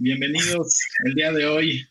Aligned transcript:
Bienvenidos 0.00 0.78
el 1.06 1.14
día 1.14 1.32
de 1.32 1.44
hoy, 1.44 1.84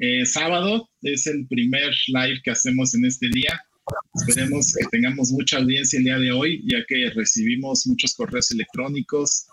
eh, 0.00 0.26
sábado. 0.26 0.90
Es 1.02 1.28
el 1.28 1.46
primer 1.46 1.94
live 2.08 2.40
que 2.42 2.50
hacemos 2.50 2.96
en 2.96 3.04
este 3.04 3.28
día. 3.28 3.62
Esperemos 4.16 4.74
que 4.74 4.84
tengamos 4.90 5.30
mucha 5.30 5.58
audiencia 5.58 5.98
el 6.00 6.04
día 6.06 6.18
de 6.18 6.32
hoy, 6.32 6.64
ya 6.68 6.84
que 6.88 7.10
recibimos 7.10 7.86
muchos 7.86 8.14
correos 8.14 8.50
electrónicos 8.50 9.46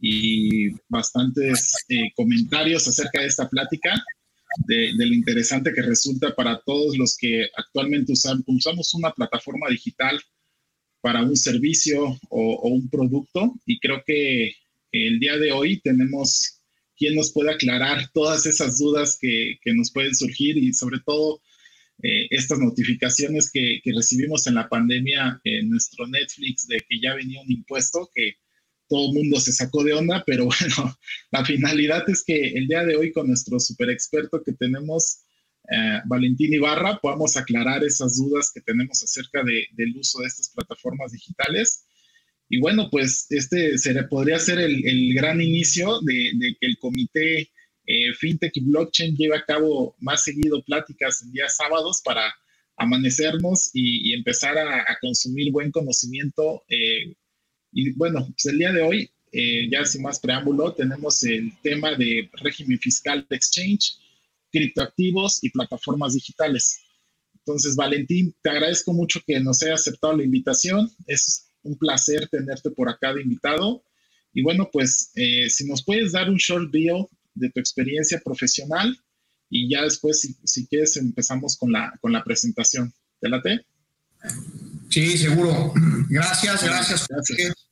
y 0.00 0.70
bastantes 0.88 1.74
eh, 1.90 2.10
comentarios 2.14 2.88
acerca 2.88 3.20
de 3.20 3.26
esta 3.26 3.46
plática, 3.50 4.02
de, 4.66 4.94
lo 4.94 5.14
interesante 5.14 5.74
que 5.74 5.82
resulta 5.82 6.34
para 6.34 6.58
todos 6.64 6.96
los 6.96 7.18
que 7.18 7.50
actualmente 7.54 8.14
usamos 8.46 8.94
una 8.94 9.12
plataforma 9.12 9.68
digital 9.68 10.18
para 11.02 11.22
un 11.22 11.36
servicio 11.36 12.18
o, 12.30 12.68
un 12.70 12.88
producto. 12.88 13.54
Y 13.66 13.78
creo 13.78 14.02
que 14.06 14.54
el 14.90 15.20
día 15.20 15.36
de 15.36 15.52
hoy 15.52 15.80
tenemos 15.82 16.55
quien 16.96 17.14
nos 17.14 17.32
pueda 17.32 17.52
aclarar 17.52 18.10
todas 18.12 18.46
esas 18.46 18.78
dudas 18.78 19.18
que, 19.20 19.58
nos 19.74 19.92
pueden 19.92 20.14
surgir 20.14 20.56
y 20.56 20.72
sobre 20.72 21.00
todo 21.04 21.40
eh, 22.02 22.26
estas 22.30 22.58
notificaciones 22.58 23.50
que, 23.50 23.80
que, 23.82 23.92
recibimos 23.92 24.46
en 24.46 24.54
la 24.54 24.68
pandemia 24.68 25.40
en 25.44 25.70
nuestro 25.70 26.06
Netflix 26.06 26.66
de 26.68 26.78
que 26.88 27.00
ya 27.00 27.14
venía 27.14 27.40
un 27.40 27.50
impuesto 27.50 28.10
que 28.14 28.36
todo 28.88 29.08
el 29.08 29.14
mundo 29.14 29.40
se 29.40 29.52
sacó 29.52 29.82
de 29.84 29.94
onda, 29.94 30.22
pero 30.26 30.44
bueno, 30.60 30.98
la 31.30 31.44
finalidad 31.44 32.08
es 32.08 32.24
que 32.24 32.50
el 32.50 32.66
día 32.66 32.84
de 32.84 32.96
hoy 32.96 33.12
con 33.12 33.28
nuestro 33.28 33.58
super 33.60 33.90
experto 33.90 34.42
que 34.44 34.52
tenemos, 34.52 35.20
eh, 35.70 36.00
Valentín 36.06 36.54
Ibarra, 36.54 36.98
podamos 37.00 37.36
aclarar 37.36 37.84
esas 37.84 38.16
dudas 38.16 38.50
que 38.52 38.60
tenemos 38.60 39.02
acerca 39.02 39.42
del 39.42 39.96
uso 39.96 40.20
de 40.20 40.26
estas 40.26 40.50
plataformas 40.50 41.12
digitales. 41.12 41.86
Y 42.48 42.60
bueno, 42.60 42.88
pues 42.90 43.26
este 43.30 43.76
podría 44.04 44.38
ser 44.38 44.58
el, 44.58 45.14
gran 45.14 45.40
inicio 45.40 46.00
de, 46.02 46.56
que 46.60 46.66
el 46.66 46.78
comité 46.78 47.50
eh, 47.86 48.12
FinTech 48.18 48.56
y 48.56 48.60
Blockchain 48.60 49.16
lleve 49.16 49.36
a 49.36 49.44
cabo 49.44 49.96
más 50.00 50.24
seguido 50.24 50.62
pláticas 50.64 51.22
en 51.22 51.32
días 51.32 51.56
sábados 51.56 52.00
para 52.04 52.34
amanecernos 52.76 53.70
y, 53.72 54.12
empezar 54.12 54.58
a, 54.58 54.98
consumir 55.00 55.50
buen 55.50 55.70
conocimiento 55.70 56.64
eh, 56.68 57.14
y 57.72 57.92
bueno, 57.92 58.26
pues 58.26 58.46
el 58.46 58.58
día 58.58 58.72
de 58.72 58.80
hoy, 58.82 59.10
eh, 59.32 59.68
ya 59.70 59.84
sin 59.84 60.00
más 60.00 60.18
preámbulo, 60.18 60.72
tenemos 60.72 61.22
el 61.24 61.52
tema 61.60 61.94
de 61.94 62.30
régimen 62.40 62.78
fiscal 62.78 63.26
de 63.28 63.36
exchange, 63.36 63.98
criptoactivos 64.50 65.44
y 65.44 65.50
plataformas 65.50 66.14
digitales. 66.14 66.80
Entonces, 67.34 67.76
Valentín, 67.76 68.34
te 68.42 68.48
agradezco 68.48 68.94
mucho 68.94 69.20
que 69.26 69.38
nos 69.40 69.62
hayas 69.62 69.80
aceptado 69.80 70.16
la 70.16 70.24
invitación. 70.24 70.90
Es 71.06 71.45
un 71.66 71.76
placer 71.76 72.28
tenerte 72.28 72.70
por 72.70 72.88
acá 72.88 73.12
de 73.12 73.22
invitado. 73.22 73.82
Y 74.32 74.42
bueno, 74.42 74.68
pues 74.72 75.10
eh, 75.14 75.48
si 75.50 75.66
nos 75.66 75.84
puedes 75.84 76.12
dar 76.12 76.30
un 76.30 76.36
short 76.36 76.70
video 76.70 77.08
de 77.34 77.50
tu 77.50 77.60
experiencia 77.60 78.20
profesional 78.24 78.98
y 79.50 79.70
ya 79.70 79.82
después, 79.82 80.20
si, 80.20 80.36
si 80.44 80.66
quieres, 80.66 80.96
empezamos 80.96 81.56
con 81.56 81.72
la, 81.72 81.92
con 82.00 82.12
la 82.12 82.24
presentación. 82.24 82.92
¿Te 83.20 83.28
late? 83.28 83.66
Sí, 84.90 85.16
seguro. 85.16 85.72
Gracias, 86.08 86.62
gracias. 86.62 87.06
gracias 87.08 87.66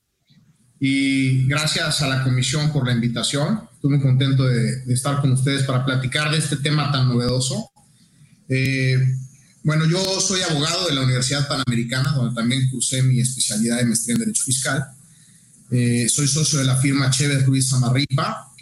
y 0.87 1.47
gracias 1.47 2.03
a 2.03 2.09
la 2.09 2.23
comisión 2.23 2.71
por 2.71 2.87
la 2.87 2.93
invitación. 2.93 3.69
Estoy 3.73 3.93
muy 3.93 4.01
contento 4.01 4.45
de, 4.45 4.93
estar 4.93 5.21
con 5.21 5.33
ustedes 5.33 5.63
para 5.63 5.85
platicar 5.85 6.31
de 6.31 6.39
este 6.39 6.57
tema 6.57 6.93
tan 6.93 7.09
novedoso. 7.09 7.71
Eh, 8.49 8.99
bueno, 9.65 9.87
yo 9.87 10.21
soy 10.21 10.43
abogado 10.43 10.87
de 10.87 10.95
la 10.95 11.01
Universidad 11.01 11.49
Panamericana, 11.49 12.13
donde 12.13 12.35
también 12.35 12.69
cursé 12.71 13.03
mi 13.03 13.19
especialidad 13.19 13.79
de 13.79 13.87
maestría 13.87 14.15
en 14.15 14.21
Derecho 14.21 14.45
Fiscal. 14.45 14.85
Eh, 15.71 16.07
soy 16.09 16.29
socio 16.29 16.59
de 16.59 16.67
la 16.67 16.77
firma 16.77 17.11
Chévez 17.11 17.47
Ruiz 17.47 17.71
Samarripa 17.71 18.53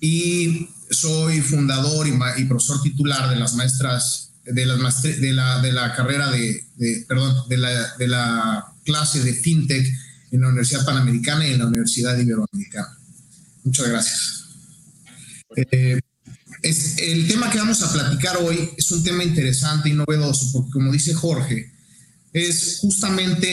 y 0.00 0.68
soy 0.90 1.40
fundador 1.40 2.06
y, 2.06 2.44
profesor 2.44 2.82
titular 2.82 3.30
de 3.30 3.36
las 3.36 3.54
maestras 3.54 4.32
de, 4.44 4.66
las 4.66 5.02
de, 5.02 5.32
la, 5.32 5.62
de 5.62 5.72
la 5.72 5.94
carrera 5.94 6.30
de, 6.30 6.62
perdón, 7.08 7.48
de 7.48 7.56
la, 7.56 7.96
de 7.96 8.06
la 8.06 8.66
clase 8.84 9.22
de 9.22 9.32
FinTech 9.32 9.86
en 10.30 10.40
la 10.42 10.48
Universidad 10.48 10.84
Panamericana 10.84 11.48
y 11.48 11.52
en 11.52 11.58
la 11.60 11.66
Universidad 11.66 12.18
Iberoamericana. 12.18 12.98
Muchas 13.64 13.88
gracias. 13.88 14.44
Eh, 15.56 16.00
es, 16.64 16.96
el 16.98 17.28
tema 17.28 17.50
que 17.50 17.58
vamos 17.58 17.82
a 17.82 17.92
platicar 17.92 18.38
hoy 18.38 18.70
es 18.76 18.90
un 18.90 19.04
tema 19.04 19.22
interesante 19.22 19.90
y 19.90 19.92
novedoso, 19.92 20.50
porque 20.52 20.70
como 20.70 20.90
dice 20.90 21.12
Jorge, 21.12 21.70
es 22.32 22.78
justamente 22.80 23.52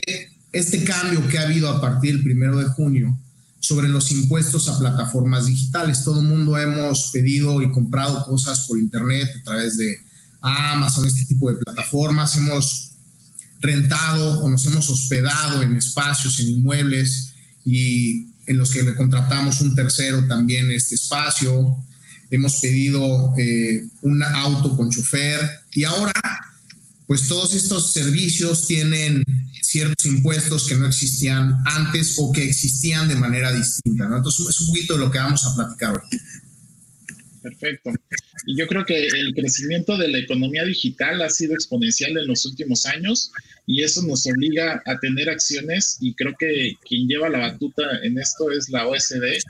este 0.53 0.83
cambio 0.85 1.27
que 1.27 1.37
ha 1.37 1.43
habido 1.43 1.69
a 1.69 1.81
partir 1.81 2.13
del 2.15 2.23
primero 2.23 2.57
de 2.57 2.65
junio 2.65 3.19
sobre 3.59 3.89
los 3.89 4.11
impuestos 4.11 4.69
a 4.69 4.79
plataformas 4.79 5.45
digitales. 5.45 6.05
Todo 6.05 6.21
el 6.21 6.27
mundo 6.27 6.57
hemos 6.57 7.11
pedido 7.11 7.61
y 7.61 7.69
comprado 7.71 8.25
cosas 8.25 8.61
por 8.61 8.79
internet 8.79 9.29
a 9.41 9.43
través 9.43 9.77
de 9.77 9.99
Amazon, 10.39 11.05
este 11.05 11.25
tipo 11.25 11.51
de 11.51 11.57
plataformas. 11.57 12.37
Hemos 12.37 12.91
rentado 13.59 14.39
o 14.39 14.49
nos 14.49 14.65
hemos 14.65 14.89
hospedado 14.89 15.61
en 15.61 15.75
espacios, 15.75 16.39
en 16.39 16.47
inmuebles 16.47 17.33
y 17.65 18.27
en 18.47 18.57
los 18.57 18.71
que 18.71 18.83
le 18.83 18.95
contratamos 18.95 19.59
un 19.59 19.75
tercero 19.75 20.25
también 20.27 20.71
este 20.71 20.95
espacio. 20.95 21.77
Hemos 22.31 22.59
pedido 22.59 23.33
eh, 23.37 23.83
un 24.01 24.23
auto 24.23 24.75
con 24.75 24.89
chofer 24.89 25.39
y 25.73 25.83
ahora 25.83 26.13
pues 27.05 27.27
todos 27.27 27.53
estos 27.53 27.91
servicios 27.91 28.67
tienen 28.67 29.21
ciertos 29.61 30.05
impuestos 30.05 30.65
que 30.65 30.75
no 30.75 30.87
existían 30.87 31.57
antes 31.65 32.15
o 32.17 32.31
que 32.31 32.43
existían 32.43 33.09
de 33.09 33.15
manera 33.15 33.51
distinta. 33.51 34.05
Entonces 34.05 34.47
es 34.47 34.61
un 34.61 34.67
poquito 34.67 34.93
de 34.93 34.99
lo 35.01 35.11
que 35.11 35.17
vamos 35.17 35.45
a 35.45 35.55
platicar 35.55 35.91
hoy. 35.91 36.19
Perfecto. 37.41 37.91
Y 38.45 38.57
yo 38.57 38.67
creo 38.67 38.85
que 38.85 39.07
el 39.07 39.33
crecimiento 39.33 39.97
de 39.97 40.07
la 40.07 40.19
economía 40.19 40.63
digital 40.63 41.21
ha 41.21 41.29
sido 41.29 41.53
exponencial 41.53 42.15
en 42.17 42.27
los 42.27 42.45
últimos 42.45 42.85
años 42.85 43.31
y 43.65 43.83
eso 43.83 44.03
nos 44.03 44.25
obliga 44.27 44.81
a 44.85 44.99
tener 44.99 45.29
acciones 45.29 45.97
y 45.99 46.13
creo 46.13 46.33
que 46.39 46.75
quien 46.87 47.07
lleva 47.07 47.29
la 47.29 47.39
batuta 47.39 47.83
en 48.03 48.17
esto 48.19 48.51
es 48.51 48.69
la 48.69 48.87
OSD 48.87 49.41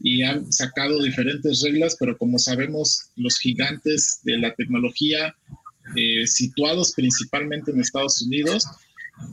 y 0.00 0.22
han 0.22 0.50
sacado 0.52 1.02
diferentes 1.02 1.62
reglas, 1.62 1.96
pero 1.98 2.16
como 2.16 2.38
sabemos, 2.38 3.10
los 3.16 3.38
gigantes 3.38 4.20
de 4.22 4.38
la 4.38 4.54
tecnología 4.54 5.34
eh, 5.96 6.26
situados 6.26 6.92
principalmente 6.94 7.70
en 7.70 7.80
Estados 7.80 8.22
Unidos, 8.22 8.64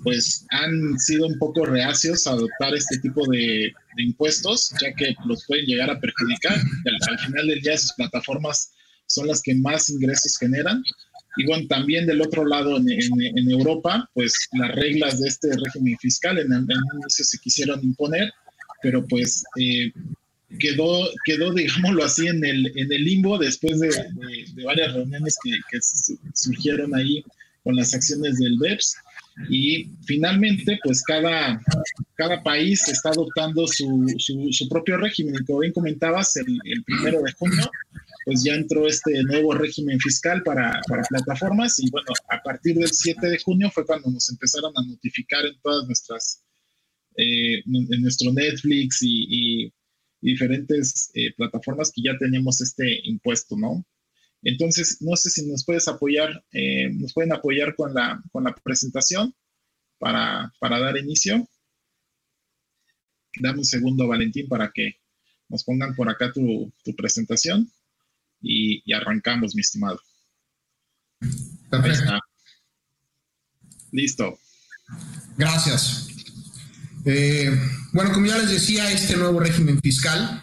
pues 0.03 0.45
han 0.49 0.97
sido 0.99 1.27
un 1.27 1.37
poco 1.37 1.65
reacios 1.65 2.25
a 2.25 2.31
adoptar 2.31 2.73
este 2.73 2.97
tipo 2.99 3.21
de, 3.27 3.71
impuestos, 3.97 4.73
ya 4.81 4.93
que 4.93 5.15
los 5.25 5.45
pueden 5.45 5.65
llegar 5.65 5.89
a 5.89 5.99
perjudicar. 5.99 6.53
Al, 6.55 7.19
final 7.19 7.47
del 7.47 7.61
día, 7.61 7.77
sus 7.77 7.93
plataformas 7.93 8.71
son 9.05 9.27
las 9.27 9.41
que 9.41 9.53
más 9.55 9.89
ingresos 9.89 10.37
generan. 10.37 10.83
Y 11.37 11.45
bueno, 11.45 11.67
también 11.67 12.07
del 12.07 12.21
otro 12.21 12.45
lado, 12.45 12.77
en, 12.77 13.51
Europa, 13.51 14.09
pues 14.13 14.33
las 14.53 14.73
reglas 14.75 15.19
de 15.19 15.27
este 15.27 15.49
régimen 15.51 15.97
fiscal 15.99 16.39
en 16.39 16.51
el, 16.51 16.63
inicio 16.63 17.25
se 17.25 17.37
quisieron 17.37 17.83
imponer, 17.83 18.31
pero 18.81 19.05
pues 19.05 19.43
eh, 19.59 19.91
quedó, 20.59 21.09
quedó, 21.25 21.53
digámoslo 21.53 22.03
así, 22.03 22.27
en 22.27 22.43
el, 22.43 22.71
en 22.75 22.91
el 22.91 23.03
limbo 23.03 23.37
después 23.37 23.79
de, 23.79 23.89
varias 24.63 24.93
reuniones 24.93 25.37
que, 25.43 25.51
que 25.71 25.79
surgieron 26.33 26.95
ahí 26.95 27.23
con 27.63 27.75
las 27.75 27.93
acciones 27.93 28.37
del 28.37 28.57
BEPS 28.59 28.95
y 29.49 29.89
finalmente, 30.05 30.79
pues 30.83 31.03
cada, 31.03 31.61
cada 32.15 32.41
país 32.41 32.87
está 32.87 33.09
adoptando 33.09 33.67
su, 33.67 34.05
su, 34.17 34.69
propio 34.69 34.97
régimen. 34.97 35.35
Y 35.35 35.45
como 35.45 35.59
bien 35.59 35.73
comentabas, 35.73 36.37
el, 36.37 36.45
primero 36.85 37.21
de 37.21 37.31
junio, 37.33 37.69
pues 38.25 38.43
ya 38.43 38.53
entró 38.53 38.87
este 38.87 39.23
nuevo 39.23 39.53
régimen 39.53 39.99
fiscal 39.99 40.41
para, 40.43 40.81
para, 40.87 41.03
plataformas. 41.03 41.77
Y 41.79 41.89
bueno, 41.91 42.07
a 42.29 42.41
partir 42.41 42.75
del 42.75 42.91
7 42.91 43.27
de 43.27 43.39
junio 43.39 43.69
fue 43.71 43.85
cuando 43.85 44.09
nos 44.09 44.29
empezaron 44.29 44.71
a 44.77 44.85
notificar 44.85 45.45
en 45.45 45.59
todas 45.61 45.85
nuestras, 45.85 46.41
eh, 47.17 47.59
en 47.59 48.01
nuestro 48.01 48.31
Netflix 48.31 48.99
y, 49.01 49.71
diferentes 50.25 51.11
eh, 51.13 51.33
plataformas 51.35 51.91
que 51.93 52.01
ya 52.01 52.17
teníamos 52.17 52.59
este 52.59 52.99
impuesto, 53.03 53.55
¿no? 53.57 53.85
Entonces, 54.41 54.97
no 55.01 55.15
sé 55.15 55.29
si 55.29 55.47
nos 55.47 55.63
puedes 55.65 55.87
apoyar, 55.87 56.43
eh, 56.51 56.89
nos 56.91 57.13
pueden 57.13 57.31
apoyar 57.31 57.75
con 57.75 57.93
la, 57.93 58.21
con 58.31 58.43
la 58.43 58.53
presentación 58.53 59.33
para, 59.97 60.51
dar 60.59 60.97
inicio. 60.97 61.47
Dame 63.39 63.59
un 63.59 63.65
segundo, 63.65 64.07
Valentín, 64.07 64.47
para 64.47 64.71
que 64.73 64.95
nos 65.49 65.63
pongan 65.63 65.95
por 65.95 66.09
acá 66.09 66.31
tu, 66.31 66.71
presentación 66.97 67.71
y, 68.41 68.93
arrancamos, 68.93 69.55
mi 69.55 69.61
estimado. 69.61 69.99
Listo. 73.91 74.37
Gracias. 75.37 76.14
Eh, 77.05 77.55
bueno, 77.93 78.11
como 78.11 78.25
ya 78.25 78.37
les 78.39 78.49
decía, 78.49 78.91
este 78.91 79.15
nuevo 79.15 79.39
régimen 79.39 79.79
fiscal 79.79 80.41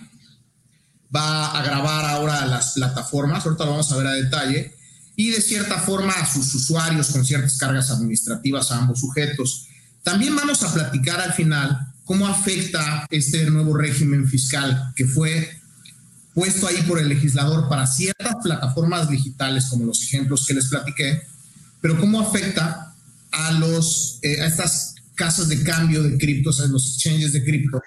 va 1.15 1.59
a 1.59 1.63
grabar 1.63 2.05
ahora 2.05 2.47
las 2.47 2.73
plataformas, 2.75 3.45
ahorita 3.45 3.65
lo 3.65 3.73
vamos 3.73 3.91
a 3.93 3.97
ver 3.97 4.07
a 4.07 4.13
detalle, 4.13 4.75
y 5.17 5.31
de 5.31 5.43
cierta 5.43 5.79
forma 5.79 6.13
a 6.13 6.27
sus 6.27 6.55
usuarios 6.55 7.11
con 7.11 7.25
ciertas 7.25 7.59
cargas 7.59 7.91
administrativas 7.91 8.71
a 8.71 8.79
ambos 8.79 9.01
sujetos. 9.01 9.67
También 10.03 10.35
vamos 10.37 10.63
a 10.63 10.73
platicar 10.73 11.21
al 11.21 11.33
final 11.33 11.93
cómo 12.05 12.27
afecta 12.27 13.07
este 13.11 13.45
nuevo 13.51 13.77
régimen 13.77 14.27
fiscal 14.27 14.93
que 14.97 15.05
fue 15.05 15.51
puesto 16.35 16.67
ahí 16.67 16.83
por 16.83 16.99
el 16.99 17.09
legislador 17.09 17.69
para 17.69 17.87
ciertas 17.87 18.37
plataformas 18.43 19.09
digitales, 19.11 19.67
como 19.67 19.85
los 19.85 20.03
ejemplos 20.03 20.47
que 20.47 20.55
les 20.55 20.69
platiqué, 20.69 21.23
pero 21.81 21.99
cómo 21.99 22.21
afecta 22.21 22.95
a, 23.33 23.53
los, 23.53 24.19
eh, 24.23 24.41
a 24.41 24.47
estas 24.47 24.92
casas 25.15 25.49
de 25.49 25.63
cambio 25.63 26.03
de 26.03 26.19
criptos, 26.19 26.61
a 26.61 26.67
los 26.67 26.87
exchanges 26.87 27.33
de 27.33 27.45
cripto, 27.45 27.81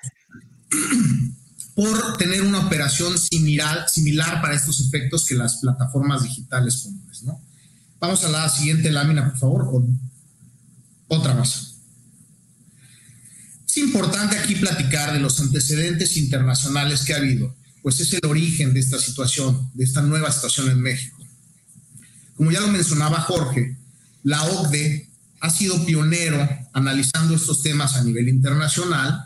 por 1.75 2.17
tener 2.17 2.41
una 2.41 2.65
operación 2.65 3.17
similar, 3.17 3.89
similar 3.89 4.41
para 4.41 4.55
estos 4.55 4.79
efectos 4.79 5.25
que 5.25 5.35
las 5.35 5.57
plataformas 5.57 6.23
digitales 6.23 6.77
comunes. 6.83 7.23
¿no? 7.23 7.41
Vamos 7.99 8.23
a 8.23 8.29
la 8.29 8.47
siguiente 8.49 8.91
lámina, 8.91 9.29
por 9.29 9.37
favor, 9.37 9.83
otra 11.07 11.33
más. 11.33 11.75
Es 13.67 13.77
importante 13.77 14.37
aquí 14.37 14.55
platicar 14.55 15.11
de 15.11 15.19
los 15.19 15.39
antecedentes 15.41 16.15
internacionales 16.15 17.03
que 17.03 17.13
ha 17.13 17.17
habido, 17.17 17.53
pues 17.81 17.99
es 17.99 18.13
el 18.13 18.25
origen 18.25 18.73
de 18.73 18.79
esta 18.79 18.97
situación, 18.97 19.69
de 19.73 19.83
esta 19.83 20.01
nueva 20.01 20.31
situación 20.31 20.71
en 20.71 20.79
México. 20.79 21.17
Como 22.37 22.51
ya 22.51 22.61
lo 22.61 22.67
mencionaba 22.67 23.19
Jorge, 23.21 23.77
la 24.23 24.43
OCDE 24.43 25.09
ha 25.45 25.49
sido 25.51 25.85
pionero 25.85 26.47
analizando 26.73 27.35
estos 27.35 27.61
temas 27.61 27.95
a 27.95 28.03
nivel 28.03 28.27
internacional 28.27 29.25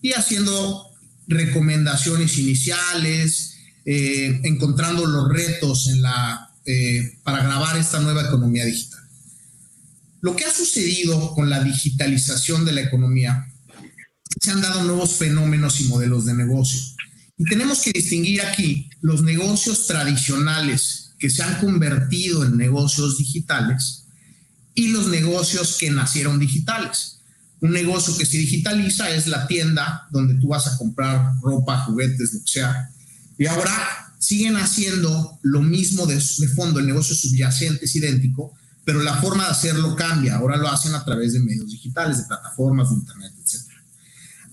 y 0.00 0.12
haciendo 0.12 0.86
recomendaciones 1.26 2.38
iniciales, 2.38 3.54
eh, 3.84 4.40
encontrando 4.44 5.04
los 5.04 5.28
retos 5.28 5.90
eh, 6.64 7.18
para 7.22 7.42
grabar 7.42 7.76
esta 7.76 8.00
nueva 8.00 8.22
economía 8.22 8.64
digital. 8.64 9.00
Lo 10.22 10.34
que 10.34 10.46
ha 10.46 10.50
sucedido 10.50 11.34
con 11.34 11.50
la 11.50 11.62
digitalización 11.62 12.64
de 12.64 12.72
la 12.72 12.80
economía, 12.80 13.52
se 14.40 14.50
han 14.50 14.62
dado 14.62 14.84
nuevos 14.84 15.16
fenómenos 15.16 15.80
y 15.80 15.84
modelos 15.84 16.24
de 16.24 16.34
negocio. 16.34 16.80
Y 17.36 17.44
tenemos 17.44 17.82
que 17.82 17.92
distinguir 17.92 18.40
aquí 18.40 18.88
los 19.00 19.22
negocios 19.22 19.86
tradicionales 19.86 21.14
que 21.18 21.28
se 21.28 21.42
han 21.42 21.60
convertido 21.60 22.44
en 22.44 22.56
negocios 22.56 23.18
digitales 23.18 24.07
y 24.78 24.92
los 24.92 25.08
negocios 25.08 25.76
que 25.76 25.90
nacieron 25.90 26.38
digitales. 26.38 27.18
Un 27.60 27.72
negocio 27.72 28.16
que 28.16 28.24
se 28.24 28.38
digitaliza 28.38 29.10
es 29.10 29.26
la 29.26 29.48
tienda 29.48 30.06
donde 30.12 30.34
tú 30.34 30.46
vas 30.46 30.68
a 30.68 30.78
comprar 30.78 31.32
ropa, 31.42 31.80
juguetes, 31.80 32.32
lo 32.32 32.40
que 32.44 32.48
sea. 32.48 32.88
Y 33.36 33.46
ahora 33.46 33.74
siguen 34.20 34.56
haciendo 34.56 35.40
lo 35.42 35.62
mismo 35.62 36.06
de, 36.06 36.20
fondo, 36.54 36.78
el 36.78 36.86
negocio 36.86 37.16
subyacente 37.16 37.86
es 37.86 37.96
idéntico, 37.96 38.54
pero 38.84 39.02
la 39.02 39.16
forma 39.16 39.46
de 39.46 39.50
hacerlo 39.50 39.96
cambia. 39.96 40.36
Ahora 40.36 40.56
lo 40.56 40.68
hacen 40.68 40.94
a 40.94 41.04
través 41.04 41.32
de 41.32 41.40
medios 41.40 41.72
digitales, 41.72 42.18
de 42.18 42.24
plataformas, 42.26 42.90
de 42.90 42.94
internet, 42.98 43.32
etc. 43.36 43.64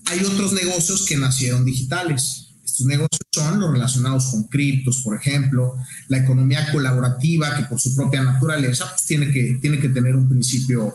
Hay 0.06 0.24
otros 0.24 0.54
negocios 0.54 1.06
que 1.06 1.16
nacieron 1.16 1.64
digitales. 1.64 2.45
Estos 2.76 2.88
negocios 2.88 3.20
son 3.32 3.58
los 3.58 3.72
relacionados 3.72 4.26
con 4.26 4.42
criptos, 4.48 5.00
por 5.02 5.16
ejemplo, 5.16 5.76
la 6.08 6.18
economía 6.18 6.70
colaborativa, 6.70 7.56
que 7.56 7.64
por 7.64 7.80
su 7.80 7.94
propia 7.94 8.22
naturaleza 8.22 8.86
pues, 8.90 9.06
tiene, 9.06 9.32
que, 9.32 9.56
tiene 9.62 9.80
que 9.80 9.88
tener 9.88 10.14
un 10.14 10.28
principio 10.28 10.94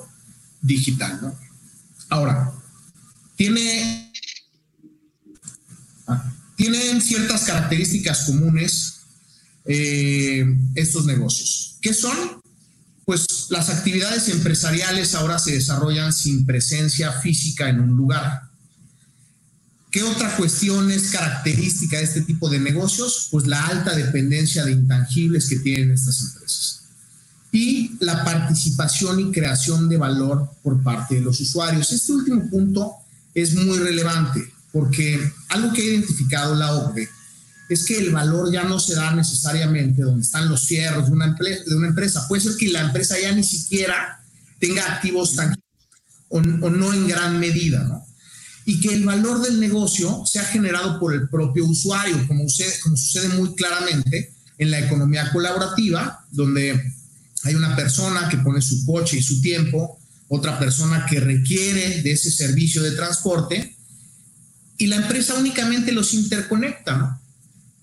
digital. 0.61 1.17
¿no? 1.23 1.35
Ahora, 2.09 2.53
tiene, 3.35 4.13
ah, 6.05 6.31
tienen 6.55 7.01
ciertas 7.01 7.45
características 7.45 8.25
comunes 8.25 8.99
eh, 9.65 10.45
estos 10.75 11.07
negocios. 11.07 11.79
¿Qué 11.81 11.95
son? 11.95 12.15
Pues 13.05 13.47
las 13.49 13.69
actividades 13.69 14.29
empresariales 14.29 15.15
ahora 15.15 15.39
se 15.39 15.53
desarrollan 15.53 16.13
sin 16.13 16.45
presencia 16.45 17.11
física 17.11 17.69
en 17.69 17.79
un 17.79 17.97
lugar. 17.97 18.50
¿Qué 19.91 20.03
otra 20.03 20.37
cuestión 20.37 20.89
es 20.89 21.11
característica 21.11 21.97
de 21.97 22.05
este 22.05 22.21
tipo 22.21 22.49
de 22.49 22.59
negocios? 22.59 23.27
Pues 23.29 23.45
la 23.45 23.61
alta 23.67 23.93
dependencia 23.93 24.63
de 24.63 24.71
intangibles 24.71 25.49
que 25.49 25.59
tienen 25.59 25.91
estas 25.91 26.21
empresas 26.21 26.81
y 27.51 27.97
la 27.99 28.23
participación 28.23 29.19
y 29.19 29.31
creación 29.31 29.89
de 29.89 29.97
valor 29.97 30.49
por 30.63 30.81
parte 30.81 31.15
de 31.15 31.21
los 31.21 31.39
usuarios. 31.41 31.91
Este 31.91 32.13
último 32.13 32.49
punto 32.49 32.93
es 33.33 33.53
muy 33.53 33.77
relevante 33.79 34.53
porque 34.71 35.19
algo 35.49 35.73
que 35.73 35.81
ha 35.81 35.85
identificado 35.85 36.55
la 36.55 36.73
OCDE 36.73 37.09
es 37.67 37.85
que 37.85 37.99
el 37.99 38.11
valor 38.11 38.51
ya 38.51 38.63
no 38.63 38.79
se 38.79 38.95
da 38.95 39.13
necesariamente 39.13 40.01
donde 40.01 40.21
están 40.21 40.47
los 40.47 40.63
cierros 40.65 41.07
de 41.07 41.11
una, 41.11 41.35
empresa. 41.87 42.25
Puede 42.29 42.41
ser 42.41 42.55
que 42.55 42.69
la 42.69 42.81
empresa 42.81 43.19
ya 43.19 43.33
ni 43.33 43.43
siquiera 43.43 44.23
tenga 44.59 44.85
activos 44.85 45.35
tangibles 45.35 45.65
o, 46.29 46.37
o 46.37 46.69
no 46.69 46.93
en 46.93 47.07
gran 47.07 47.39
medida, 47.39 47.83
¿no? 47.83 48.05
Y 48.65 48.79
que 48.79 48.93
el 48.93 49.05
valor 49.05 49.41
del 49.41 49.59
negocio 49.59 50.23
sea 50.25 50.43
generado 50.43 50.99
por 50.99 51.13
el 51.13 51.27
propio 51.29 51.65
usuario, 51.65 52.27
como 52.27 52.47
sucede, 52.47 53.29
muy 53.29 53.55
claramente 53.55 54.33
en 54.57 54.71
la 54.71 54.79
economía 54.79 55.31
colaborativa, 55.31 56.25
donde 56.31 56.79
hay 57.43 57.55
una 57.55 57.75
persona 57.75 58.29
que 58.29 58.37
pone 58.37 58.61
su 58.61 58.85
coche 58.85 59.17
y 59.17 59.23
su 59.23 59.41
tiempo, 59.41 59.99
otra 60.27 60.59
persona 60.59 61.05
que 61.09 61.19
requiere 61.19 62.01
de 62.01 62.11
ese 62.11 62.31
servicio 62.31 62.83
de 62.83 62.91
transporte 62.91 63.75
y 64.77 64.87
la 64.87 64.95
empresa 64.95 65.35
únicamente 65.35 65.91
los 65.91 66.13
interconecta. 66.13 67.19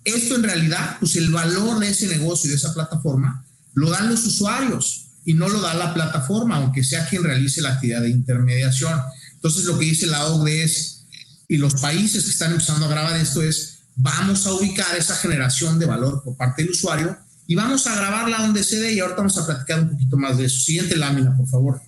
Esto 0.04 0.36
en 0.36 0.42
realidad, 0.42 0.96
pues 0.98 1.16
el 1.16 1.30
valor 1.30 1.78
de 1.78 1.90
ese 1.90 2.06
negocio 2.06 2.48
y 2.48 2.50
de 2.50 2.56
esa 2.56 2.72
plataforma 2.72 3.44
lo 3.74 3.90
dan 3.90 4.08
los 4.08 4.24
usuarios 4.24 5.06
y 5.24 5.34
no 5.34 5.48
lo 5.48 5.60
da 5.60 5.74
la 5.74 5.94
plataforma, 5.94 6.56
aunque 6.56 6.82
sea 6.82 7.06
quien 7.06 7.22
realice 7.22 7.60
la 7.60 7.74
actividad 7.74 8.00
de 8.00 8.10
intermediación. 8.10 8.98
Entonces 9.38 9.64
lo 9.66 9.78
que 9.78 9.84
dice 9.84 10.06
la 10.06 10.26
OCDE 10.26 10.64
es, 10.64 11.04
y 11.46 11.58
los 11.58 11.74
países 11.74 12.24
que 12.24 12.30
están 12.30 12.50
empezando 12.50 12.86
a 12.86 12.88
grabar 12.88 13.16
esto 13.20 13.40
es, 13.40 13.78
vamos 13.94 14.44
a 14.46 14.52
ubicar 14.52 14.96
esa 14.96 15.14
generación 15.14 15.78
de 15.78 15.86
valor 15.86 16.22
por 16.24 16.36
parte 16.36 16.62
del 16.62 16.72
usuario 16.72 17.16
y 17.46 17.54
vamos 17.54 17.86
a 17.86 17.94
grabarla 17.94 18.38
donde 18.38 18.64
se 18.64 18.80
dé 18.80 18.92
y 18.92 19.00
ahorita 19.00 19.18
vamos 19.18 19.38
a 19.38 19.46
platicar 19.46 19.80
un 19.80 19.90
poquito 19.90 20.16
más 20.16 20.36
de 20.36 20.46
eso. 20.46 20.60
Siguiente 20.60 20.96
lámina, 20.96 21.36
por 21.36 21.48
favor. 21.48 21.80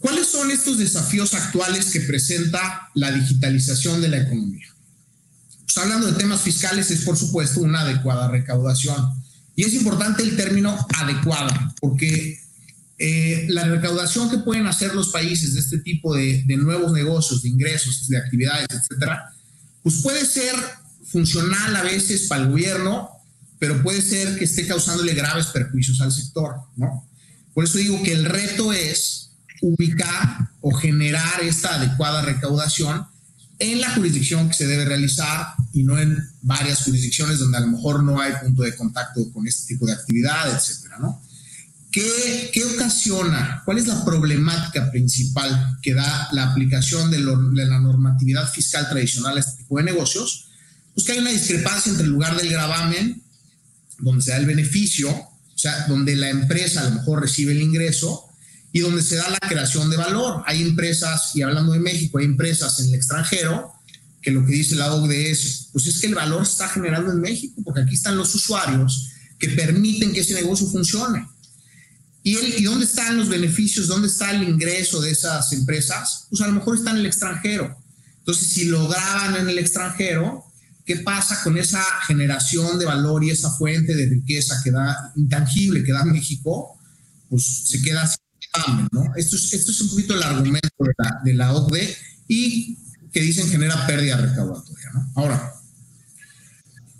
¿Cuáles 0.00 0.28
son 0.28 0.50
estos 0.50 0.78
desafíos 0.78 1.34
actuales 1.34 1.86
que 1.86 2.00
presenta 2.00 2.90
la 2.94 3.12
digitalización 3.12 4.00
de 4.00 4.08
la 4.08 4.18
economía? 4.18 4.66
Pues 5.64 5.78
hablando 5.78 6.08
de 6.08 6.18
temas 6.18 6.40
fiscales 6.40 6.90
es 6.90 7.02
por 7.02 7.16
supuesto 7.16 7.60
una 7.60 7.82
adecuada 7.82 8.28
recaudación. 8.28 9.22
Y 9.54 9.64
es 9.64 9.74
importante 9.74 10.22
el 10.22 10.36
término 10.36 10.76
adecuada, 10.96 11.74
porque 11.80 12.40
eh, 12.98 13.46
la 13.48 13.64
recaudación 13.64 14.28
que 14.28 14.38
pueden 14.38 14.66
hacer 14.66 14.94
los 14.94 15.08
países 15.08 15.54
de 15.54 15.60
este 15.60 15.78
tipo 15.78 16.14
de, 16.14 16.42
de 16.46 16.56
nuevos 16.56 16.92
negocios, 16.92 17.42
de 17.42 17.48
ingresos, 17.48 18.08
de 18.08 18.18
actividades, 18.18 18.66
etcétera, 18.70 19.32
pues 19.82 20.02
puede 20.02 20.26
ser 20.26 20.54
funcional 21.04 21.76
a 21.76 21.82
veces 21.82 22.26
para 22.26 22.42
el 22.42 22.50
gobierno, 22.50 23.08
pero 23.58 23.82
puede 23.82 24.02
ser 24.02 24.36
que 24.38 24.44
esté 24.44 24.66
causándole 24.66 25.14
graves 25.14 25.46
perjuicios 25.46 26.00
al 26.00 26.12
sector, 26.12 26.56
¿no? 26.76 27.08
Por 27.54 27.64
eso 27.64 27.78
digo 27.78 28.02
que 28.02 28.12
el 28.12 28.24
reto 28.24 28.72
es 28.72 29.30
ubicar 29.62 30.50
o 30.60 30.72
generar 30.72 31.42
esta 31.42 31.74
adecuada 31.74 32.22
recaudación 32.22 33.06
en 33.58 33.80
la 33.80 33.90
jurisdicción 33.90 34.48
que 34.48 34.54
se 34.54 34.66
debe 34.66 34.84
realizar 34.84 35.54
y 35.72 35.82
no 35.82 35.98
en 35.98 36.16
varias 36.42 36.84
jurisdicciones 36.84 37.40
donde 37.40 37.58
a 37.58 37.60
lo 37.60 37.68
mejor 37.68 38.02
no 38.02 38.20
hay 38.20 38.32
punto 38.40 38.62
de 38.62 38.76
contacto 38.76 39.32
con 39.32 39.46
este 39.46 39.74
tipo 39.74 39.86
de 39.86 39.92
actividad, 39.92 40.54
etcétera, 40.54 40.98
¿no? 41.00 41.20
¿Qué, 41.90 42.50
¿Qué, 42.52 42.64
ocasiona? 42.64 43.62
¿Cuál 43.64 43.78
es 43.78 43.86
la 43.86 44.04
problemática 44.04 44.90
principal 44.90 45.78
que 45.82 45.94
da 45.94 46.28
la 46.32 46.50
aplicación 46.50 47.10
de, 47.10 47.18
de 47.18 47.66
la 47.66 47.80
normatividad 47.80 48.50
fiscal 48.50 48.88
tradicional 48.88 49.36
a 49.36 49.40
este 49.40 49.62
tipo 49.62 49.78
de 49.78 49.84
negocios? 49.84 50.48
pues 50.98 51.06
que 51.06 51.12
hay 51.12 51.18
una 51.20 51.30
discrepancia 51.30 51.90
entre 51.90 52.06
el 52.06 52.10
lugar 52.10 52.36
del 52.36 52.50
gravamen, 52.50 53.22
donde 54.00 54.20
se 54.20 54.32
da 54.32 54.38
el 54.38 54.46
beneficio, 54.46 55.08
o 55.08 55.38
sea, 55.54 55.86
donde 55.86 56.16
la 56.16 56.28
empresa 56.28 56.80
a 56.80 56.88
lo 56.88 56.96
mejor 56.96 57.20
recibe 57.20 57.52
el 57.52 57.62
ingreso, 57.62 58.24
y 58.72 58.80
donde 58.80 59.02
se 59.02 59.14
da 59.14 59.30
la 59.30 59.38
creación 59.38 59.90
de 59.90 59.96
valor. 59.96 60.42
Hay 60.44 60.60
empresas, 60.60 61.36
y 61.36 61.42
hablando 61.42 61.70
de 61.70 61.78
México, 61.78 62.18
hay 62.18 62.24
empresas 62.24 62.80
en 62.80 62.86
el 62.86 62.94
extranjero 62.96 63.74
que 64.20 64.32
lo 64.32 64.44
que 64.44 64.54
dice 64.54 64.74
la 64.74 64.92
OCDE 64.92 65.30
es, 65.30 65.68
pues 65.72 65.86
es 65.86 66.00
que 66.00 66.08
el 66.08 66.16
valor 66.16 66.44
se 66.44 66.50
está 66.50 66.68
generando 66.68 67.12
en 67.12 67.20
México, 67.20 67.62
porque 67.64 67.82
aquí 67.82 67.94
están 67.94 68.16
los 68.16 68.34
usuarios 68.34 69.10
que 69.38 69.50
permiten 69.50 70.12
que 70.12 70.22
ese 70.22 70.34
negocio 70.34 70.66
funcione. 70.66 71.28
¿Y, 72.30 72.36
¿Y 72.58 72.62
dónde 72.64 72.84
están 72.84 73.16
los 73.16 73.28
beneficios? 73.28 73.86
¿Dónde 73.86 74.08
está 74.08 74.30
el 74.30 74.42
ingreso 74.42 75.00
de 75.00 75.10
esas 75.10 75.52
empresas? 75.52 76.26
Pues 76.30 76.40
a 76.42 76.46
lo 76.48 76.54
mejor 76.54 76.76
está 76.76 76.90
en 76.90 76.98
el 76.98 77.06
extranjero. 77.06 77.76
Entonces, 78.18 78.48
si 78.48 78.64
lo 78.66 78.88
graban 78.88 79.36
en 79.36 79.48
el 79.48 79.58
extranjero, 79.58 80.44
¿Qué 80.88 80.96
pasa 80.96 81.42
con 81.44 81.58
esa 81.58 81.84
generación 82.06 82.78
de 82.78 82.86
valor 82.86 83.22
y 83.22 83.28
esa 83.28 83.50
fuente 83.50 83.94
de 83.94 84.06
riqueza 84.06 84.58
que 84.64 84.70
da 84.70 85.12
intangible 85.16 85.84
que 85.84 85.92
da 85.92 86.02
México? 86.02 86.78
Pues 87.28 87.44
se 87.68 87.82
queda 87.82 88.06
sin 88.06 88.88
¿no? 88.90 89.14
Esto 89.14 89.36
es, 89.36 89.52
esto 89.52 89.70
es 89.70 89.82
un 89.82 89.90
poquito 89.90 90.14
el 90.14 90.22
argumento 90.22 90.70
de 90.78 90.94
la, 90.96 91.20
de 91.22 91.34
la 91.34 91.52
OCDE 91.52 91.94
y 92.26 92.78
que 93.12 93.20
dicen 93.20 93.50
genera 93.50 93.86
pérdida 93.86 94.16
recaudatoria, 94.16 94.90
¿no? 94.94 95.12
Ahora, 95.16 95.52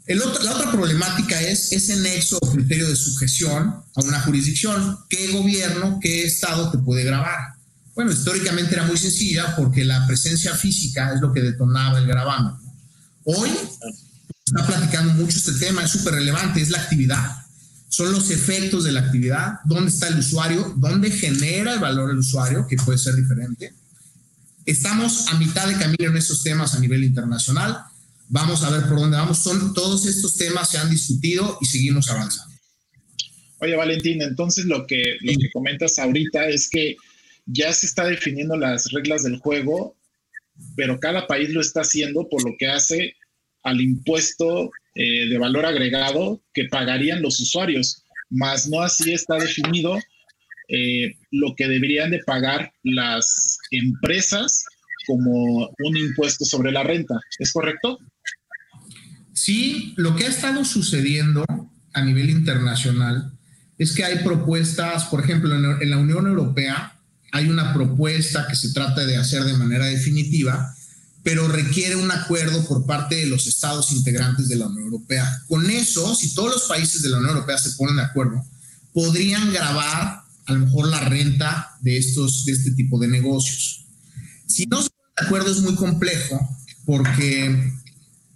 el 0.08 0.22
otro, 0.22 0.42
la 0.42 0.54
otra 0.54 0.72
problemática 0.72 1.38
es 1.42 1.70
ese 1.70 1.96
nexo 1.96 2.38
o 2.40 2.50
criterio 2.50 2.88
de 2.88 2.96
sujeción 2.96 3.74
a 3.94 4.02
una 4.02 4.20
jurisdicción. 4.22 4.98
¿Qué 5.10 5.32
gobierno, 5.32 5.98
qué 6.00 6.24
estado 6.24 6.70
te 6.70 6.78
puede 6.78 7.04
grabar? 7.04 7.54
Bueno, 7.94 8.10
históricamente 8.10 8.74
era 8.74 8.86
muy 8.86 8.96
sencilla 8.96 9.54
porque 9.54 9.84
la 9.84 10.06
presencia 10.06 10.54
física 10.54 11.12
es 11.12 11.20
lo 11.20 11.30
que 11.30 11.42
detonaba 11.42 11.98
el 11.98 12.06
gravamen. 12.06 12.54
Hoy 13.24 13.50
está 14.46 14.66
platicando 14.66 15.12
mucho 15.12 15.36
este 15.36 15.52
tema, 15.52 15.84
es 15.84 15.90
súper 15.90 16.14
relevante, 16.14 16.62
es 16.62 16.70
la 16.70 16.78
actividad. 16.78 17.42
Son 17.90 18.10
los 18.10 18.30
efectos 18.30 18.84
de 18.84 18.92
la 18.92 19.00
actividad, 19.00 19.60
dónde 19.66 19.90
está 19.90 20.08
el 20.08 20.20
usuario, 20.20 20.72
dónde 20.76 21.10
genera 21.10 21.74
el 21.74 21.80
valor 21.80 22.10
el 22.10 22.18
usuario, 22.18 22.66
que 22.66 22.76
puede 22.76 22.96
ser 22.96 23.14
diferente. 23.14 23.74
Estamos 24.64 25.28
a 25.28 25.34
mitad 25.34 25.68
de 25.68 25.76
camino 25.76 26.10
en 26.10 26.16
estos 26.16 26.42
temas 26.42 26.74
a 26.74 26.78
nivel 26.78 27.04
internacional. 27.04 27.78
Vamos 28.30 28.62
a 28.62 28.70
ver 28.70 28.82
por 28.88 29.00
dónde 29.00 29.16
vamos. 29.16 29.38
Son, 29.38 29.72
todos 29.74 30.06
estos 30.06 30.36
temas 30.36 30.70
se 30.70 30.78
han 30.78 30.90
discutido 30.90 31.58
y 31.60 31.66
seguimos 31.66 32.10
avanzando. 32.10 32.54
Oye, 33.60 33.74
Valentín, 33.74 34.22
entonces 34.22 34.66
lo 34.66 34.86
que, 34.86 35.16
lo 35.20 35.32
que 35.32 35.50
comentas 35.52 35.98
ahorita 35.98 36.48
es 36.48 36.68
que 36.68 36.96
ya 37.46 37.72
se 37.72 37.86
está 37.86 38.04
definiendo 38.04 38.56
las 38.56 38.92
reglas 38.92 39.24
del 39.24 39.38
juego, 39.38 39.96
pero 40.76 41.00
cada 41.00 41.26
país 41.26 41.50
lo 41.50 41.60
está 41.60 41.80
haciendo 41.80 42.28
por 42.28 42.44
lo 42.44 42.54
que 42.58 42.66
hace 42.66 43.14
al 43.64 43.80
impuesto 43.80 44.70
eh, 44.94 45.28
de 45.28 45.38
valor 45.38 45.66
agregado 45.66 46.42
que 46.52 46.66
pagarían 46.66 47.22
los 47.22 47.40
usuarios, 47.40 48.04
más 48.30 48.68
no 48.68 48.82
así 48.82 49.12
está 49.12 49.36
definido 49.36 49.98
eh, 50.68 51.14
lo 51.30 51.54
que 51.56 51.66
deberían 51.66 52.10
de 52.10 52.20
pagar 52.24 52.72
las 52.82 53.58
empresas 53.70 54.64
como 55.06 55.72
un 55.78 55.96
impuesto 55.96 56.44
sobre 56.44 56.70
la 56.70 56.82
renta. 56.82 57.18
¿Es 57.38 57.52
correcto? 57.52 57.98
Sí, 59.40 59.94
lo 59.96 60.16
que 60.16 60.24
ha 60.24 60.28
estado 60.28 60.64
sucediendo 60.64 61.44
a 61.92 62.02
nivel 62.02 62.28
internacional 62.28 63.32
es 63.78 63.92
que 63.92 64.04
hay 64.04 64.24
propuestas, 64.24 65.04
por 65.04 65.22
ejemplo, 65.22 65.54
en, 65.54 65.90
la 65.90 65.96
Unión 65.96 66.26
Europea 66.26 66.98
hay 67.30 67.48
una 67.48 67.72
propuesta 67.72 68.48
que 68.48 68.56
se 68.56 68.72
trata 68.72 69.06
de 69.06 69.16
hacer 69.16 69.44
de 69.44 69.52
manera 69.52 69.86
definitiva, 69.86 70.74
pero 71.22 71.46
requiere 71.46 71.94
un 71.94 72.10
acuerdo 72.10 72.66
por 72.66 72.84
parte 72.84 73.14
de 73.14 73.26
los 73.26 73.46
estados 73.46 73.92
integrantes 73.92 74.48
de 74.48 74.56
la 74.56 74.66
Unión 74.66 74.86
Europea. 74.86 75.44
Con 75.46 75.70
eso, 75.70 76.16
si 76.16 76.34
todos 76.34 76.54
los 76.54 76.62
países 76.64 77.02
de 77.02 77.10
la 77.10 77.18
Unión 77.18 77.34
Europea 77.34 77.58
se 77.58 77.76
ponen 77.76 77.96
de 77.96 78.02
acuerdo, 78.02 78.44
podrían 78.92 79.52
grabar 79.52 80.22
a 80.46 80.52
lo 80.52 80.58
mejor 80.66 80.88
la 80.88 81.00
renta 81.00 81.76
de, 81.80 81.96
estos, 81.96 82.44
de 82.44 82.52
este 82.52 82.72
tipo 82.72 82.98
de 82.98 83.06
negocios. 83.06 83.84
Si 84.48 84.66
no 84.66 84.82
se 84.82 84.90
ponen 84.90 85.14
de 85.16 85.26
acuerdo 85.26 85.52
es 85.52 85.60
muy 85.60 85.76
complejo 85.76 86.40
porque 86.88 87.77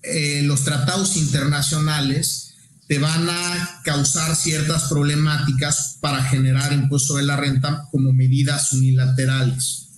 eh, 0.03 0.43
los 0.43 0.65
tratados 0.65 1.17
internacionales 1.17 2.55
te 2.89 2.99
van 2.99 3.29
a 3.29 3.81
causar 3.85 4.35
ciertas 4.37 4.85
problemáticas 4.85 5.97
para 6.01 6.23
generar 6.25 6.73
impuesto 6.73 7.17
de 7.17 7.23
la 7.23 7.37
renta 7.37 7.89
como 7.91 8.13
medidas 8.13 8.73
unilaterales. 8.73 9.89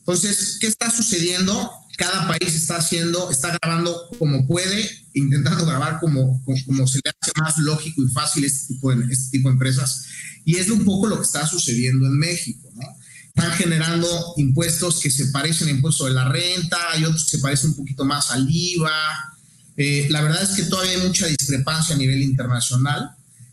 Entonces, 0.00 0.58
¿qué 0.60 0.66
está 0.66 0.90
sucediendo? 0.90 1.70
Cada 1.96 2.28
país 2.28 2.54
está 2.54 2.76
haciendo, 2.76 3.30
está 3.30 3.58
grabando 3.60 4.08
como 4.18 4.46
puede, 4.46 4.88
intentando 5.14 5.66
grabar 5.66 5.98
como, 5.98 6.42
como, 6.44 6.86
se 6.86 7.00
le 7.04 7.10
hace 7.20 7.32
más 7.40 7.58
lógico 7.58 8.02
y 8.04 8.08
fácil 8.12 8.44
este 8.44 8.74
tipo, 8.74 8.94
de, 8.94 9.12
este 9.12 9.38
tipo 9.38 9.48
de 9.48 9.54
empresas. 9.54 10.04
Y 10.44 10.56
es 10.56 10.70
un 10.70 10.84
poco 10.84 11.08
lo 11.08 11.16
que 11.16 11.24
está 11.24 11.46
sucediendo 11.46 12.06
en 12.06 12.18
México, 12.18 12.70
¿no? 12.74 12.84
Están 13.28 13.52
generando 13.52 14.34
impuestos 14.36 15.00
que 15.00 15.10
se 15.10 15.26
parecen 15.26 15.68
a 15.68 15.72
impuesto 15.72 16.06
de 16.06 16.12
la 16.12 16.28
renta, 16.28 16.76
hay 16.92 17.04
otros 17.04 17.24
que 17.24 17.36
se 17.36 17.38
parecen 17.38 17.70
un 17.70 17.76
poquito 17.76 18.04
más 18.04 18.30
al 18.30 18.46
IVA, 18.48 19.37
eh, 19.78 20.08
la 20.10 20.22
verdad 20.22 20.42
es 20.42 20.56
que 20.56 20.64
todavía 20.64 20.94
hay 20.94 21.06
mucha 21.06 21.28
discrepancia 21.28 21.94
a 21.94 21.98
nivel 21.98 22.20
internacional 22.20 23.12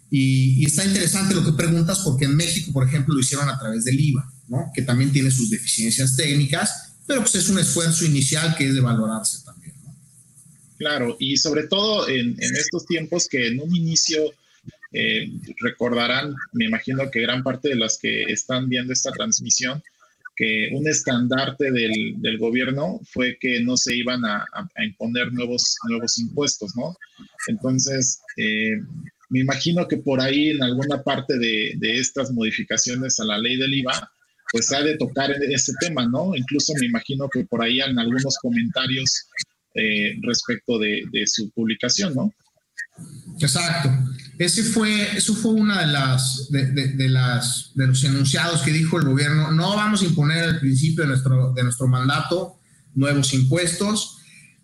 y, 0.10 0.65
está 0.65 0.84
interesante 0.84 1.36
lo 1.36 1.46
que 1.46 1.51
preguntas 1.51 2.00
porque 2.03 2.25
en 2.25 2.36
México, 2.36 2.74
por 2.74 2.88
ejemplo, 2.88 3.13
lo 3.13 3.22
hicieron 3.22 3.48
a 3.48 3.60
través 3.60 3.86
del 3.86 4.00
IVA, 4.00 4.34
¿no? 4.48 4.72
que 4.74 4.82
también 4.82 5.12
tiene 5.12 5.29
sus 5.29 5.51
deficiencias 5.51 6.15
técnicas, 6.15 6.96
pero 7.05 7.22
pues 7.22 7.36
es 7.36 7.48
un 7.48 7.60
esfuerzo 7.60 8.05
inicial 8.05 8.55
que 8.58 8.67
es 8.67 8.74
de 8.74 8.82
valorarse 8.82 9.44
también. 9.46 9.75
Claro, 10.79 11.15
y 11.20 11.38
sobre 11.38 11.67
todo 11.67 12.10
en, 12.10 12.36
estos 12.39 12.88
tiempos 12.88 13.27
que 13.29 13.48
en 13.48 13.62
un 13.62 13.75
inicio 13.75 14.34
eh, 14.94 15.32
recordarán, 15.60 16.34
me 16.53 16.65
imagino 16.65 17.12
que 17.12 17.22
gran 17.22 17.44
parte 17.44 17.70
de 17.70 17.75
las 17.75 18.00
que 18.00 18.24
están 18.24 18.67
viendo 18.67 18.94
esta 18.94 19.12
transmisión, 19.12 19.84
que 20.36 20.70
un 20.74 20.88
estandarte 20.88 21.72
del, 21.72 21.92
del, 22.18 22.38
gobierno 22.38 23.00
fue 23.12 23.38
que 23.39 23.62
no 23.62 23.77
se 23.77 23.96
iban 23.96 24.25
a, 24.25 24.46
a, 24.54 24.84
imponer 24.84 25.32
nuevos, 25.32 25.77
nuevos 25.88 26.18
impuestos, 26.18 26.75
¿no? 26.75 26.96
Entonces, 27.48 28.22
eh, 28.38 28.75
me 29.30 29.39
imagino 29.39 29.88
que 29.88 29.98
por 29.98 30.22
ahí 30.22 30.50
en 30.50 30.63
alguna 30.63 31.01
parte 31.04 31.38
de, 31.38 31.74
de, 31.77 32.00
estas 32.00 32.32
modificaciones 32.32 33.20
a 33.20 33.25
la 33.25 33.38
ley 33.38 33.56
del 33.58 33.74
IVA, 33.74 34.12
pues 34.51 34.72
ha 34.72 34.82
de 34.82 34.98
tocar 34.98 35.32
ese 35.32 35.74
tema, 35.80 36.08
¿no? 36.08 36.36
Incluso 36.36 36.74
me 36.80 36.86
imagino 36.86 37.27
que 37.30 37.46
por 37.46 37.63
ahí 37.63 37.80
en 37.80 37.98
algunos 37.98 38.38
comentarios 38.42 39.27
eh, 39.74 40.18
respecto 40.22 40.77
de, 40.80 41.04
de 41.12 41.27
su 41.27 41.50
publicación, 41.51 42.13
¿no? 42.13 42.34
Exacto. 43.39 43.89
Ese 44.38 44.63
fue, 44.63 45.15
eso 45.15 45.34
fue 45.34 45.51
una 45.51 45.82
de 45.82 45.88
las 45.88 46.48
de, 46.50 47.10
las 47.10 47.72
de 47.74 47.88
los 47.88 48.04
enunciados 48.04 48.62
que 48.62 48.72
dijo 48.72 49.00
el 49.00 49.06
gobierno. 49.06 49.51
No 49.51 49.75
vamos 49.75 50.01
a 50.01 50.06
imponer 50.06 50.44
al 50.44 50.60
principio 50.60 51.04
de 51.04 51.10
nuestro, 51.10 51.54
de 51.54 51.63
nuestro 51.63 51.88
mandato 51.88 52.60
nuevos 52.96 53.34
impuestos. 53.34 54.18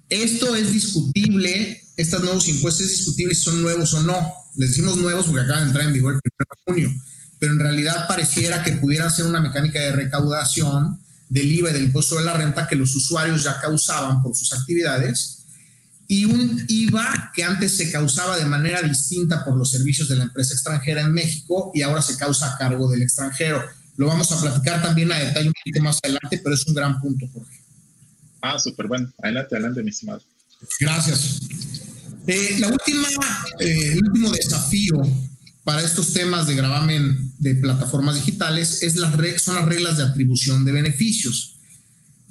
Esto 0.10 0.56
es 0.56 0.74
discutible, 0.74 1.82
estos 1.96 2.22
nuevos 2.22 2.48
impuestos 2.50 2.86
es 2.86 2.98
discutible 2.98 3.34
si 3.34 3.44
son 3.44 3.62
nuevos 3.62 3.94
o 3.94 4.01
no. 4.01 4.34
Les 4.56 4.70
decimos 4.70 4.98
nuevos 4.98 5.28
porque 5.28 5.42
acaban 5.42 5.63
de 5.63 5.68
entrar 5.68 5.88
en 5.88 5.94
vigor 5.94 6.13
el 6.13 6.20
1 6.20 6.32
de 6.38 6.74
junio, 6.74 7.04
pero 7.40 7.54
en 7.54 7.60
realidad 7.60 8.08
pareciera 8.10 8.63
que 8.63 8.74
pudieran 8.74 9.10
ser 9.10 9.25
una 9.25 9.40
mecánica 9.40 9.80
de 9.80 9.94
recaudación 9.94 11.00
del 11.30 11.50
IVA 11.50 11.70
y 11.70 11.74
del 11.74 11.84
impuesto 11.84 12.18
de 12.18 12.25
la 12.25 12.34
renta 12.34 12.68
que 12.68 12.75
los 12.75 12.94
usuarios 12.94 13.44
ya 13.44 13.62
causaban 13.62 14.22
por 14.22 14.36
sus 14.36 14.51
actividades 14.51 15.40
y 16.12 16.25
un 16.25 16.65
IVA 16.68 17.32
que 17.34 17.41
antes 17.41 17.77
se 17.77 17.89
causaba 17.89 18.38
de 18.38 18.44
manera 18.44 18.82
distinta 18.82 19.46
por 19.46 19.56
los 19.56 19.72
servicios 19.72 20.10
de 20.10 20.18
la 20.18 20.24
empresa 20.24 20.53
extranjera 20.53 21.03
en 21.03 21.13
México 21.13 21.72
y 21.74 21.84
ahora 21.84 22.01
se 22.01 22.18
causa 22.18 22.53
a 22.53 22.58
cargo 22.58 22.91
del 22.91 23.01
extranjero. 23.01 23.63
Lo 23.96 24.08
vamos 24.08 24.30
a 24.30 24.41
platicar 24.41 24.82
también 24.82 25.10
a 25.13 25.18
detalle 25.18 25.48
un 25.48 25.53
poquito 25.53 25.82
más 25.82 26.00
adelante, 26.03 26.41
pero 26.44 26.53
es 26.53 26.68
un 26.68 26.74
gran 26.74 27.00
punto, 27.00 27.30
Jorge. 27.32 27.62
Ah, 28.41 28.60
súper 28.60 28.88
bueno. 28.88 29.10
Adelante, 29.24 29.56
adelante, 29.56 29.84
mi 29.84 29.89
estimado. 29.91 30.22
Gracias. 30.82 31.39
Eh, 32.27 32.58
la 32.60 32.68
última, 32.68 33.08
eh, 33.60 33.94
el 33.94 34.03
último 34.03 34.32
desafío 34.32 35.01
para 35.63 35.82
estos 35.82 36.12
temas 36.12 36.46
de 36.46 36.56
gravamen 36.56 37.32
de 37.39 37.56
plataformas 37.56 38.15
digitales 38.15 38.84
es 38.84 38.98
las 38.98 39.13
son 39.41 39.56
las 39.56 39.65
reglas 39.65 39.96
de 39.96 40.03
atribución 40.03 40.65
de 40.65 40.74
beneficios 40.74 41.61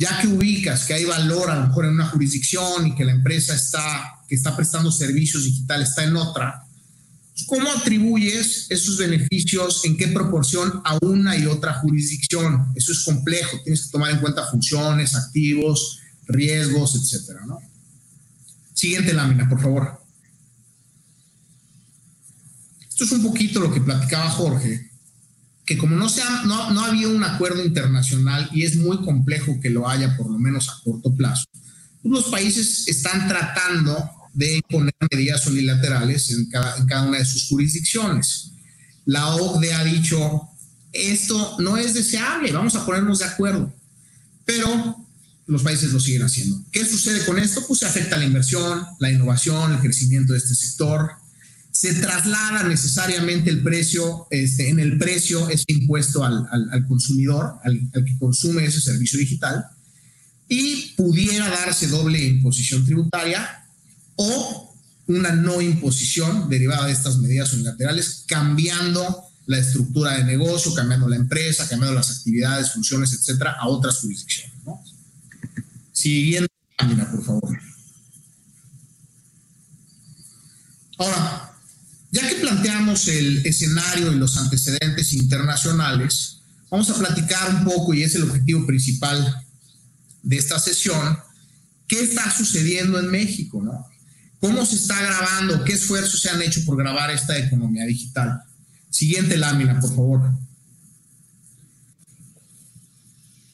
ya 0.01 0.19
que 0.19 0.29
ubicas 0.29 0.87
que 0.87 0.95
hay 0.95 1.05
valor 1.05 1.51
a 1.51 1.57
lo 1.57 1.67
mejor 1.67 1.85
en 1.85 1.91
una 1.91 2.07
jurisdicción 2.07 2.87
y 2.87 2.95
que 2.95 3.05
la 3.05 3.13
empresa 3.13 3.55
está, 3.55 4.19
que 4.27 4.35
está 4.35 4.57
prestando 4.57 4.91
servicios 4.91 5.45
digitales 5.45 5.91
está 5.91 6.05
en 6.05 6.17
otra, 6.17 6.65
pues, 7.35 7.45
¿cómo 7.47 7.71
atribuyes 7.71 8.67
esos 8.71 8.97
beneficios, 8.97 9.85
en 9.85 9.99
qué 9.99 10.09
proporción 10.09 10.81
a 10.87 10.97
una 11.03 11.37
y 11.37 11.45
otra 11.45 11.75
jurisdicción? 11.75 12.73
Eso 12.75 12.93
es 12.93 13.01
complejo, 13.01 13.59
tienes 13.63 13.85
que 13.85 13.91
tomar 13.91 14.13
en 14.13 14.21
cuenta 14.21 14.47
funciones, 14.47 15.15
activos, 15.15 15.99
riesgos, 16.27 16.95
etcétera, 16.95 17.45
¿no? 17.47 17.59
Siguiente 18.73 19.13
lámina, 19.13 19.47
por 19.51 19.61
favor. 19.61 20.03
Esto 22.89 23.05
es 23.05 23.13
un 23.13 23.23
poquito 23.23 23.61
lo 23.61 23.71
que 23.71 23.83
platicaba 23.83 24.31
Jorge 24.31 24.90
que 25.71 25.79
como 25.79 25.95
no, 25.95 26.09
sea, 26.09 26.43
no, 26.47 26.73
no 26.73 26.85
había 26.85 27.07
un 27.07 27.23
acuerdo 27.23 27.65
internacional 27.65 28.51
y 28.53 28.65
es 28.65 28.75
muy 28.75 29.01
complejo 29.05 29.61
que 29.63 29.71
lo 29.71 29.89
haya, 29.89 30.17
por 30.17 30.29
lo 30.29 30.37
menos 30.37 30.69
a 30.69 30.81
corto 30.83 31.15
plazo, 31.15 31.45
los 32.03 32.25
países 32.25 32.89
están 32.89 33.29
tratando 33.29 34.11
de 34.35 34.57
imponer 34.57 34.93
medidas 35.13 35.47
unilaterales 35.47 36.29
en 36.31 36.51
cada, 36.51 36.77
en 36.77 36.87
cada 36.87 37.07
una 37.07 37.19
de 37.19 37.25
sus 37.25 37.47
jurisdicciones. 37.47 38.51
La 39.05 39.29
OCDE 39.37 39.73
ha 39.73 39.85
dicho, 39.85 40.49
esto 40.93 41.59
no 41.61 41.77
es 41.77 41.95
deseable, 41.95 42.51
vamos 42.51 42.75
a 42.75 42.85
ponernos 42.85 43.21
de 43.21 43.27
acuerdo, 43.27 43.73
pero 44.45 45.07
los 45.47 45.63
países 45.63 45.93
lo 45.93 46.01
siguen 46.01 46.23
haciendo. 46.23 46.65
¿Qué 46.73 46.85
sucede 46.85 47.25
con 47.25 47.39
esto? 47.39 47.65
Pues 47.69 47.79
se 47.79 47.87
afecta 47.87 48.19
la 48.19 48.25
inversión, 48.25 48.85
la 48.99 49.09
innovación, 49.09 49.75
el 49.75 49.79
crecimiento 49.79 50.33
de 50.33 50.41
este 50.41 50.57
sector, 50.57 51.13
se 51.81 51.95
traslada 51.95 52.65
necesariamente 52.65 53.49
el 53.49 53.63
precio, 53.63 54.27
este, 54.31 54.69
en 54.69 54.81
el 54.81 54.99
precio 54.99 55.49
ese 55.49 55.65
impuesto 55.69 56.23
al, 56.23 56.47
al, 56.51 56.87
consumidor, 56.87 57.55
al, 57.65 57.81
al, 57.95 58.05
que 58.05 58.19
consume 58.19 58.67
ese 58.67 58.83
servicio 58.83 59.19
digital, 59.19 59.65
y 60.47 60.93
pudiera 60.95 61.49
darse 61.49 61.87
doble 61.87 62.23
imposición 62.23 62.85
tributaria 62.85 63.65
o 64.17 64.77
una 65.07 65.33
no 65.33 65.63
imposición 65.63 66.51
derivada 66.51 66.85
de 66.85 66.93
estas 66.93 67.17
medidas 67.17 67.51
unilaterales, 67.55 68.25
cambiando 68.27 69.25
la 69.47 69.57
estructura 69.57 70.19
de 70.19 70.25
negocio, 70.25 70.75
cambiando 70.75 71.09
la 71.09 71.17
empresa, 71.17 71.67
cambiando 71.67 71.95
las 71.95 72.11
actividades, 72.11 72.73
funciones, 72.73 73.15
etcétera, 73.15 73.57
a 73.59 73.69
otras 73.69 74.01
jurisdicciones. 74.01 74.53
¿no? 74.67 74.85
Siguiente 75.93 76.53
página, 76.77 77.11
por 77.11 77.25
favor. 77.25 77.59
Ahora, 80.99 81.50
ya 82.13 82.29
que 82.29 82.37
planteamos 82.37 83.07
el 83.09 83.47
escenario 83.47 84.13
y 84.13 84.17
los 84.17 84.37
antecedentes 84.37 85.13
internacionales, 85.13 86.39
vamos 86.71 86.91
a 86.91 86.99
platicar 86.99 87.55
un 87.55 87.65
poco, 87.65 87.95
y 87.95 88.03
es 88.03 88.15
el 88.15 88.25
objetivo 88.25 88.67
principal 88.67 89.45
de 90.23 90.37
esta 90.37 90.59
sesión, 90.59 91.19
¿qué 91.87 92.01
está 92.03 92.31
sucediendo 92.31 92.99
en 92.99 93.11
México? 93.11 93.63
¿no? 93.63 93.87
¿Cómo 94.41 94.65
se 94.67 94.77
está 94.77 95.01
grabando? 95.01 95.65
¿Qué 95.65 95.75
esfuerzos 95.75 96.21
se 96.21 96.31
han 96.31 96.43
hecho 96.43 96.65
por 96.65 96.77
grabar 96.77 97.11
esta 97.11 97.39
economía 97.39 97.85
digital? 97.85 98.43
Siguiente 98.89 99.37
lámina, 99.37 99.79
por 99.79 99.91
favor. 99.91 100.33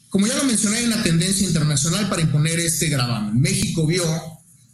Como 0.08 0.26
ya 0.26 0.36
lo 0.36 0.44
mencioné, 0.44 0.78
hay 0.78 0.86
una 0.86 1.02
tendencia 1.02 1.46
internacional 1.46 2.08
para 2.08 2.22
imponer 2.22 2.58
este 2.58 2.88
gravamen. 2.88 3.38
México 3.38 3.86
vio 3.86 4.02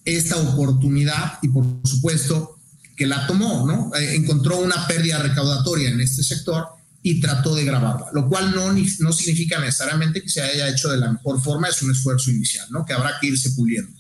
esta 0.05 0.37
oportunidad 0.37 1.39
y 1.43 1.49
por 1.49 1.67
supuesto 1.85 2.62
que 3.03 3.09
la 3.09 3.27
tomó, 3.27 3.67
¿no? 3.67 3.91
Eh, 3.97 4.15
encontró 4.15 4.61
una 4.61 4.87
pérdida 4.87 5.19
recaudatoria 5.19 5.91
en 5.91 6.01
este 6.01 6.23
sector 6.23 6.67
y 7.03 7.21
trató 7.21 7.57
de 7.57 7.65
grabarla, 7.65 8.07
lo 8.13 8.29
cual 8.29 8.55
no, 8.55 8.73
no 8.73 9.13
significa 9.13 9.59
necesariamente 9.59 10.23
que 10.23 10.29
se 10.29 10.41
haya 10.41 10.69
hecho 10.69 10.89
de 10.89 10.99
la 10.99 11.11
mejor 11.11 11.43
forma, 11.43 11.67
es 11.67 11.83
un 11.83 11.91
esfuerzo 11.91 12.31
inicial, 12.31 12.67
¿no? 12.71 12.87
Que 12.87 12.93
habrá 12.93 13.19
que 13.21 13.27
irse 13.27 13.51
puliendo. 13.51 13.91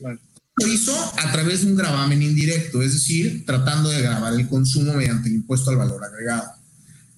Lo 0.00 0.66
hizo 0.66 0.92
a 1.16 1.30
través 1.30 1.60
de 1.60 1.68
un 1.68 1.76
gravamen 1.76 2.20
indirecto, 2.20 2.82
es 2.82 2.94
decir, 2.94 3.46
tratando 3.46 3.88
de 3.88 4.02
grabar 4.02 4.34
el 4.34 4.48
consumo 4.48 4.94
mediante 4.94 5.28
el 5.28 5.36
impuesto 5.36 5.70
al 5.70 5.76
valor 5.76 6.04
agregado 6.04 6.58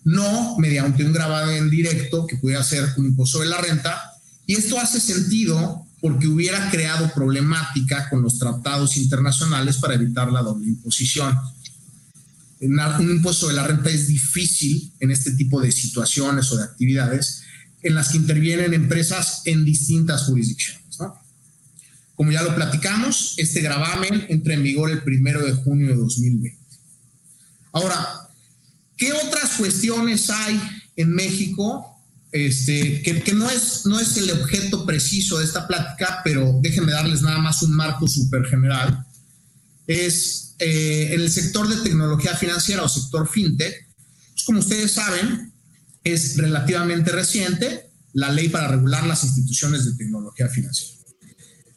no 0.04 0.56
mediante 0.58 1.04
un 1.04 1.12
gravamen 1.12 1.68
directo 1.68 2.26
que 2.26 2.36
pudiera 2.36 2.62
ser 2.62 2.88
un 2.96 3.06
impuesto 3.06 3.38
sobre 3.38 3.50
la 3.50 3.58
renta. 3.58 4.00
Y 4.46 4.54
esto 4.54 4.78
hace 4.80 5.00
sentido 5.00 5.86
porque 6.00 6.26
hubiera 6.26 6.70
creado 6.70 7.12
problemática 7.12 8.08
con 8.08 8.22
los 8.22 8.38
tratados 8.38 8.96
internacionales 8.96 9.76
para 9.76 9.94
evitar 9.94 10.32
la 10.32 10.42
doble 10.42 10.68
imposición. 10.68 11.36
Un 12.60 13.10
impuesto 13.10 13.48
de 13.48 13.54
la 13.54 13.66
renta 13.66 13.90
es 13.90 14.06
difícil 14.06 14.92
en 15.00 15.10
este 15.10 15.32
tipo 15.32 15.60
de 15.60 15.72
situaciones 15.72 16.50
o 16.52 16.56
de 16.56 16.64
actividades 16.64 17.42
en 17.82 17.94
las 17.94 18.10
que 18.10 18.18
intervienen 18.18 18.74
empresas 18.74 19.42
en 19.46 19.64
distintas 19.64 20.24
jurisdicciones. 20.24 20.80
Como 22.14 22.32
ya 22.32 22.42
lo 22.42 22.54
platicamos, 22.54 23.34
este 23.38 23.62
gravamen 23.62 24.26
entra 24.28 24.52
en 24.52 24.62
vigor 24.62 24.90
el 24.90 25.02
primero 25.02 25.42
de 25.42 25.52
junio 25.52 25.88
de 25.88 25.96
2020. 25.96 26.58
Ahora, 27.72 28.20
¿Qué 29.00 29.14
otras 29.14 29.54
cuestiones 29.56 30.28
hay 30.28 30.60
en 30.94 31.14
México? 31.14 31.89
Este, 32.32 33.02
que, 33.02 33.32
no, 33.34 33.50
es, 33.50 33.86
no 33.86 33.98
es 33.98 34.16
el 34.16 34.30
objeto 34.30 34.86
preciso 34.86 35.38
de 35.38 35.44
esta 35.44 35.66
plática, 35.66 36.20
pero 36.22 36.60
déjenme 36.62 36.92
darles 36.92 37.22
nada 37.22 37.38
más 37.38 37.62
un 37.62 37.74
marco 37.74 38.06
súper 38.06 38.46
general. 38.46 39.04
Es 39.86 40.54
eh, 40.60 41.10
en 41.12 41.20
el 41.22 41.30
sector 41.30 41.68
de 41.68 41.82
tecnología 41.82 42.36
financiera 42.36 42.82
o 42.82 42.88
sector 42.88 43.28
fintech, 43.28 43.74
pues, 44.32 44.44
como 44.44 44.60
ustedes 44.60 44.92
saben, 44.92 45.52
es 46.04 46.36
relativamente 46.36 47.10
reciente 47.10 47.90
la 48.12 48.30
ley 48.30 48.48
para 48.48 48.68
regular 48.68 49.06
las 49.06 49.24
instituciones 49.24 49.84
de 49.84 49.94
tecnología 49.94 50.48
financiera. 50.48 50.94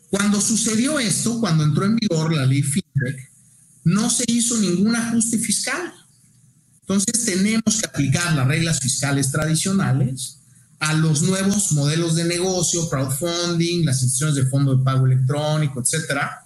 Cuando 0.09 0.39
sucedió 0.39 0.99
esto, 0.99 1.39
cuando 1.39 1.63
entró 1.63 1.85
en 1.85 1.95
vigor 1.95 2.33
la 2.33 2.45
ley 2.45 2.61
fintech, 2.61 3.31
no 3.85 4.09
se 4.09 4.23
hizo 4.27 4.57
ningún 4.59 4.95
ajuste 4.95 5.39
fiscal 5.39 5.93
entonces 6.83 7.25
tenemos 7.25 7.79
que 7.79 7.87
aplicar 7.87 8.33
las 8.33 8.47
reglas 8.47 8.79
fiscales 8.79 9.31
tradicionales 9.31 10.39
a 10.83 10.93
los 10.95 11.21
nuevos 11.21 11.71
modelos 11.71 12.15
de 12.15 12.25
negocio, 12.25 12.89
crowdfunding, 12.89 13.85
las 13.85 14.03
instituciones 14.03 14.35
de 14.35 14.49
fondo 14.49 14.75
de 14.75 14.83
pago 14.83 15.05
electrónico, 15.05 15.79
etcétera. 15.79 16.45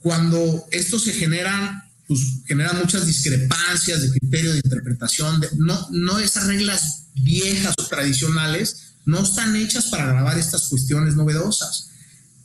Cuando 0.00 0.66
estos 0.70 1.04
se 1.04 1.14
generan, 1.14 1.82
pues 2.06 2.20
generan 2.46 2.78
muchas 2.78 3.06
discrepancias 3.06 4.02
de 4.02 4.10
criterio 4.10 4.52
de 4.52 4.60
interpretación, 4.62 5.40
de, 5.40 5.48
no, 5.56 5.88
no 5.92 6.18
esas 6.18 6.46
reglas 6.46 7.06
viejas 7.14 7.74
o 7.78 7.84
tradicionales 7.84 8.96
no 9.06 9.20
están 9.22 9.56
hechas 9.56 9.86
para 9.86 10.04
grabar 10.04 10.38
estas 10.38 10.68
cuestiones 10.68 11.14
novedosas. 11.14 11.88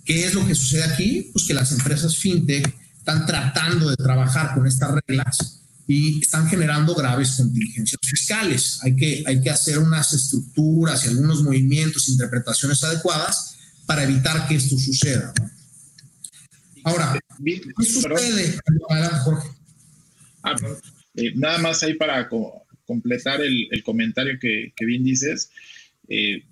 ¿Qué 0.06 0.26
es 0.26 0.34
lo 0.34 0.48
que 0.48 0.56
sucede 0.56 0.86
aquí? 0.86 1.32
Pues 1.34 1.44
que 1.46 1.54
las 1.54 1.74
empresas 1.74 2.16
fintech 2.16 2.74
están 2.98 3.26
tratando 3.26 3.90
de 3.90 3.98
trabajar 3.98 4.56
con 4.56 4.66
estas 4.66 4.92
reglas 5.06 5.63
y 5.88 6.22
están 6.22 6.48
generando 6.48 6.96
graves 6.96 7.36
contingencias 7.38 8.00
fiscales. 8.04 8.80
Hay 8.84 8.96
que, 8.96 9.24
hay 9.26 9.42
que 9.42 9.50
hacer 9.50 9.78
unas 9.80 10.14
estructuras 10.14 11.06
y 11.06 11.10
algunos 11.10 11.44
movimientos, 11.44 12.08
interpretaciones 12.10 12.84
adecuadas 12.84 13.58
para 13.86 14.04
evitar 14.04 14.48
que 14.48 14.56
esto 14.56 14.78
suceda. 14.78 15.34
Ahora, 16.84 17.20
¿qué 17.44 17.86
sucede? 17.86 18.60
Jorge. 19.24 19.50
Ah, 20.44 20.56
eh, 21.16 21.32
nada 21.36 21.58
más 21.60 21.84
ahí 21.84 21.94
para 21.94 22.28
completar 22.86 23.42
el, 23.42 23.84
comentario 23.84 24.38
que, 24.40 24.74
bien 24.86 25.04
dices. 25.04 25.50
Eh, 26.10 26.44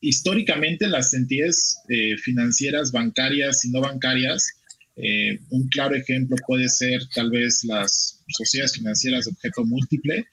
históricamente 0.00 0.88
las 0.88 1.12
entidades 1.14 1.78
eh, 1.88 2.16
financieras, 2.18 2.92
bancarias 2.92 3.64
y 3.64 3.70
no 3.70 3.80
bancarias, 3.80 4.59
eh, 5.02 5.38
un 5.50 5.68
claro 5.68 5.94
ejemplo 5.94 6.36
puede 6.46 6.68
ser 6.68 7.00
tal 7.14 7.30
vez 7.30 7.64
las 7.64 8.20
sociedades 8.28 8.74
financieras 8.74 9.24
de 9.24 9.32
objeto 9.32 9.64
múltiple. 9.64 10.26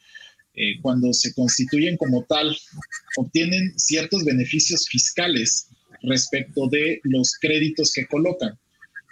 Eh, 0.55 0.81
cuando 0.81 1.13
se 1.13 1.33
constituyen 1.33 1.97
como 1.97 2.23
tal, 2.23 2.55
obtienen 3.17 3.77
ciertos 3.77 4.25
beneficios 4.25 4.87
fiscales 4.89 5.67
respecto 6.01 6.67
de 6.67 6.99
los 7.03 7.33
créditos 7.39 7.91
que 7.93 8.07
colocan. 8.07 8.57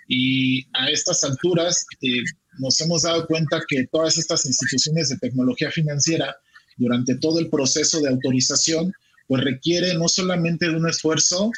Y 0.08 0.65
a 0.74 0.89
estas 0.89 1.24
alturas 1.24 1.86
eh, 2.02 2.22
nos 2.60 2.80
hemos 2.82 3.04
dado 3.04 3.26
cuenta 3.28 3.62
que 3.68 3.88
todas 3.91 4.18
estas 4.18 4.46
instituciones 4.46 5.10
de 5.10 5.18
tecnología 5.18 5.72
financiera, 5.72 6.36
durante 6.78 7.15
todo 7.15 7.39
el 7.39 7.50
proceso 7.50 8.02
de 8.02 8.10
autorización, 8.10 8.91
pues 9.28 9.44
requiere 9.44 9.94
no 9.96 10.08
solamente 10.08 10.68
de 10.68 10.76
un 10.76 10.89
esfuerzo 10.89 11.52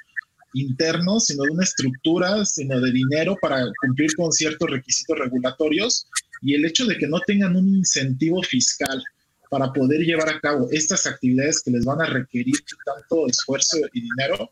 interno, 0.61 1.19
sino 1.19 1.43
de 1.43 1.51
una 1.51 1.63
estructura, 1.63 2.45
sino 2.45 2.79
de 2.79 2.91
dinero 2.91 3.37
para 3.41 3.65
cumplir 3.81 4.15
con 4.15 4.31
ciertos 4.31 4.69
requisitos 4.69 5.17
regulatorios 5.19 6.07
y 6.41 6.53
el 6.53 6.65
hecho 6.65 6.85
de 6.85 6.97
que 6.97 7.07
no 7.07 7.19
tengan 7.25 7.55
un 7.55 7.67
incentivo 7.67 8.41
fiscal 8.43 9.03
para 9.49 9.71
poder 9.71 10.01
llevar 10.01 10.29
a 10.29 10.39
cabo 10.39 10.67
estas 10.71 11.07
actividades 11.07 11.61
que 11.63 11.71
les 11.71 11.85
van 11.85 12.01
a 12.01 12.05
requerir 12.05 12.55
tanto 12.85 13.27
esfuerzo 13.27 13.77
y 13.93 14.01
dinero, 14.01 14.51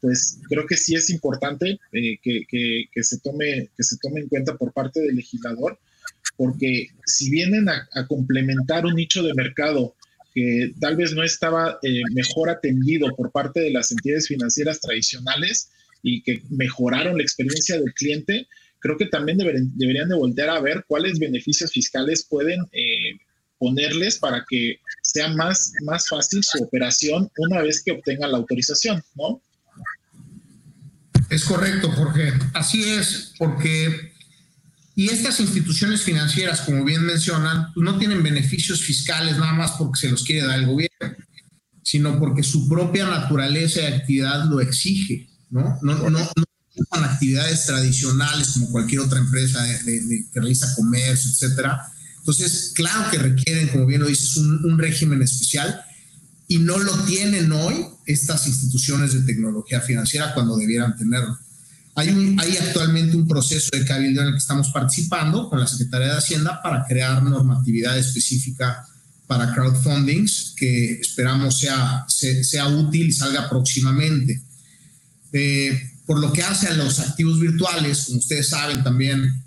pues 0.00 0.38
creo 0.48 0.64
que 0.66 0.76
sí 0.76 0.94
es 0.94 1.10
importante 1.10 1.78
eh, 1.92 2.18
que, 2.22 3.02
se 3.02 3.18
tome, 3.20 3.70
que 3.76 3.82
se 3.82 3.96
tome 3.98 4.20
en 4.20 4.28
cuenta 4.28 4.56
por 4.56 4.72
parte 4.72 5.00
del 5.00 5.16
legislador, 5.16 5.78
porque 6.36 6.86
si 7.04 7.30
vienen 7.30 7.68
a 7.68 8.06
complementar 8.06 8.86
un 8.86 8.94
nicho 8.94 9.22
de 9.22 9.34
mercado 9.34 9.96
que 10.38 10.72
tal 10.80 10.94
vez 10.94 11.12
no 11.14 11.24
estaba 11.24 11.80
eh, 11.82 12.00
mejor 12.14 12.48
atendido 12.48 13.08
por 13.16 13.32
parte 13.32 13.58
de 13.58 13.72
las 13.72 13.90
entidades 13.90 14.28
financieras 14.28 14.80
tradicionales 14.80 15.70
y 16.00 16.22
que 16.22 16.42
mejoraron 16.48 17.16
la 17.16 17.24
experiencia 17.24 17.76
del 17.76 17.92
cliente, 17.94 18.46
creo 18.78 18.96
que 18.96 19.06
también 19.06 19.38
deberían 19.38 20.08
de 20.08 20.14
voltear 20.14 20.50
a 20.50 20.60
ver 20.60 20.84
cuáles 20.86 21.18
beneficios 21.18 21.72
fiscales 21.72 22.24
pueden 22.30 22.60
eh, 22.70 23.18
ponerles 23.58 24.20
para 24.20 24.44
que 24.48 24.76
sea 25.02 25.26
más, 25.34 25.72
más 25.82 26.06
fácil 26.08 26.44
su 26.44 26.62
operación 26.62 27.28
una 27.38 27.60
vez 27.62 27.82
que 27.82 27.90
obtengan 27.90 28.30
la 28.30 28.38
autorización, 28.38 29.02
¿no? 29.16 29.42
Es 31.30 31.44
correcto, 31.44 31.90
Jorge. 31.90 32.32
Así 32.54 32.84
es, 32.84 33.34
porque 33.40 34.12
y 34.98 35.10
estas 35.10 35.38
instituciones 35.38 36.02
financieras, 36.02 36.62
como 36.62 36.82
bien 36.82 37.04
mencionan, 37.04 37.72
pues, 37.72 37.84
no 37.84 37.98
tienen 37.98 38.20
beneficios 38.20 38.82
fiscales 38.82 39.38
nada 39.38 39.52
más 39.52 39.70
porque 39.78 40.00
se 40.00 40.10
los 40.10 40.24
quiere 40.24 40.44
dar 40.44 40.58
el 40.58 40.66
gobierno, 40.66 41.24
sipro 41.84 42.18
porque 42.18 42.42
su 42.42 42.68
propia 42.68 43.06
naturaleza 43.06 43.80
y 43.80 43.84
actividad 43.84 44.46
lo 44.46 44.60
exige, 44.60 45.30
¿no? 45.50 45.78
No, 45.82 46.10
no, 46.10 46.10
no 46.10 46.32
actividades 46.90 47.64
tradicionales 47.66 48.48
como 48.48 48.72
cualquier 48.72 49.02
otra 49.02 49.20
empresa 49.20 49.64
que 49.84 50.24
realiza 50.34 50.74
comercio, 50.74 51.30
etcétera. 51.30 51.80
Entonces, 52.18 52.72
claro 52.74 53.08
que 53.12 53.18
requieren, 53.18 53.68
como 53.68 53.86
bien 53.86 54.00
lo 54.00 54.08
dices, 54.08 54.36
un 54.36 54.78
régimen 54.80 55.22
especial 55.22 55.80
y 56.48 56.58
no 56.58 56.76
lo 56.76 57.04
tienen 57.04 57.52
hoy 57.52 57.86
estas 58.04 58.48
instituciones 58.48 59.12
de 59.12 59.20
tecnología 59.20 59.80
financiera 59.80 60.34
cuando 60.34 60.56
debieran 60.56 60.96
tenerlo. 60.96 61.38
Hay, 61.98 62.56
actualmente 62.60 63.16
un 63.16 63.26
proceso 63.26 63.70
de 63.72 63.84
cabildo 63.84 64.20
en 64.20 64.28
el 64.28 64.32
que 64.34 64.38
estamos 64.38 64.70
participando 64.70 65.48
con 65.48 65.58
la 65.58 65.66
Secretaría 65.66 66.08
de 66.08 66.18
Hacienda 66.18 66.62
para 66.62 66.84
crear 66.86 67.22
normatividad 67.22 67.98
específica 67.98 68.86
para 69.26 69.52
crowdfundings 69.52 70.54
que 70.56 70.92
esperamos 70.92 71.58
sea, 71.58 72.06
sea, 72.08 72.68
útil 72.68 73.08
y 73.08 73.12
salga 73.12 73.48
próximamente. 73.48 74.40
Eh, 75.32 75.90
por 76.06 76.20
lo 76.20 76.32
que 76.32 76.42
hace 76.42 76.68
a 76.68 76.74
los 76.74 77.00
activos 77.00 77.38
virtuales, 77.38 78.06
como 78.06 78.18
ustedes 78.20 78.48
saben 78.48 78.82
también, 78.82 79.42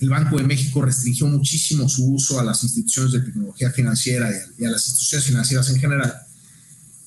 el 0.00 0.08
Banco 0.08 0.38
de 0.38 0.44
México 0.44 0.82
restringió 0.82 1.26
muchísimo 1.26 1.88
su 1.88 2.12
uso 2.12 2.38
a 2.38 2.44
las 2.44 2.62
instituciones 2.62 3.12
de 3.12 3.20
tecnología 3.20 3.70
financiera 3.70 4.30
y 4.58 4.64
a, 4.64 4.70
las 4.70 4.86
instituciones 4.86 5.26
financieras 5.26 5.68
en 5.70 5.80
general. 5.80 6.14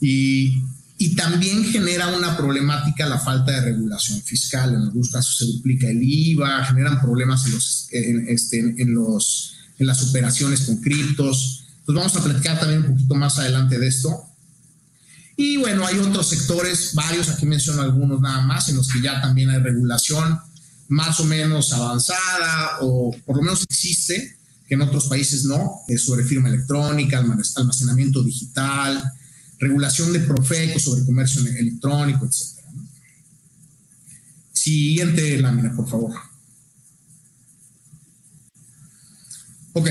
Y, 0.01 0.61
y 1.01 1.15
también 1.15 1.63
genera 1.63 2.07
una 2.09 2.35
problemática 2.35 3.07
la 3.07 3.17
falta 3.17 3.53
de 3.53 3.61
regulación 3.61 4.21
fiscal. 4.21 4.73
En 4.73 4.81
algunos 4.81 5.09
casos 5.09 5.37
se 5.37 5.45
duplica 5.45 5.87
el 5.87 6.03
IVA, 6.03 6.65
generan 6.65 6.99
problemas 6.99 7.45
en, 7.45 7.53
los, 7.53 7.87
este, 8.27 8.59
en, 8.59 8.93
los, 8.93 9.55
en 9.77 9.87
las 9.87 10.03
operaciones 10.03 10.61
con 10.65 10.75
criptos. 10.81 11.63
Pues 11.85 11.97
vamos 11.97 12.13
a 12.17 12.21
platicar 12.21 12.59
también 12.59 12.81
un 12.81 12.91
poquito 12.91 13.15
más 13.15 13.39
adelante 13.39 13.79
de 13.79 13.87
esto. 13.87 14.25
Y 15.37 15.55
bueno, 15.55 15.87
hay 15.87 15.99
otros 15.99 16.27
sectores, 16.27 16.93
varios, 16.93 17.29
aquí 17.29 17.45
menciono 17.45 17.81
algunos 17.81 18.19
nada 18.19 18.41
más, 18.41 18.67
en 18.67 18.75
los 18.75 18.89
que 18.89 19.01
ya 19.01 19.21
también 19.21 19.51
hay 19.51 19.59
regulación 19.59 20.37
más 20.89 21.17
o 21.21 21.23
menos 21.23 21.71
avanzada 21.71 22.79
o 22.81 23.15
por 23.25 23.37
lo 23.37 23.43
menos 23.43 23.63
existe, 23.63 24.35
que 24.67 24.75
en 24.75 24.81
otros 24.81 25.05
países 25.05 25.45
no, 25.45 25.79
sobre 25.97 26.25
firma 26.25 26.49
electrónica, 26.49 27.23
almacenamiento 27.55 28.21
digital, 28.21 29.01
regulación 29.59 30.13
de 30.13 30.19
Profeco 30.21 30.79
sobre 30.79 31.05
comercio 31.05 31.41
electrónico, 31.45 32.25
etc. 32.25 32.63
Siguiente 34.53 35.41
lámina, 35.41 35.75
por 35.75 35.89
favor. 35.89 36.13
Ok. 39.73 39.89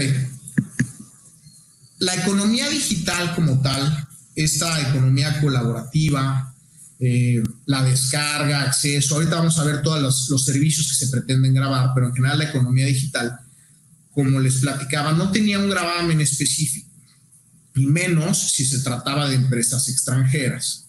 La 2.01 2.15
economía 2.15 2.69
digital 2.69 3.35
como 3.35 3.61
tal 3.61 4.09
esta 4.39 4.81
economía 4.89 5.41
colaborativa, 5.41 6.55
eh, 7.01 7.43
la 7.67 7.83
descarga, 7.83 8.63
acceso. 8.63 9.17
Ahorita 9.17 9.35
vamos 9.35 9.59
a 9.59 9.65
ver 9.65 9.83
todos 9.83 10.29
los, 10.29 10.45
servicios 10.45 10.89
que 10.89 10.95
se 10.95 11.09
pretenden 11.09 11.55
grabar, 11.55 11.91
pero 11.93 12.07
en 12.07 12.15
general 12.15 12.39
la 12.39 12.45
economía 12.45 12.87
digital, 12.87 13.37
como 14.13 14.39
les 14.39 14.59
platicaba, 14.59 15.13
no 15.13 15.33
tenía 15.33 15.59
un 15.59 15.69
gravamen 15.69 16.21
específico, 16.21 16.88
y 17.79 17.87
menos 17.87 18.39
si 18.53 18.65
se 18.65 18.81
trataba 18.81 19.29
de 19.29 19.37
empresas 19.37 19.89
extranjeras. 19.89 20.87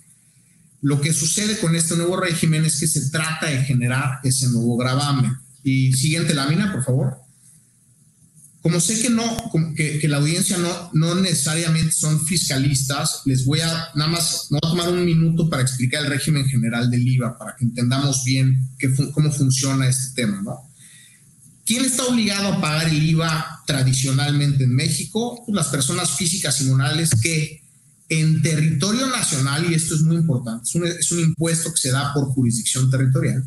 Lo 0.81 1.01
que 1.01 1.13
sucede 1.13 1.57
con 1.59 1.75
este 1.75 1.95
nuevo 1.95 2.17
régimen 2.17 2.65
es 2.65 2.79
que 2.79 2.87
se 2.87 3.09
trata 3.09 3.47
de 3.47 3.63
generar 3.63 4.19
ese 4.23 4.47
nuevo 4.49 4.77
gravamen. 4.77 5.37
Y 5.63 5.93
siguiente 5.93 6.33
lámina, 6.33 6.71
por 6.71 6.83
favor 6.83 7.29
como 8.61 8.79
sé 8.79 9.01
que 9.01 9.09
no, 9.09 9.23
que, 9.75 10.05
la 10.07 10.17
audiencia 10.17 10.57
no, 10.57 10.91
no 10.93 11.15
necesariamente 11.15 11.93
son 11.93 12.25
fiscalistas, 12.25 13.21
les 13.25 13.45
voy 13.45 13.61
a 13.61 13.89
nada 13.95 14.11
más, 14.11 14.47
voy 14.49 14.59
a 14.61 14.69
tomar 14.69 14.89
un 14.89 15.05
minuto 15.05 15.49
para 15.49 15.61
explicar 15.61 16.03
el 16.03 16.09
régimen 16.09 16.45
general 16.45 16.91
del 16.91 17.07
IVA, 17.07 17.37
para 17.37 17.55
que 17.55 17.63
entendamos 17.63 18.23
bien 18.25 18.69
cómo 19.13 19.31
funciona 19.31 19.87
este 19.87 20.23
tema, 20.23 20.41
¿no? 20.41 20.68
¿Quién 21.69 21.85
está 21.85 22.03
obligado 22.05 22.47
a 22.47 22.59
pagar 22.59 22.89
el 22.89 23.03
IVA 23.09 23.61
tradicionalmente 23.67 24.63
en 24.63 24.73
México? 24.73 25.43
Pues 25.45 25.55
las 25.55 25.67
personas 25.67 26.09
físicas 26.09 26.59
y 26.61 26.63
morales 26.63 27.11
que 27.21 27.61
en 28.09 28.41
territorio 28.41 29.05
nacional, 29.05 29.69
y 29.69 29.75
esto 29.75 29.93
es 29.93 30.01
muy 30.01 30.15
importante, 30.15 30.63
es 30.67 30.73
un, 30.73 30.87
es 30.87 31.11
un 31.11 31.19
impuesto 31.19 31.71
que 31.71 31.77
se 31.77 31.91
da 31.91 32.11
por 32.11 32.25
jurisdicción 32.29 32.89
territorial, 32.89 33.45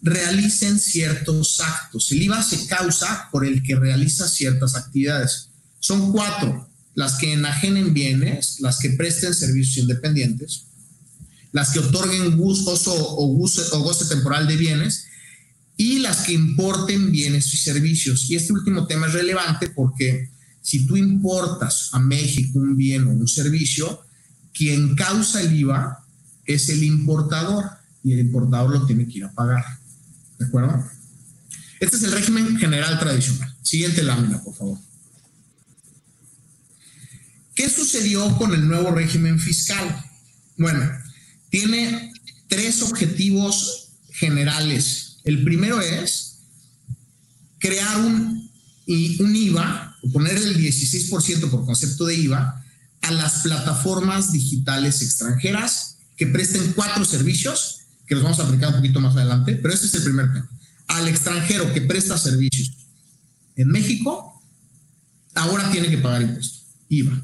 realicen 0.00 0.78
ciertos 0.78 1.58
actos. 1.58 2.12
El 2.12 2.22
IVA 2.22 2.40
se 2.40 2.68
causa 2.68 3.28
por 3.32 3.44
el 3.44 3.64
que 3.64 3.74
realiza 3.74 4.28
ciertas 4.28 4.76
actividades. 4.76 5.48
Son 5.80 6.12
cuatro, 6.12 6.70
las 6.94 7.14
que 7.14 7.32
enajenen 7.32 7.92
bienes, 7.92 8.60
las 8.60 8.78
que 8.78 8.90
presten 8.90 9.34
servicios 9.34 9.78
independientes, 9.78 10.66
las 11.50 11.70
que 11.70 11.80
otorguen 11.80 12.36
gusto 12.36 12.70
o, 12.94 13.26
goce, 13.34 13.62
o 13.72 13.80
goce 13.80 14.04
temporal 14.04 14.46
de 14.46 14.56
bienes 14.56 15.06
y 15.80 15.98
las 15.98 16.26
que 16.26 16.34
importen 16.34 17.10
bienes 17.10 17.54
y 17.54 17.56
servicios. 17.56 18.28
Y 18.28 18.36
este 18.36 18.52
último 18.52 18.86
tema 18.86 19.06
es 19.06 19.14
relevante 19.14 19.70
porque 19.70 20.28
si 20.60 20.86
tú 20.86 20.94
importas 20.94 21.88
a 21.92 21.98
México 21.98 22.58
un 22.58 22.76
bien 22.76 23.06
o 23.06 23.12
un 23.12 23.26
servicio, 23.26 24.04
quien 24.52 24.94
causa 24.94 25.40
el 25.40 25.58
IVA 25.58 26.04
es 26.44 26.68
el 26.68 26.84
importador 26.84 27.64
y 28.04 28.12
el 28.12 28.18
importador 28.18 28.70
lo 28.70 28.84
tiene 28.84 29.08
que 29.08 29.20
ir 29.20 29.24
a 29.24 29.32
pagar. 29.32 29.64
¿De 30.38 30.44
acuerdo? 30.44 30.84
Este 31.80 31.96
es 31.96 32.02
el 32.02 32.12
régimen 32.12 32.58
general 32.58 32.98
tradicional. 32.98 33.56
Siguiente 33.62 34.02
lámina, 34.02 34.42
por 34.44 34.54
favor. 34.54 34.78
¿Qué 37.54 37.70
sucedió 37.70 38.36
con 38.36 38.52
el 38.52 38.68
nuevo 38.68 38.90
régimen 38.90 39.40
fiscal? 39.40 40.04
Bueno, 40.58 40.86
tiene 41.48 42.12
tres 42.48 42.82
objetivos 42.82 43.92
generales. 44.10 45.09
El 45.24 45.44
primero 45.44 45.80
es 45.80 46.38
crear 47.58 47.98
un, 47.98 48.50
IVA, 48.86 49.96
o 50.02 50.10
poner 50.10 50.36
el 50.36 50.56
16% 50.56 51.50
por 51.50 51.64
concepto 51.64 52.06
de 52.06 52.16
IVA, 52.16 52.64
a 53.02 53.10
las 53.12 53.42
plataformas 53.42 54.32
digitales 54.32 55.02
extranjeras 55.02 55.98
que 56.16 56.26
presten 56.26 56.72
cuatro 56.74 57.04
servicios 57.04 57.80
que 58.06 58.14
los 58.14 58.24
vamos 58.24 58.40
a 58.40 58.44
aplicar 58.44 58.70
un 58.70 58.76
poquito 58.76 59.00
más 59.00 59.14
adelante, 59.14 59.54
pero 59.54 59.72
este 59.72 59.86
es 59.86 59.94
el 59.94 60.02
primer 60.02 60.32
tema. 60.32 60.50
Al 60.88 61.06
extranjero 61.06 61.72
que 61.72 61.82
presta 61.82 62.18
servicios 62.18 62.72
en 63.54 63.68
México, 63.68 64.42
ahora 65.34 65.70
tiene 65.70 65.88
que 65.88 65.98
pagar 65.98 66.22
impuestos, 66.22 66.64
IVA. 66.88 67.22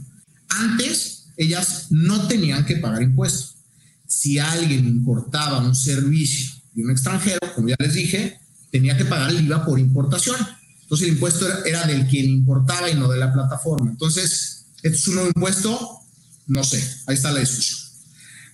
Antes, 0.48 1.24
ellas 1.36 1.86
no 1.90 2.28
tenían 2.28 2.64
que 2.64 2.76
pagar 2.76 3.02
impuestos. 3.02 3.56
Si 4.06 4.38
alguien 4.38 4.86
importaba 4.86 5.58
un 5.58 5.74
servicio 5.74 6.55
de 6.76 6.84
un 6.84 6.90
extranjero, 6.90 7.40
como 7.54 7.68
ya 7.68 7.76
les 7.78 7.94
dije, 7.94 8.38
tenía 8.70 8.96
que 8.96 9.06
pagar 9.06 9.30
el 9.30 9.44
IVA 9.46 9.64
por 9.64 9.80
importación. 9.80 10.36
Entonces 10.82 11.08
el 11.08 11.14
impuesto 11.14 11.46
era, 11.46 11.60
era 11.64 11.86
del 11.86 12.06
quien 12.06 12.26
importaba 12.26 12.90
y 12.90 12.94
no 12.94 13.08
de 13.08 13.18
la 13.18 13.32
plataforma. 13.32 13.90
Entonces, 13.90 14.66
¿esto 14.82 14.96
es 14.96 15.08
un 15.08 15.14
nuevo 15.14 15.30
impuesto? 15.34 16.00
No 16.46 16.62
sé, 16.62 16.86
ahí 17.06 17.14
está 17.16 17.32
la 17.32 17.40
discusión. 17.40 17.78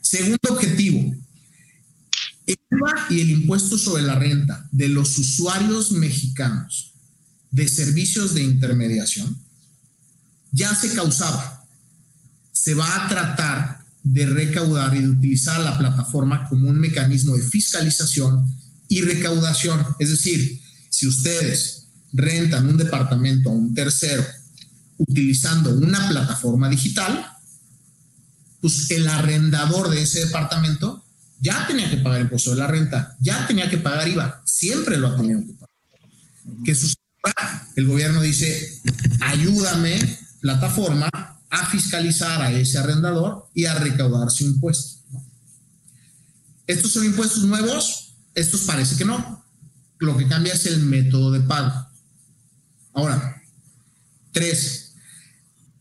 Segundo 0.01 0.39
objetivo, 0.51 1.15
el 2.47 2.57
IVA 2.71 3.07
y 3.11 3.21
el 3.21 3.31
impuesto 3.31 3.77
sobre 3.77 4.05
la 4.05 4.15
renta 4.15 4.69
de 4.71 4.89
los 4.89 5.19
usuarios 5.19 5.91
mexicanos 5.91 6.95
de 7.51 7.67
servicios 7.69 8.35
de 8.35 8.43
intermediación 8.45 9.37
ya 10.53 10.75
se 10.75 10.95
causaba. 10.95 11.67
Se 12.53 12.75
va 12.75 13.05
a 13.05 13.09
tratar 13.09 13.82
de 14.03 14.27
recaudar 14.27 14.95
y 14.97 15.03
de 15.03 15.09
utilizar 15.09 15.61
la 15.61 15.79
plataforma 15.79 16.49
como 16.49 16.69
un 16.69 16.79
mecanismo 16.79 17.37
de 17.37 17.43
fiscalización 17.43 18.45
y 18.89 19.03
recaudación. 19.03 19.85
Es 19.99 20.11
decir, 20.11 20.61
si 20.91 21.07
ustedes 21.07 21.87
rentan 22.13 22.69
un 22.69 22.77
departamento 22.77 23.49
a 23.49 23.53
un 23.53 23.75
tercero 23.75 24.25
utilizando 24.99 25.71
una 25.71 26.09
plataforma 26.09 26.69
digital, 26.69 27.27
pues 28.61 28.91
el 28.91 29.09
arrendador 29.09 29.91
de 29.91 30.03
ese 30.03 30.27
departamento 30.27 31.05
ya 31.41 31.67
tenía 31.67 31.91
que 31.91 31.97
pagar 31.97 32.21
impuesto 32.21 32.51
de 32.51 32.59
la 32.59 32.69
renta, 32.69 33.17
ya 33.21 33.47
tenía 33.47 33.69
que 33.69 33.79
pagar 33.79 34.07
IVA, 34.07 34.43
siempre 34.45 34.97
lo 34.97 35.09
ha 35.09 35.17
tenido 35.17 35.41
que 35.41 35.55
pagar. 35.55 35.71
¿Qué 36.65 36.75
sucede? 36.75 36.97
El 37.75 37.87
gobierno 37.87 38.21
dice, 38.21 38.81
ayúdame, 39.21 39.99
plataforma, 40.41 41.09
a 41.53 41.67
fiscalizar 41.67 42.41
a 42.41 42.51
ese 42.51 42.79
arrendador 42.79 43.47
y 43.55 43.67
a 43.67 43.75
recaudar 43.75 44.31
su 44.31 44.45
impuesto. 44.45 45.03
¿Estos 46.67 46.93
son 46.93 47.05
impuestos 47.05 47.45
nuevos? 47.45 48.15
Estos 48.35 48.63
parece 48.63 48.97
que 48.97 49.05
no. 49.05 49.45
Lo 49.99 50.17
que 50.17 50.27
cambia 50.27 50.55
es 50.55 50.65
el 50.65 50.81
método 50.81 51.31
de 51.31 51.41
pago. 51.41 51.89
Ahora, 52.95 53.43
tres, 54.33 54.95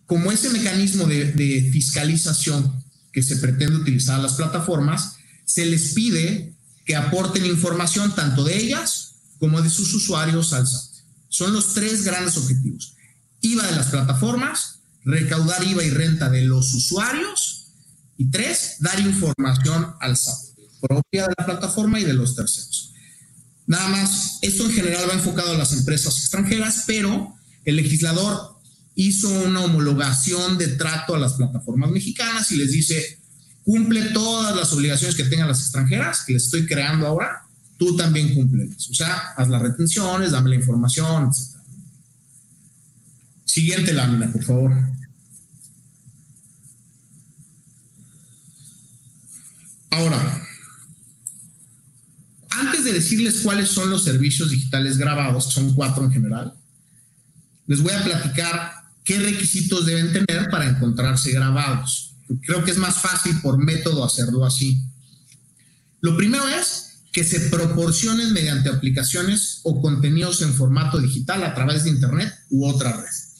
como 0.06 0.34
ese 0.34 0.50
mecanismo 0.50 1.06
de, 1.06 1.70
fiscalización 1.72 2.84
que 3.14 3.24
se 3.24 3.38
pretende 3.38 3.78
utilizar 3.78 4.20
a 4.20 4.24
las 4.24 4.34
plataformas, 4.34 5.16
se 5.46 5.66
les 5.66 5.94
pide 5.94 6.54
que 6.86 6.98
aporten 6.98 7.46
información 7.46 8.14
tanto 8.14 8.44
de 8.44 8.58
ellas 8.58 9.16
como 9.40 9.62
de 9.62 9.70
sus 9.70 9.94
usuarios 9.94 10.52
al 10.52 10.68
SAT. 10.68 10.84
Son 11.30 11.54
los 11.54 11.74
tres 11.74 12.04
grandes 12.04 12.36
objetivos. 12.36 12.98
IVA 13.40 13.66
de 13.68 13.76
las 13.78 13.88
plataformas, 13.88 14.81
recaudar 15.04 15.64
IVA 15.64 15.84
y 15.84 15.90
renta 15.90 16.30
de 16.30 16.44
los 16.44 16.74
usuarios 16.74 17.74
y 18.18 18.30
tres, 18.30 18.76
dar 18.80 19.00
información 19.00 19.94
al 20.00 20.16
SAT, 20.16 20.40
propia 20.82 21.28
de 21.28 21.34
la 21.38 21.46
plataforma 21.46 22.00
y 22.00 22.04
de 22.04 22.14
los 22.14 22.36
terceros. 22.36 22.94
Nada 23.68 23.88
más, 23.90 24.40
esto 24.42 24.66
en 24.66 24.72
general 24.72 25.10
va 25.10 25.14
enfocado 25.14 25.54
a 25.54 25.58
las 25.58 25.74
empresas 25.74 26.18
extranjeras, 26.18 26.84
pero 26.86 27.36
el 27.66 27.76
legislador 27.76 28.58
hizo 28.96 29.30
una 29.30 29.62
homologación 29.62 30.58
de 30.58 30.68
trato 30.70 31.16
a 31.16 31.20
las 31.20 31.34
plataformas 31.34 31.92
mexicanas 31.92 32.52
y 32.52 32.58
les 32.58 32.72
dice, 32.72 33.20
cumple 33.64 34.02
todas 34.10 34.56
las 34.56 34.74
obligaciones 34.74 35.16
que 35.16 35.24
tengan 35.24 35.48
las 35.48 35.62
extranjeras 35.62 36.24
que 36.26 36.34
les 36.34 36.46
estoy 36.46 36.66
creando 36.66 37.08
ahora, 37.08 37.44
tú 37.78 37.96
también 37.96 38.34
cúmplelas. 38.36 38.90
O 38.90 38.94
sea, 38.94 39.34
haz 39.38 39.48
las 39.48 39.62
retenciones, 39.62 40.32
dame 40.32 40.50
la 40.50 40.56
información, 40.58 41.30
etc. 41.30 41.51
Siguiente 43.52 43.94
lámina, 43.94 44.32
por 44.32 44.44
favor. 44.44 44.72
Ahora, 49.90 50.48
antes 52.50 52.86
de 52.86 52.94
decirles 52.94 53.42
cuáles 53.42 53.70
son 53.70 53.90
los 53.90 54.04
servicios 54.04 54.52
digitales 54.52 54.98
grabados, 54.98 55.52
son 55.52 55.74
cuatro 55.74 56.06
en 56.06 56.12
general, 56.12 56.54
les 57.68 57.82
voy 57.82 57.92
a 57.92 58.04
platicar 58.04 58.72
qué 59.04 59.20
requisitos 59.20 59.86
deben 59.86 60.14
tener 60.14 60.50
para 60.50 60.70
encontrarse 60.70 61.32
grabados 61.32 62.12
creo 62.46 62.64
que 62.64 62.72
es 62.72 62.78
más 62.78 62.96
fácil 63.00 63.40
por 63.42 63.58
método 63.58 64.06
hacerlo 64.06 64.46
así. 64.46 64.82
Lo 66.02 66.16
primero 66.16 66.48
es 66.48 67.02
que 67.12 67.24
se 67.24 67.50
proporcionen 67.50 68.32
mediante 68.32 68.70
aplicaciones 68.70 69.60
o 69.64 69.82
contenidos 69.82 70.42
en 70.42 70.54
formato 70.54 71.00
digital 71.00 71.44
a 71.44 71.54
través 71.54 71.84
de 71.84 71.90
Internet 71.90 72.34
u 72.50 72.66
otra 72.66 72.96
red. 72.96 73.31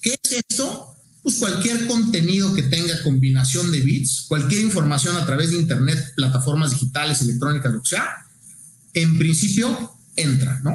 ¿Qué 0.00 0.18
es 0.22 0.44
esto? 0.48 0.98
pues 1.28 1.36
cualquier 1.36 1.86
contenido 1.86 2.54
que 2.54 2.62
tenga 2.62 3.02
combinación 3.02 3.70
de 3.70 3.80
bits, 3.80 4.24
cualquier 4.28 4.62
información 4.62 5.14
a 5.16 5.26
través 5.26 5.50
de 5.50 5.58
Internet, 5.58 6.14
plataformas 6.16 6.70
digitales, 6.70 7.20
electrónicas, 7.20 7.70
lo 7.70 7.82
que 7.82 7.88
sea, 7.90 8.26
en 8.94 9.18
principio 9.18 9.94
entra, 10.16 10.58
¿no? 10.60 10.72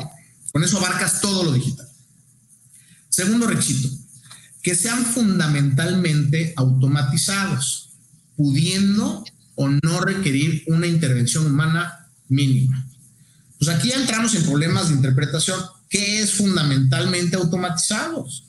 Con 0.51 0.63
eso 0.63 0.77
abarcas 0.77 1.21
todo 1.21 1.43
lo 1.43 1.53
digital. 1.53 1.87
Segundo 3.09 3.47
requisito, 3.47 3.89
que 4.61 4.75
sean 4.75 5.03
fundamentalmente 5.03 6.53
automatizados, 6.55 7.89
pudiendo 8.35 9.23
o 9.55 9.69
no 9.69 10.01
requerir 10.01 10.65
una 10.67 10.85
intervención 10.85 11.47
humana 11.47 12.09
mínima. 12.27 12.87
Pues 13.57 13.69
aquí 13.69 13.89
ya 13.89 13.95
entramos 13.95 14.35
en 14.35 14.43
problemas 14.43 14.89
de 14.89 14.95
interpretación. 14.95 15.59
¿Qué 15.89 16.21
es 16.21 16.33
fundamentalmente 16.33 17.37
automatizados? 17.37 18.45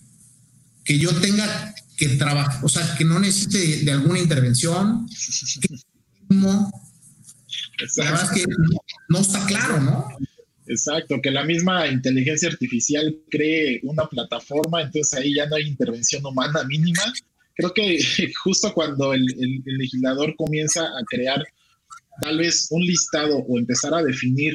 Que 0.84 0.98
yo 0.98 1.10
tenga 1.20 1.74
que 1.96 2.08
trabajar, 2.10 2.64
o 2.64 2.68
sea, 2.68 2.94
que 2.96 3.04
no 3.04 3.18
necesite 3.18 3.84
de, 3.84 3.92
alguna 3.92 4.18
intervención. 4.18 5.06
Que 5.60 6.34
no, 6.34 6.70
que 7.78 8.44
no 9.08 9.18
está 9.18 9.46
claro, 9.46 9.80
¿no? 9.80 10.08
Exacto, 10.66 11.20
que 11.20 11.30
la 11.30 11.44
misma 11.44 11.86
inteligencia 11.88 12.48
artificial 12.48 13.14
cree 13.30 13.80
una 13.82 14.06
plataforma, 14.06 14.80
entonces 14.80 15.18
ahí 15.18 15.34
ya 15.34 15.46
no 15.46 15.56
hay 15.56 15.68
intervención 15.68 16.24
humana 16.24 16.64
mínima. 16.64 17.02
Creo 17.54 17.72
que 17.74 17.98
justo 18.42 18.72
cuando 18.72 19.12
el, 19.12 19.26
legislador 19.64 20.34
comienza 20.36 20.82
a 20.82 21.04
crear 21.06 21.44
tal 22.22 22.38
vez 22.38 22.68
un 22.70 22.82
listado 22.82 23.38
o 23.38 23.58
empezar 23.58 23.92
a 23.92 24.02
definir 24.02 24.54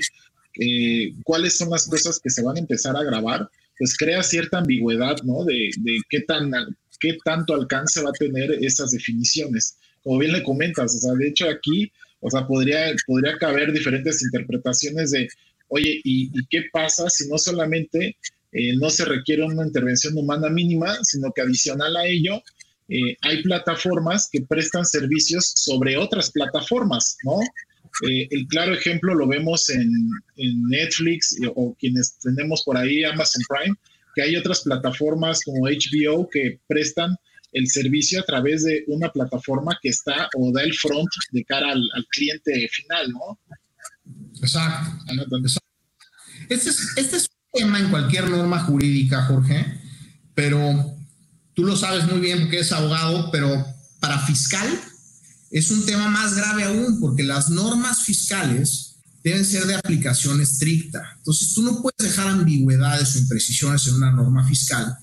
eh, 0.59 1.13
cuáles 1.23 1.57
son 1.57 1.69
las 1.69 1.87
cosas 1.87 2.19
que 2.19 2.29
se 2.29 2.41
van 2.41 2.55
a 2.55 2.59
empezar 2.59 2.95
a 2.97 3.03
grabar, 3.03 3.47
pues 3.79 3.97
crea 3.97 4.21
cierta 4.21 4.59
ambigüedad, 4.59 5.17
¿no? 5.23 5.43
De, 5.45 5.71
de 5.77 5.97
qué, 6.09 6.21
tan, 6.21 6.51
qué 6.99 7.17
tanto 7.25 7.55
alcance 7.55 8.03
va 8.03 8.09
a 8.09 8.19
tener 8.19 8.51
esas 8.61 8.91
definiciones. 8.91 9.77
Como 10.03 10.19
bien 10.19 10.33
le 10.33 10.43
comentas, 10.43 10.95
o 10.95 10.99
sea, 10.99 11.13
de 11.13 11.29
hecho 11.29 11.49
aquí, 11.49 11.91
o 12.19 12.29
sea, 12.29 12.45
podría, 12.45 12.93
podría 13.07 13.37
caber 13.37 13.71
diferentes 13.71 14.21
interpretaciones 14.21 15.11
de 15.11 15.27
Oye, 15.69 16.01
¿y, 16.03 16.31
qué 16.47 16.63
pasa 16.71 17.09
si 17.09 17.27
no 17.29 17.37
solamente 17.37 18.17
eh, 18.51 18.75
no 18.77 18.89
se 18.89 19.05
requiere 19.05 19.43
una 19.43 19.65
intervención 19.65 20.17
humana 20.17 20.49
mínima, 20.49 20.97
sino 21.03 21.31
que 21.31 21.41
adicional 21.41 21.95
a 21.95 22.05
ello, 22.07 22.41
eh, 22.89 23.15
hay 23.21 23.43
plataformas 23.43 24.27
que 24.31 24.41
prestan 24.41 24.83
servicios 24.83 25.53
sobre 25.55 25.95
otras 25.95 26.31
plataformas, 26.31 27.17
¿no? 27.23 27.39
Eh, 28.07 28.27
el 28.31 28.47
claro 28.47 28.73
ejemplo 28.73 29.13
lo 29.13 29.27
vemos 29.27 29.69
en, 29.69 29.91
Netflix 30.69 31.35
o 31.55 31.75
quienes 31.77 32.17
tenemos 32.19 32.63
por 32.63 32.77
ahí 32.77 33.03
Amazon 33.03 33.43
Prime, 33.49 33.75
que 34.15 34.21
hay 34.21 34.35
otras 34.35 34.61
plataformas 34.61 35.41
como 35.43 35.67
HBO 35.67 36.29
que 36.29 36.59
prestan 36.67 37.15
el 37.51 37.67
servicio 37.67 38.21
a 38.21 38.23
través 38.23 38.63
de 38.63 38.83
una 38.87 39.11
plataforma 39.11 39.77
que 39.81 39.89
está 39.89 40.29
o 40.37 40.51
da 40.51 40.63
el 40.63 40.73
front 40.73 41.09
de 41.31 41.43
cara 41.43 41.71
al, 41.71 41.83
al 41.93 42.05
cliente 42.11 42.69
final, 42.69 43.11
¿no? 43.11 43.39
Exacto. 44.41 44.91
Este 46.49 46.69
es, 46.69 46.97
este 46.97 47.17
es 47.17 47.27
un 47.51 47.61
tema 47.61 47.79
en 47.79 47.89
cualquier 47.89 48.29
norma 48.29 48.59
jurídica, 48.59 49.25
Jorge, 49.25 49.65
pero 50.33 50.97
tú 51.53 51.63
lo 51.63 51.75
sabes 51.75 52.05
muy 52.05 52.19
bien 52.19 52.41
porque 52.41 52.59
es 52.59 52.71
abogado, 52.71 53.29
pero 53.31 53.65
para 53.99 54.19
fiscal 54.19 54.67
es 55.51 55.71
un 55.71 55.85
tema 55.85 56.09
más 56.09 56.35
grave 56.35 56.63
aún, 56.63 56.99
porque 56.99 57.23
las 57.23 57.49
normas 57.49 58.03
fiscales 58.03 58.95
deben 59.23 59.45
ser 59.45 59.65
de 59.65 59.75
aplicación 59.75 60.41
estricta. 60.41 61.15
Entonces, 61.17 61.53
tú 61.53 61.63
no 61.63 61.81
puedes 61.81 61.97
dejar 61.97 62.27
ambigüedades 62.27 63.15
o 63.15 63.19
imprecisiones 63.19 63.87
en 63.87 63.95
una 63.95 64.11
norma 64.11 64.47
fiscal, 64.47 64.95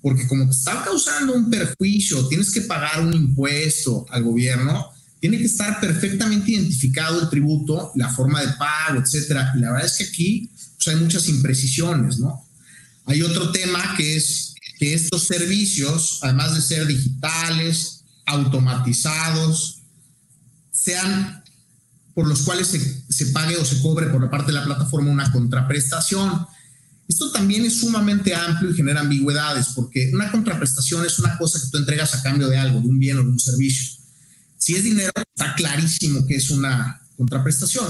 porque 0.00 0.26
como 0.26 0.44
te 0.46 0.56
está 0.56 0.84
causando 0.84 1.34
un 1.34 1.50
perjuicio, 1.50 2.26
tienes 2.28 2.50
que 2.50 2.62
pagar 2.62 3.04
un 3.04 3.12
impuesto 3.12 4.06
al 4.10 4.22
gobierno, 4.22 4.86
tiene 5.20 5.38
que 5.38 5.46
estar 5.46 5.80
perfectamente 5.80 6.52
identificado 6.52 7.20
el 7.20 7.28
tributo, 7.28 7.90
la 7.96 8.08
forma 8.08 8.40
de 8.40 8.52
pago, 8.52 9.00
etcétera. 9.00 9.52
Y 9.56 9.60
la 9.60 9.72
verdad 9.72 9.86
es 9.86 9.98
que 9.98 10.04
aquí 10.04 10.50
pues, 10.76 10.88
hay 10.88 11.02
muchas 11.02 11.28
imprecisiones, 11.28 12.18
¿no? 12.20 12.44
Hay 13.04 13.22
otro 13.22 13.50
tema 13.50 13.94
que 13.96 14.16
es 14.16 14.54
que 14.78 14.94
estos 14.94 15.24
servicios, 15.24 16.20
además 16.22 16.54
de 16.54 16.60
ser 16.60 16.86
digitales, 16.86 18.04
automatizados, 18.26 19.77
sean 20.80 21.42
por 22.14 22.26
los 22.26 22.42
cuales 22.42 22.66
se, 22.66 23.02
se 23.08 23.26
pague 23.26 23.56
o 23.56 23.64
se 23.64 23.80
cobre 23.80 24.06
por 24.06 24.22
la 24.22 24.30
parte 24.30 24.52
de 24.52 24.58
la 24.58 24.64
plataforma 24.64 25.10
una 25.10 25.30
contraprestación. 25.30 26.46
Esto 27.06 27.30
también 27.30 27.64
es 27.64 27.80
sumamente 27.80 28.34
amplio 28.34 28.70
y 28.70 28.74
genera 28.74 29.00
ambigüedades, 29.00 29.68
porque 29.74 30.10
una 30.12 30.30
contraprestación 30.30 31.06
es 31.06 31.18
una 31.18 31.38
cosa 31.38 31.60
que 31.60 31.68
tú 31.70 31.78
entregas 31.78 32.14
a 32.14 32.22
cambio 32.22 32.48
de 32.48 32.58
algo, 32.58 32.80
de 32.80 32.88
un 32.88 32.98
bien 32.98 33.18
o 33.18 33.22
de 33.22 33.28
un 33.28 33.40
servicio 33.40 33.98
si 34.58 34.74
es 34.74 34.84
dinero, 34.84 35.12
está 35.34 35.54
clarísimo 35.54 36.26
que 36.26 36.36
es 36.36 36.50
una 36.50 37.00
contraprestación. 37.16 37.86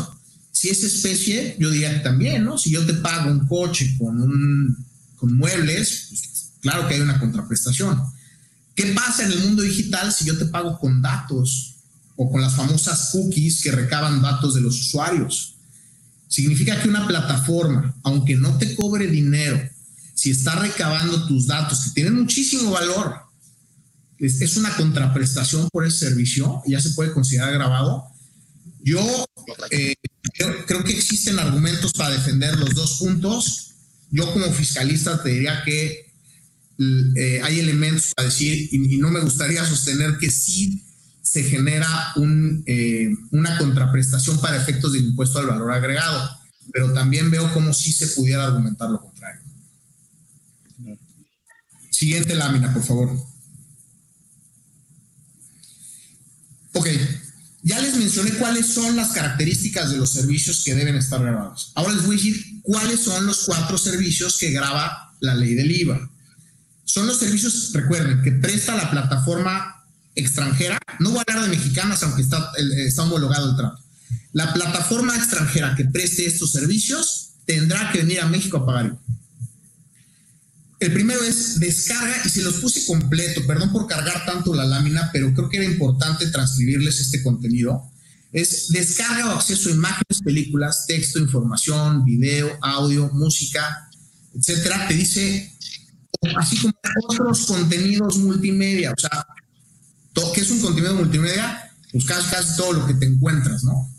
Si 0.53 0.69
es 0.69 0.85
especie, 0.85 1.57
yo 1.59 1.71
diría 1.71 1.95
que 1.95 2.01
también, 2.01 2.45
¿no? 2.45 2.59
Si 2.59 2.71
yo 2.71 2.85
te 2.85 2.95
pago 2.95 3.31
un 3.31 3.47
coche 3.49 3.97
con, 3.99 4.21
un, 4.21 4.87
con 5.17 5.37
muebles, 5.37 6.07
pues, 6.11 6.53
claro 6.61 6.87
que 6.87 6.95
hay 6.95 7.01
una 7.01 7.19
contraprestación. 7.19 8.01
¿Qué 8.75 8.93
pasa 8.93 9.25
en 9.25 9.33
el 9.33 9.41
mundo 9.41 9.63
digital 9.63 10.13
si 10.13 10.27
yo 10.27 10.39
te 10.39 10.45
pago 10.45 10.79
con 10.79 11.01
datos 11.01 11.78
o 12.21 12.31
con 12.31 12.43
las 12.43 12.57
famosas 12.57 13.11
cookies 13.13 13.63
que 13.63 13.71
recaban 13.71 14.21
datos 14.21 14.55
de 14.55 14.61
los 14.61 14.79
usuarios? 14.79 15.55
Significa 16.27 16.83
que 16.83 16.89
una 16.89 17.07
plataforma, 17.07 17.97
aunque 18.03 18.37
no 18.37 18.59
te 18.59 18.75
cobre 18.75 19.07
dinero, 19.07 19.59
si 20.15 20.31
está 20.33 20.57
recabando 20.57 21.27
tus 21.27 21.47
datos, 21.47 21.85
que 21.85 21.91
tienen 21.91 22.17
muchísimo 22.17 22.73
valor, 22.73 23.29
es, 24.19 24.57
una 24.57 24.75
contraprestación 24.77 25.69
por 25.71 25.87
ese 25.87 26.09
servicio, 26.09 26.61
ya 26.67 26.81
se 26.81 26.91
puede 26.91 27.13
considerar 27.13 27.55
grabado. 27.55 28.05
Yo 28.83 29.01
eh, 29.71 29.95
creo, 30.67 30.85
que 30.85 30.93
existen 30.93 31.39
argumentos 31.39 31.93
para 31.93 32.15
defender 32.15 32.59
los 32.59 32.75
dos 32.75 32.99
puntos. 32.99 33.75
Yo 34.11 34.33
como 34.33 34.51
fiscalista 34.53 35.23
te 35.23 35.31
diría 35.31 35.63
que 35.65 36.11
eh, 37.17 37.41
hay 37.43 37.61
elementos 37.61 38.13
para 38.17 38.29
decir, 38.29 38.69
y, 38.73 38.99
no 38.99 39.11
me 39.11 39.21
gustaría 39.21 39.65
sostener 39.65 40.19
que 40.19 40.31
sí 40.31 40.85
se 41.23 41.43
genera 41.43 42.15
eh, 42.67 43.11
una 43.31 43.59
contraprestación 43.59 44.41
para 44.41 44.57
efectos 44.57 44.93
del 44.93 45.07
impuesto 45.07 45.39
al 45.39 45.47
valor 45.47 45.73
agregado, 45.73 46.31
pero 46.73 46.93
también 46.93 47.31
veo 47.31 47.53
como 47.53 47.73
si 47.73 47.93
se 47.93 48.09
pudiera 48.09 48.45
argumentar 48.45 48.91
lo 48.91 49.01
contrario. 49.01 49.43
Siguiente 51.91 52.35
lámina, 52.35 52.73
por 52.73 52.83
favor. 52.85 53.11
Ok, 56.75 56.87
ya 57.63 57.81
les 57.81 57.97
mencioné 57.97 58.31
cuáles 58.35 58.73
son 58.73 58.95
las 58.95 59.09
características 59.09 59.91
de 59.91 59.97
los 59.99 60.13
servicios 60.13 60.63
que 60.65 60.75
deben 60.75 60.95
estar 60.95 61.21
grabados. 61.21 61.73
Ahora 61.75 61.95
les 61.95 62.07
voy 62.07 62.15
a 62.15 62.19
decir 62.19 62.61
cuáles 62.63 63.01
son 63.01 63.27
los 63.27 63.45
cuatro 63.45 63.77
servicios 63.77 64.39
que 64.39 64.51
graba 64.51 65.15
la 65.21 65.35
ley 65.35 65.55
del 65.55 65.71
IVA. 65.71 66.09
Son 66.85 67.07
los 67.07 67.19
servicios, 67.19 67.73
recuerden, 67.75 68.23
que 68.23 68.33
presta 68.33 68.77
la 68.77 68.91
plataforma 68.91 69.78
extranjera. 70.15 70.79
No 70.99 71.11
voy 71.11 71.19
a 71.21 71.33
hablar 71.33 71.51
de 71.51 71.57
mexicanas, 71.57 72.03
aunque 72.03 72.23
está, 72.23 72.53
está 72.79 73.03
homologado 73.03 73.51
el 73.51 73.57
trato. 73.57 73.83
La 74.33 74.53
plataforma 74.53 75.17
extranjera 75.17 75.75
que 75.77 75.85
preste 75.85 76.27
estos 76.27 76.53
servicios 76.53 77.31
tendrá 77.47 77.91
que 77.93 77.99
venir 77.99 78.21
a 78.21 78.27
México 78.27 78.59
a 78.59 78.67
pagar 78.67 78.99
el 80.81 80.93
primero 80.93 81.23
es 81.25 81.59
descarga 81.59 82.23
y 82.25 82.29
se 82.29 82.43
los 82.43 82.55
puse 82.55 82.87
completo, 82.87 83.45
perdón 83.47 83.73
por 83.73 83.89
cargar 83.89 84.25
tanto 84.25 84.55
la 84.55 84.65
lámina, 84.65 85.11
pero 85.13 85.35
creo 85.35 85.49
que 85.49 85.57
era 85.57 85.67
importante 85.67 86.29
transcribirles 86.29 87.01
este 87.01 87.23
contenido. 87.23 87.91
Es 88.33 88.69
descarga 88.69 89.27
o 89.27 89.31
acceso 89.33 89.71
a 89.71 89.73
imágenes, 89.73 90.23
películas, 90.23 90.85
texto, 90.87 91.19
información, 91.19 92.05
video, 92.05 92.57
audio, 92.63 93.11
música, 93.13 93.91
etcétera. 94.35 94.87
Te 94.87 94.95
dice, 94.95 95.53
así 96.37 96.59
como 96.59 96.75
otros 97.09 97.47
contenidos 97.47 98.19
multimedia, 98.19 98.93
o 98.93 99.01
sea, 99.01 99.27
¿qué 100.35 100.41
es 100.41 100.51
un 100.51 100.61
contenido 100.61 100.95
multimedia? 100.95 101.71
Buscas 101.93 102.25
pues 102.25 102.31
casi 102.31 102.57
todo 102.57 102.73
lo 102.73 102.87
que 102.87 102.95
te 102.95 103.07
encuentras, 103.07 103.65
¿no? 103.65 103.91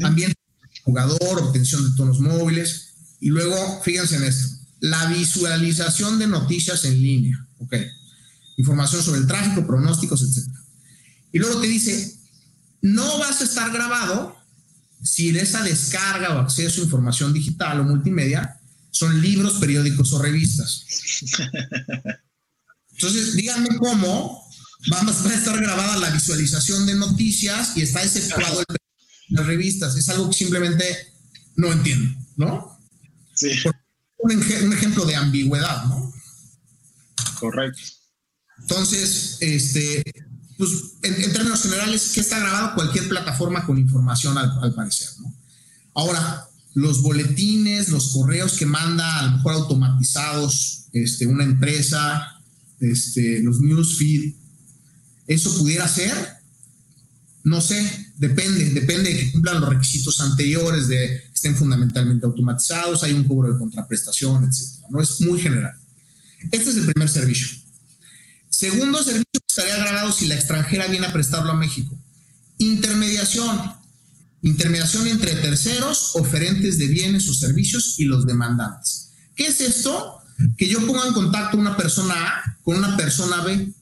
También 0.00 0.32
jugador, 0.82 1.42
obtención 1.42 1.88
de 1.88 1.96
tonos 1.96 2.20
móviles. 2.20 2.94
Y 3.20 3.28
luego, 3.28 3.80
fíjense 3.82 4.16
en 4.16 4.24
esto 4.24 4.54
la 4.84 5.06
visualización 5.06 6.18
de 6.18 6.26
noticias 6.26 6.84
en 6.84 7.00
línea, 7.00 7.48
ok. 7.58 7.74
Información 8.58 9.02
sobre 9.02 9.20
el 9.20 9.26
tráfico, 9.26 9.66
pronósticos, 9.66 10.22
etc. 10.22 10.46
Y 11.32 11.38
luego 11.38 11.58
te 11.58 11.66
dice, 11.66 12.14
no 12.82 13.18
vas 13.18 13.40
a 13.40 13.44
estar 13.44 13.72
grabado 13.72 14.36
si 15.02 15.30
esa 15.38 15.62
descarga 15.62 16.36
o 16.36 16.38
acceso 16.38 16.82
a 16.82 16.84
información 16.84 17.32
digital 17.32 17.80
o 17.80 17.84
multimedia 17.84 18.60
son 18.90 19.22
libros, 19.22 19.54
periódicos 19.54 20.12
o 20.12 20.20
revistas. 20.20 20.84
Entonces, 22.92 23.36
díganme 23.36 23.78
cómo 23.78 24.43
va 24.92 25.00
a 25.00 25.34
estar 25.34 25.60
grabada 25.60 25.96
la 25.98 26.10
visualización 26.10 26.86
de 26.86 26.94
noticias 26.94 27.76
y 27.76 27.82
está 27.82 28.02
exceptuado 28.02 28.60
el 28.60 28.76
las 29.28 29.46
revistas. 29.46 29.96
Es 29.96 30.08
algo 30.10 30.28
que 30.28 30.36
simplemente 30.36 30.84
no 31.56 31.72
entiendo, 31.72 32.14
¿no? 32.36 32.78
Sí 33.34 33.50
un, 34.24 34.72
ejemplo 34.72 35.04
de 35.04 35.16
ambigüedad, 35.16 35.84
¿no? 35.84 36.12
Correcto. 37.38 37.82
Entonces, 38.58 39.36
este, 39.40 40.02
pues 40.56 40.70
en, 41.02 41.32
términos 41.32 41.62
generales, 41.62 42.12
¿qué 42.14 42.20
está 42.20 42.38
grabado? 42.38 42.74
Cualquier 42.74 43.08
plataforma 43.08 43.66
con 43.66 43.78
información 43.78 44.38
al, 44.38 44.74
parecer, 44.74 45.08
¿no? 45.20 45.34
Ahora, 45.94 46.48
los 46.74 47.02
boletines, 47.02 47.90
los 47.90 48.12
correos 48.12 48.54
que 48.54 48.66
manda 48.66 49.18
a 49.18 49.22
lo 49.26 49.36
mejor 49.36 49.52
automatizados 49.52 50.86
este, 50.92 51.26
una 51.26 51.44
empresa, 51.44 52.40
este, 52.80 53.40
los 53.42 53.60
newsfeed, 53.60 54.34
¿eso 55.26 55.56
pudiera 55.58 55.86
ser? 55.88 56.14
No 57.44 57.60
sé, 57.60 58.12
depende, 58.16 58.70
depende 58.70 59.12
de 59.12 59.18
que 59.18 59.32
cumplan 59.32 59.60
los 59.60 59.68
requisitos 59.68 60.18
anteriores, 60.20 60.88
de 60.88 60.96
que 60.96 61.30
estén 61.34 61.54
fundamentalmente 61.56 62.24
automatizados, 62.24 63.02
hay 63.02 63.12
un 63.12 63.24
cobro 63.24 63.52
de 63.52 63.58
contraprestación, 63.58 64.44
etcétera. 64.44 64.88
No 64.90 65.00
es 65.00 65.20
muy 65.20 65.38
general. 65.38 65.74
Este 66.50 66.70
es 66.70 66.76
el 66.76 66.86
primer 66.86 67.08
servicio. 67.08 67.48
Segundo 68.48 69.02
servicio 69.02 69.24
que 69.32 69.40
estaría 69.46 69.76
grabado 69.76 70.12
si 70.12 70.26
la 70.26 70.36
extranjera 70.36 70.86
viene 70.86 71.06
a 71.06 71.12
prestarlo 71.12 71.50
a 71.50 71.56
México. 71.56 71.98
Intermediación. 72.58 73.74
Intermediación 74.42 75.06
entre 75.08 75.34
terceros, 75.34 76.12
oferentes 76.14 76.78
de 76.78 76.86
bienes 76.86 77.28
o 77.28 77.34
servicios 77.34 77.98
y 77.98 78.04
los 78.04 78.26
demandantes. 78.26 79.10
¿Qué 79.34 79.46
es 79.46 79.60
esto? 79.60 80.18
Que 80.56 80.68
yo 80.68 80.86
ponga 80.86 81.06
en 81.06 81.14
contacto 81.14 81.56
una 81.56 81.76
persona 81.76 82.14
A 82.14 82.58
con 82.62 82.76
una 82.76 82.96
persona 82.96 83.42
B 83.42 83.72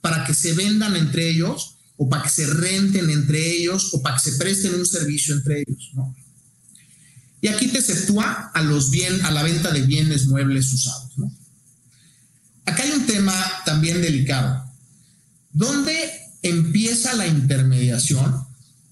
para 0.00 0.24
que 0.24 0.34
se 0.34 0.52
vendan 0.52 0.96
entre 0.96 1.30
ellos 1.30 1.76
o 1.96 2.08
para 2.08 2.22
que 2.22 2.30
se 2.30 2.46
renten 2.46 3.10
entre 3.10 3.56
ellos 3.56 3.92
o 3.92 4.02
para 4.02 4.16
que 4.16 4.30
se 4.30 4.36
presten 4.38 4.74
un 4.74 4.86
servicio 4.86 5.34
entre 5.34 5.60
ellos. 5.60 5.92
Y 7.42 7.48
aquí 7.48 7.68
te 7.68 7.78
exceptúa 7.78 8.50
a 8.54 8.62
la 8.62 9.42
venta 9.42 9.70
de 9.70 9.82
bienes 9.82 10.26
muebles 10.26 10.72
usados. 10.72 11.18
¿no? 11.18 11.34
acá 12.70 12.82
hay 12.82 12.92
un 12.92 13.06
tema 13.06 13.34
también 13.64 14.00
delicado. 14.00 14.64
¿Dónde 15.52 15.92
empieza 16.42 17.14
la 17.14 17.26
intermediación 17.26 18.46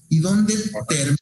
y 0.08 0.18
dónde 0.18 0.54
termina 0.88 1.18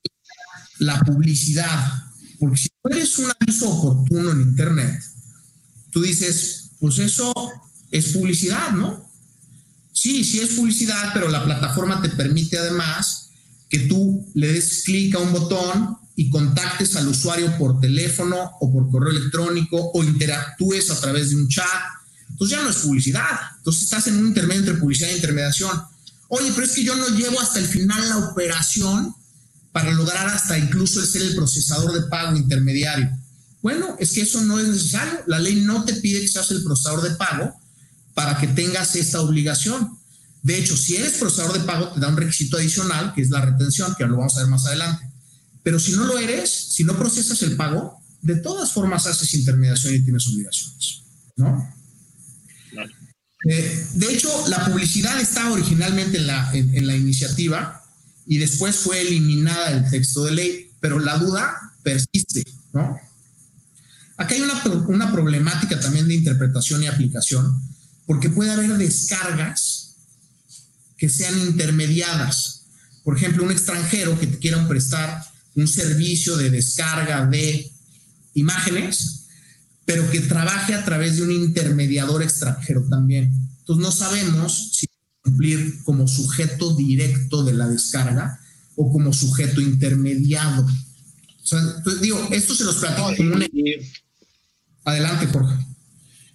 la 0.79 1.01
publicidad? 1.01 1.93
Porque 2.39 2.57
si 2.57 2.69
tú 2.69 2.89
eres 2.91 3.19
un 3.19 3.31
aviso 3.41 3.71
oportuno 3.71 4.33
en 4.33 4.41
Internet, 4.41 5.03
tú 5.91 6.03
dices, 6.03 6.71
pues 6.81 6.99
eso 6.99 7.33
es 7.91 8.09
publicidad, 8.13 8.73
¿no? 8.73 9.06
Sí, 9.97 10.23
sí 10.25 10.41
es 10.41 10.51
publicidad, 10.51 11.11
pero 11.15 11.29
la 11.29 11.45
plataforma 11.45 12.03
te 12.03 12.11
permite 12.11 12.59
además 12.59 13.31
que 13.69 13.81
tú 13.81 14.31
le 14.35 14.53
des 14.53 14.83
clic 14.85 15.15
a 15.15 15.19
un 15.19 15.33
botón 15.33 15.97
y 16.15 16.29
contactes 16.31 16.97
al 16.97 17.09
usuario 17.09 17.57
por 17.59 17.81
teléfono 17.81 18.53
o 18.61 18.73
por 18.73 18.91
correo 18.91 19.11
electrónico 19.11 19.91
o 19.93 20.05
interactúes 20.05 20.91
a 20.91 21.01
través 21.01 21.31
de 21.31 21.37
un 21.37 21.49
chat 21.49 21.67
entonces 22.31 22.59
ya 22.59 22.63
no 22.63 22.71
es 22.71 22.77
publicidad. 22.77 23.39
Entonces 23.59 23.85
estás 23.85 24.07
en 24.09 24.19
un 24.19 24.29
intermedio 24.29 24.61
entre 24.61 24.75
publicidad 24.75 25.11
e 25.11 25.17
intermediación. 25.17 25.83
Oye, 26.29 26.51
pero 26.55 26.67
es 26.67 26.73
que 26.73 26.85
yo 26.85 26.95
no 26.95 27.09
llevo 27.09 27.41
hasta 27.41 27.59
el 27.59 27.67
final 27.67 28.09
la 28.09 28.19
operación 28.19 29.15
para 29.73 29.93
lograr 29.93 30.27
hasta 30.29 30.59
incluso 30.59 31.05
ser 31.05 31.23
el 31.23 31.35
procesador 31.35 31.93
de 31.95 32.09
pago 32.09 32.37
intermediario. 32.37 33.11
Bueno, 33.63 33.97
es 33.99 34.13
que 34.13 34.23
eso 34.23 34.43
no 34.43 34.59
es 34.59 34.69
necesario. 34.69 35.21
La 35.27 35.39
ley 35.39 35.63
no 35.63 35.85
te 35.85 35.95
pide 35.95 36.21
que 36.21 36.29
seas 36.29 36.51
el 36.51 36.63
procesador 36.63 37.03
de 37.03 37.17
pago 37.17 37.55
para 38.17 38.39
que 38.39 38.47
tengas 38.47 38.97
esta 38.97 39.21
obligación. 39.21 39.91
De 40.43 40.57
hecho, 40.57 40.75
si 40.75 40.97
eres 40.97 41.19
procesador 41.19 41.53
de 41.53 41.67
pago, 41.67 41.89
te 41.89 42.01
da 42.01 42.09
un 42.09 42.17
requisito 42.17 42.57
adicional, 42.57 43.13
que 43.13 43.21
es 43.21 43.29
la 43.29 43.43
retención, 43.43 43.95
que 43.95 44.07
lo 44.07 44.17
vamos 44.17 44.35
a 44.37 44.41
ver 44.41 44.49
más 44.49 44.65
adelante. 44.65 45.07
Pero 45.63 45.79
si 45.79 45.93
no 45.93 46.07
lo 46.07 46.19
eres, 46.19 46.51
si 46.51 46.83
no 46.83 46.97
procesas 46.97 47.43
el 47.43 47.57
pago, 47.57 48.01
de 48.23 48.37
todas 48.37 48.73
formas 48.73 49.07
haces 49.07 49.35
intermediación 49.35 49.97
y 49.97 50.01
tienes 50.01 50.27
obligaciones, 50.29 51.03
¿no? 51.37 51.77
Eh, 53.51 53.87
de 53.93 54.15
hecho, 54.15 54.31
la 54.49 54.65
publicidad 54.65 55.21
estaba 55.21 55.53
originalmente 55.53 56.17
en 56.17 56.27
la, 56.27 56.51
en, 56.55 56.87
la 56.87 56.97
iniciativa 56.97 57.85
y 58.27 58.39
después 58.39 58.77
fue 58.77 59.03
eliminada 59.03 59.73
del 59.73 59.91
texto 59.91 60.25
de 60.25 60.33
ley, 60.33 60.71
pero 60.81 60.99
la 61.01 61.19
duda 61.19 61.55
persiste, 61.83 62.45
¿no? 62.73 62.99
Acá 64.17 64.35
hay 64.35 64.41
una, 64.41 64.63
una, 64.89 65.13
problemática 65.13 65.79
también 65.79 66.09
de 66.09 66.15
interpretación 66.15 66.83
y 66.83 66.87
aplicación, 66.87 67.61
porque 68.07 68.31
puede 68.31 68.53
haber 68.53 68.77
descargas 68.79 69.97
que 70.97 71.09
sean 71.09 71.39
intermediadas. 71.41 72.67
Por 73.05 73.17
ejemplo, 73.17 73.45
un 73.45 73.53
extranjero 73.53 74.19
que 74.19 74.27
te 74.27 74.39
quiera 74.39 74.67
prestar 74.67 75.23
un 75.55 75.69
servicio 75.69 76.37
de 76.37 76.51
descarga 76.51 77.27
de 77.27 77.71
imágenes, 78.35 79.27
pero 79.85 80.09
que 80.11 80.21
trabaje 80.21 80.75
a 80.75 80.85
través 80.85 81.17
de 81.17 81.23
un 81.23 81.33
intermediador 81.33 82.23
extranjero 82.23 82.87
también. 82.89 83.33
Entonces 83.61 83.83
no 83.83 83.93
sabemos 83.93 84.71
si 84.75 84.87
cumplir 85.23 85.83
como 85.83 86.07
sujeto 86.07 86.75
directo 86.77 87.43
de 87.45 87.55
la 87.55 87.69
descarga 87.69 88.39
o 88.77 88.93
como 88.93 89.13
sujeto 89.13 89.61
intermediado. 89.61 90.65
O 90.65 91.47
sea, 91.47 91.61
digo, 92.01 92.29
esto 92.31 92.55
se 92.55 92.65
los 92.65 92.77
platico 92.77 93.17
como 93.17 93.35
un... 93.35 93.45
Adelante, 94.85 95.27
Jorge. 95.27 95.67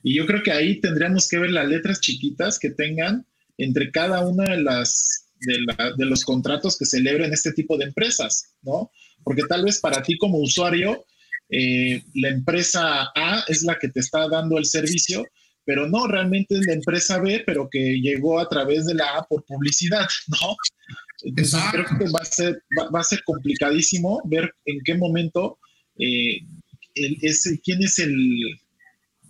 Y 0.04 0.16
yo 0.16 0.26
creo 0.26 0.42
que 0.44 0.52
ahí 0.52 0.80
tendríamos 0.80 1.28
que 1.28 1.40
ver 1.40 1.52
las 1.52 1.68
letras 1.68 2.02
chiquitas 2.02 2.60
que 2.60 2.72
tengan 2.72 3.26
entre 3.58 3.92
cada 3.92 4.28
una 4.28 4.44
de 4.46 4.62
las 4.62 5.28
de, 5.42 5.58
de 5.98 6.06
los 6.06 6.24
contratos 6.24 6.78
que 6.78 6.86
celebren 6.86 7.34
este 7.34 7.52
tipo 7.54 7.78
de 7.78 7.86
empresas, 7.86 8.56
¿no? 8.62 8.92
Porque 9.24 9.44
tal 9.48 9.64
vez 9.64 9.80
para 9.80 10.02
ti 10.02 10.18
como 10.18 10.40
usuario 10.40 11.06
eh, 11.52 12.02
la 12.16 12.30
empresa 12.30 13.12
A 13.14 13.44
es 13.48 13.64
la 13.64 13.78
que 13.78 13.90
te 13.90 14.00
está 14.00 14.28
dando 14.30 14.58
el 14.58 14.66
servicio, 14.66 15.28
pero 15.66 15.88
no, 15.88 16.08
realmente 16.08 16.56
es 16.56 16.66
la 16.66 16.74
empresa 16.74 17.20
B, 17.20 17.44
pero 17.46 17.68
que 17.70 18.00
llegó 18.00 18.40
a 18.40 18.48
través 18.48 18.86
de 18.86 18.96
la 18.96 19.18
A 19.18 19.24
por 19.24 19.44
publicidad, 19.46 20.08
¿no? 20.28 20.56
Entonces 21.24 21.60
creo 21.72 21.86
que 21.86 22.06
va 22.06 22.20
a, 22.22 22.26
ser, 22.26 22.64
va, 22.80 23.00
a 23.00 23.04
ser 23.04 23.22
complicadísimo 23.24 24.22
ver 24.26 24.52
en 24.66 24.80
qué 24.84 24.96
momento 24.96 25.60
eh, 26.00 26.40
quién 27.64 27.84
es 27.84 28.00
el 28.00 28.60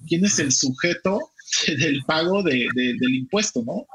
quién 0.07 0.25
es 0.25 0.39
el 0.39 0.51
sujeto 0.51 1.19
del 1.67 2.01
pago 2.05 2.43
del 2.43 3.13
impuesto, 3.13 3.63
¿no? 3.65 3.85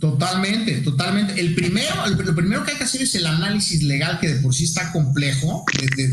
Totalmente, 0.00 0.80
totalmente. 0.82 1.40
El 1.40 1.54
primero, 1.54 2.06
lo 2.06 2.34
primero 2.34 2.64
que 2.64 2.72
hay 2.72 2.78
que 2.78 2.84
hacer 2.84 3.02
es 3.02 3.14
el 3.14 3.26
análisis 3.26 3.82
legal 3.82 4.18
que 4.20 4.28
de 4.28 4.40
por 4.40 4.54
sí 4.54 4.64
está 4.64 4.92
complejo, 4.92 5.64
de, 5.96 6.12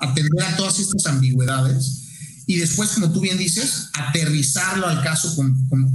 atender 0.00 0.44
a 0.44 0.56
todas 0.56 0.78
estas 0.78 1.06
ambigüedades 1.06 2.02
y 2.46 2.56
después, 2.56 2.90
como 2.90 3.12
tú 3.12 3.20
bien 3.20 3.38
dices, 3.38 3.88
aterrizarlo 3.94 4.86
al 4.86 5.02
caso 5.02 5.34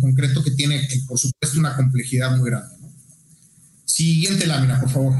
concreto 0.01 0.43
que 0.43 0.51
tiene, 0.51 0.87
por 1.07 1.19
supuesto, 1.19 1.59
una 1.59 1.75
complejidad 1.75 2.35
muy 2.37 2.49
grande. 2.49 2.75
Siguiente 3.85 4.47
lámina, 4.47 4.79
por 4.79 4.89
favor. 4.89 5.15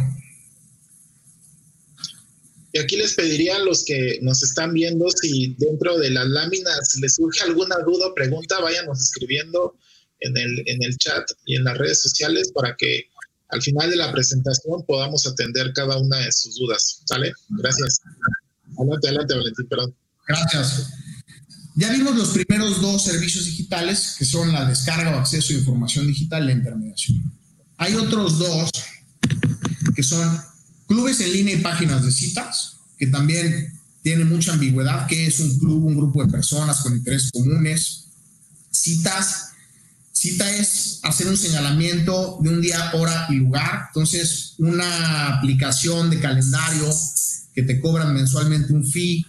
Y 2.78 2.80
aquí 2.80 2.96
les 2.96 3.16
pediría 3.16 3.56
a 3.56 3.60
los 3.60 3.84
que 3.86 4.20
nos 4.22 4.44
están 4.44 4.72
viendo 4.72 5.10
si 5.10 5.56
dentro 5.58 5.98
de 5.98 6.12
las 6.12 6.28
láminas 6.28 6.96
les 7.02 7.16
surge 7.16 7.44
alguna 7.44 7.76
duda 7.84 8.06
o 8.06 8.14
pregunta, 8.14 8.60
váyanos 8.60 9.02
escribiendo 9.02 9.76
en 10.20 10.38
el, 10.38 10.64
en 10.68 10.84
el 10.84 10.96
chat 11.00 11.28
y 11.46 11.56
en 11.56 11.64
las 11.64 11.76
redes 11.80 12.04
sociales 12.04 12.52
para 12.54 12.76
que 12.78 13.06
al 13.50 13.64
final 13.64 13.90
de 13.90 13.96
la 13.96 14.12
presentación 14.12 14.86
podamos 14.86 15.26
atender 15.26 15.74
cada 15.74 15.98
una 15.98 16.18
de 16.18 16.32
sus 16.32 16.56
dudas. 16.60 17.02
¿Sale? 17.06 17.34
Gracias. 17.50 18.00
Adelante, 18.78 19.08
adelante, 19.08 19.34
Valentín, 19.34 19.68
perdón. 19.68 19.96
Gracias. 20.28 20.90
Ya 21.78 21.92
vimos 21.92 22.16
los 22.16 22.30
primeros 22.30 22.80
dos 22.80 23.06
servicios 23.06 23.46
digitales, 23.46 24.18
que 24.20 24.26
son 24.26 24.54
la 24.54 24.70
descarga 24.70 25.16
o 25.16 25.20
acceso 25.20 25.52
a 25.52 25.58
información 25.58 26.06
digital 26.06 26.44
y 26.44 26.46
la 26.46 26.52
intermediación. 26.52 27.24
Hay 27.78 27.96
otros 27.96 28.38
dos, 28.38 28.70
que 29.96 30.04
son 30.04 30.40
clubes 30.88 31.20
en 31.20 31.34
línea 31.34 31.56
y 31.56 31.62
páginas 31.62 32.04
de 32.04 32.12
citas, 32.12 32.78
que 32.98 33.08
también 33.08 33.74
tienen 34.02 34.30
mucha 34.30 34.54
ambigüedad, 34.54 35.08
que 35.08 35.28
es 35.28 35.40
un 35.40 35.58
club, 35.60 35.86
un 35.86 35.98
grupo 35.98 36.24
de 36.24 36.32
personas 36.32 36.80
con 36.82 36.96
intereses 36.96 37.32
comunes. 37.32 38.06
Citas, 38.72 39.50
cita 40.12 40.50
es 40.50 41.00
hacer 41.04 41.28
un 41.28 41.38
señalamiento 41.38 42.40
de 42.42 42.50
un 42.50 42.62
día, 42.62 42.92
hora 42.94 43.28
y 43.30 43.36
lugar. 43.36 43.88
Entonces, 43.88 44.56
una 44.58 45.38
aplicación 45.38 46.10
de 46.10 46.20
calendario 46.20 46.90
que 47.54 47.64
te 47.64 47.80
cobran 47.80 48.14
mensualmente 48.14 48.74
un 48.74 48.86
fee, 48.86 49.26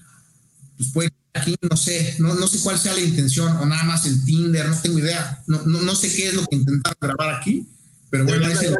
pues 0.76 0.90
puede 0.92 1.10
aquí, 1.34 1.56
no 1.68 1.76
sé, 1.76 2.16
no, 2.18 2.34
no 2.34 2.46
sé 2.46 2.60
cuál 2.60 2.78
sea 2.78 2.94
la 2.94 3.00
intención, 3.00 3.56
o 3.56 3.66
nada 3.66 3.84
más 3.84 4.06
el 4.06 4.24
Tinder, 4.24 4.68
no 4.68 4.76
tengo 4.76 4.98
idea, 4.98 5.42
no, 5.46 5.62
no, 5.62 5.94
sé 5.94 6.14
qué 6.14 6.28
es 6.28 6.34
lo 6.34 6.44
que 6.46 6.56
intentaron 6.56 6.98
grabar 7.00 7.36
aquí, 7.36 7.66
pero 8.10 8.24
bueno, 8.24 8.48
es 8.48 8.62
el... 8.62 8.76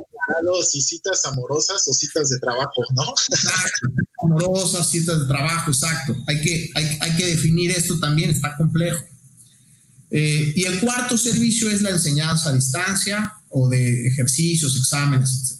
si 0.64 0.80
citas 0.80 1.24
amorosas 1.26 1.86
o 1.86 1.92
citas 1.92 2.30
de 2.30 2.38
trabajo, 2.38 2.82
¿no? 2.94 3.14
Exacto, 3.28 3.88
amorosas, 4.22 4.90
citas 4.90 5.20
de 5.20 5.26
trabajo, 5.26 5.70
exacto. 5.70 6.16
Hay 6.26 6.40
que, 6.40 6.70
hay, 6.74 6.98
hay 7.00 7.16
que 7.16 7.26
definir 7.26 7.70
esto 7.70 7.98
también, 7.98 8.30
está 8.30 8.56
complejo. 8.56 9.04
Eh, 10.10 10.52
y 10.56 10.64
el 10.64 10.80
cuarto 10.80 11.18
servicio 11.18 11.68
es 11.70 11.82
la 11.82 11.90
enseñanza 11.90 12.50
a 12.50 12.54
distancia 12.54 13.34
o 13.50 13.68
de 13.68 14.06
ejercicios, 14.06 14.76
exámenes, 14.76 15.30
etc. 15.30 15.58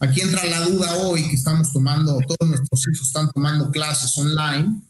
Aquí 0.00 0.20
entra 0.20 0.44
la 0.44 0.60
duda 0.62 0.96
hoy 0.96 1.28
que 1.28 1.36
estamos 1.36 1.72
tomando, 1.72 2.18
todos 2.26 2.50
nuestros 2.50 2.86
hijos 2.88 3.06
están 3.06 3.30
tomando 3.30 3.70
clases 3.70 4.16
online. 4.18 4.82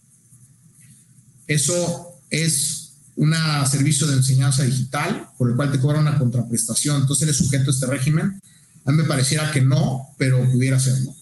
Eso 1.46 2.20
es 2.30 2.83
un 3.16 3.34
servicio 3.70 4.06
de 4.06 4.14
enseñanza 4.14 4.64
digital 4.64 5.28
por 5.38 5.50
el 5.50 5.56
cual 5.56 5.70
te 5.70 5.80
cobra 5.80 6.00
una 6.00 6.18
contraprestación, 6.18 7.02
entonces 7.02 7.24
eres 7.24 7.36
sujeto 7.36 7.70
a 7.70 7.74
este 7.74 7.86
régimen. 7.86 8.40
A 8.84 8.92
mí 8.92 8.98
me 8.98 9.08
pareciera 9.08 9.50
que 9.50 9.60
no, 9.60 10.14
pero 10.18 10.44
pudiera 10.50 10.78
ser, 10.78 11.00
¿no? 11.00 11.14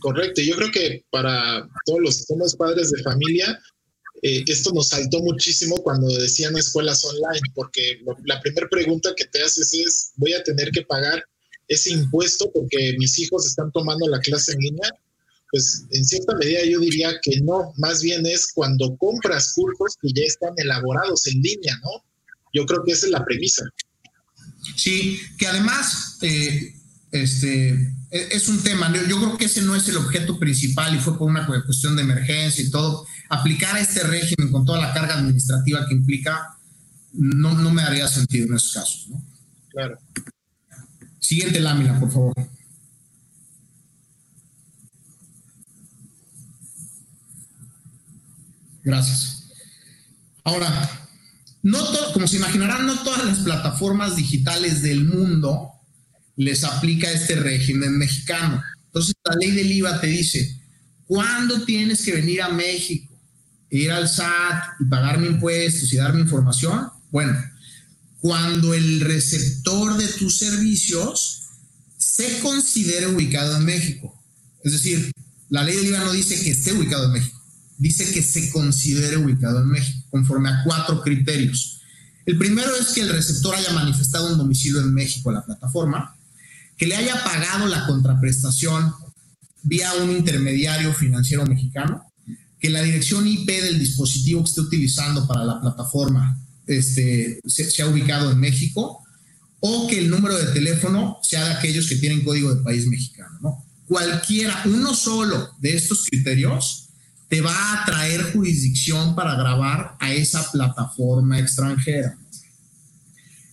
Correcto, 0.00 0.42
yo 0.42 0.54
creo 0.56 0.70
que 0.70 1.04
para 1.10 1.68
todos 1.84 2.26
los 2.38 2.56
padres 2.56 2.90
de 2.92 3.02
familia, 3.02 3.58
eh, 4.22 4.44
esto 4.46 4.72
nos 4.72 4.88
saltó 4.88 5.20
muchísimo 5.20 5.76
cuando 5.76 6.08
decían 6.08 6.56
escuelas 6.56 7.04
online, 7.04 7.40
porque 7.54 8.00
la 8.24 8.40
primera 8.40 8.68
pregunta 8.68 9.10
que 9.16 9.24
te 9.26 9.42
haces 9.42 9.72
es, 9.74 10.12
¿voy 10.16 10.34
a 10.34 10.42
tener 10.42 10.70
que 10.70 10.82
pagar 10.82 11.22
ese 11.68 11.90
impuesto 11.90 12.50
porque 12.52 12.94
mis 12.98 13.18
hijos 13.18 13.46
están 13.46 13.70
tomando 13.72 14.08
la 14.08 14.20
clase 14.20 14.52
en 14.52 14.58
línea? 14.58 14.90
Pues 15.50 15.84
en 15.90 16.04
cierta 16.04 16.36
medida 16.36 16.60
yo 16.68 16.80
diría 16.80 17.10
que 17.22 17.40
no, 17.40 17.72
más 17.76 18.02
bien 18.02 18.26
es 18.26 18.52
cuando 18.54 18.96
compras 18.96 19.52
cursos 19.54 19.96
que 20.00 20.08
ya 20.12 20.24
están 20.24 20.52
elaborados 20.56 21.26
en 21.26 21.40
línea, 21.40 21.78
¿no? 21.82 22.04
Yo 22.52 22.66
creo 22.66 22.84
que 22.84 22.92
esa 22.92 23.06
es 23.06 23.12
la 23.12 23.24
premisa. 23.24 23.64
Sí, 24.76 25.18
que 25.38 25.46
además 25.46 26.18
eh, 26.22 26.74
este, 27.10 27.70
e, 28.10 28.28
es 28.32 28.48
un 28.48 28.62
tema, 28.62 28.92
yo, 29.08 29.18
creo 29.18 29.38
que 29.38 29.46
ese 29.46 29.62
no 29.62 29.74
es 29.74 29.88
el 29.88 29.96
objeto 29.96 30.38
principal 30.38 30.94
y 30.94 30.98
fue 30.98 31.16
por 31.18 31.30
una 31.30 31.46
cuestión 31.46 31.96
de 31.96 32.02
emergencia 32.02 32.64
y 32.64 32.70
todo. 32.70 33.06
Aplicar 33.30 33.78
este 33.78 34.02
régimen 34.02 34.52
con 34.52 34.64
toda 34.64 34.80
la 34.80 34.92
carga 34.92 35.18
administrativa 35.18 35.86
que 35.86 35.94
implica 35.94 36.58
no, 37.12 37.54
no 37.54 37.70
me 37.70 37.82
haría 37.82 38.08
sentido 38.08 38.46
en 38.46 38.54
esos 38.54 38.72
casos. 38.72 39.08
¿no? 39.08 39.24
Claro. 39.70 39.98
Siguiente 41.18 41.60
lámina, 41.60 41.98
por 41.98 42.10
favor. 42.10 42.34
Gracias. 48.82 49.48
Ahora, 50.44 51.08
no 51.62 51.78
como 52.12 52.26
se 52.26 52.36
imaginarán, 52.36 52.86
no 52.86 53.02
todas 53.02 53.24
las 53.24 53.38
plataformas 53.40 54.16
digitales 54.16 54.82
del 54.82 55.04
mundo 55.04 55.72
les 56.36 56.64
aplica 56.64 57.10
este 57.10 57.34
régimen 57.36 57.98
mexicano. 57.98 58.62
Entonces, 58.86 59.14
la 59.24 59.34
ley 59.36 59.50
del 59.50 59.72
IVA 59.72 60.00
te 60.00 60.06
dice, 60.06 60.60
¿cuándo 61.06 61.64
tienes 61.64 62.02
que 62.02 62.12
venir 62.12 62.42
a 62.42 62.48
México, 62.48 63.14
ir 63.70 63.90
al 63.90 64.08
SAT 64.08 64.80
y 64.80 64.84
pagarme 64.86 65.26
impuestos 65.26 65.92
y 65.92 65.96
darme 65.96 66.20
información? 66.20 66.88
Bueno, 67.10 67.38
cuando 68.20 68.74
el 68.74 69.00
receptor 69.00 69.96
de 69.96 70.08
tus 70.08 70.38
servicios 70.38 71.42
se 71.96 72.40
considere 72.40 73.08
ubicado 73.08 73.56
en 73.56 73.64
México. 73.64 74.14
Es 74.64 74.72
decir, 74.72 75.12
la 75.50 75.64
ley 75.64 75.76
del 75.76 75.86
IVA 75.86 76.00
no 76.00 76.12
dice 76.12 76.40
que 76.42 76.50
esté 76.50 76.72
ubicado 76.72 77.06
en 77.06 77.12
México, 77.12 77.37
dice 77.78 78.12
que 78.12 78.22
se 78.22 78.50
considere 78.50 79.16
ubicado 79.16 79.62
en 79.62 79.68
México, 79.68 80.06
conforme 80.10 80.50
a 80.50 80.62
cuatro 80.64 81.00
criterios. 81.00 81.80
El 82.26 82.36
primero 82.36 82.74
es 82.76 82.88
que 82.88 83.00
el 83.00 83.08
receptor 83.08 83.54
haya 83.54 83.72
manifestado 83.72 84.30
un 84.32 84.38
domicilio 84.38 84.80
en 84.80 84.92
México 84.92 85.30
a 85.30 85.34
la 85.34 85.44
plataforma 85.46 86.14
que 86.76 86.86
le 86.86 86.94
haya 86.94 87.24
pagado 87.24 87.66
la 87.66 87.86
contraprestación 87.86 88.92
vía 89.62 89.92
un 89.94 90.10
intermediario 90.10 90.94
financiero 90.94 91.44
mexicano, 91.44 92.04
que 92.60 92.70
la 92.70 92.82
dirección 92.82 93.26
IP 93.26 93.48
del 93.48 93.78
dispositivo 93.78 94.42
que 94.42 94.48
esté 94.48 94.60
utilizando 94.60 95.26
para 95.26 95.44
la 95.44 95.60
plataforma 95.60 96.40
este, 96.66 97.40
se, 97.46 97.82
ha 97.82 97.86
ubicado 97.86 98.30
en 98.30 98.38
México, 98.38 99.02
o 99.60 99.88
que 99.88 99.98
el 99.98 100.08
número 100.08 100.36
de 100.36 100.52
teléfono 100.52 101.18
sea 101.22 101.44
de 101.44 101.52
aquellos 101.54 101.88
que 101.88 101.96
tienen 101.96 102.24
código 102.24 102.54
de 102.54 102.62
país 102.62 102.86
mexicano. 102.86 103.38
¿no? 103.42 103.64
Cualquiera, 103.86 104.62
uno 104.66 104.94
solo 104.94 105.50
de 105.58 105.74
estos 105.74 106.04
criterios 106.04 106.87
te 107.28 107.40
va 107.40 107.52
a 107.52 107.84
traer 107.84 108.32
jurisdicción 108.32 109.14
para 109.14 109.34
grabar 109.34 109.96
a 110.00 110.12
esa 110.12 110.50
plataforma 110.50 111.38
extranjera. 111.38 112.16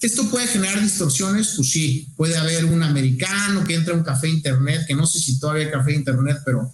¿Esto 0.02 0.30
puede 0.30 0.48
generar 0.48 0.82
distorsiones? 0.82 1.54
Pues 1.56 1.72
sí, 1.72 2.08
puede 2.16 2.38
haber 2.38 2.66
un 2.66 2.84
americano 2.84 3.64
que 3.64 3.76
entra 3.76 3.94
a 3.94 3.98
un 3.98 4.04
café 4.04 4.30
internet, 4.30 4.86
que 4.88 4.96
no 4.96 5.06
sé 5.06 5.20
si 5.20 5.40
todavía 5.40 5.66
hay 5.66 5.72
café 5.72 5.94
internet, 5.94 6.38
pero 6.46 6.72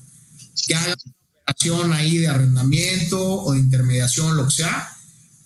que 0.67 0.75
haga 0.75 0.95
una 1.05 1.13
operación 1.41 1.93
ahí 1.93 2.17
de 2.17 2.27
arrendamiento 2.27 3.19
o 3.19 3.53
de 3.53 3.59
intermediación, 3.59 4.35
lo 4.35 4.45
que 4.45 4.55
sea, 4.55 4.89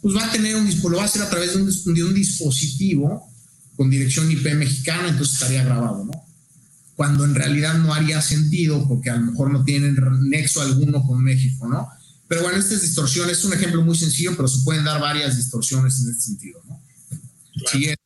pues 0.02 0.16
va 0.16 0.26
a 0.26 0.32
tener 0.32 0.56
un 0.56 0.68
lo 0.68 0.98
va 0.98 1.04
a 1.04 1.06
hacer 1.06 1.22
a 1.22 1.30
través 1.30 1.54
de 1.54 1.62
un, 1.62 1.96
de 1.96 2.04
un 2.04 2.14
dispositivo 2.14 3.32
con 3.76 3.90
dirección 3.90 4.32
IP 4.32 4.54
mexicana, 4.56 5.10
entonces 5.10 5.36
estaría 5.36 5.64
grabado, 5.64 6.06
¿no? 6.06 6.25
Cuando 6.96 7.26
en 7.26 7.36
realidad 7.36 7.76
no 7.76 7.94
haría 7.94 8.22
sentido 8.22 8.88
porque 8.88 9.10
a 9.10 9.18
lo 9.18 9.32
mejor 9.32 9.52
no 9.52 9.64
tienen 9.64 9.98
nexo 10.22 10.62
alguno 10.62 11.04
con 11.04 11.24
México, 11.24 11.68
¿no? 11.68 11.88
Pero 12.28 12.44
bueno, 12.44 12.58
estas 12.58 12.82
distorsiones 12.82 13.40
es 13.40 13.46
un 13.46 13.54
ejemplo 13.54 13.82
muy 13.84 13.98
sencillo, 13.98 14.36
pero 14.36 14.48
se 14.48 14.64
pueden 14.64 14.86
dar 14.86 15.00
varias 15.00 15.38
distorsiones 15.38 16.00
en 16.00 16.12
este 16.12 16.24
sentido, 16.24 16.62
¿no? 16.68 16.82
Siguiente. 17.70 18.02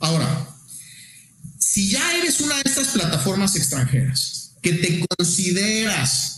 Ahora, 0.00 0.48
si 1.58 1.90
ya 1.90 2.18
eres 2.18 2.40
una 2.40 2.54
de 2.56 2.62
estas 2.64 2.88
plataformas 2.88 3.56
extranjeras, 3.56 4.54
que 4.62 4.72
te 4.72 5.04
consideras 5.16 6.37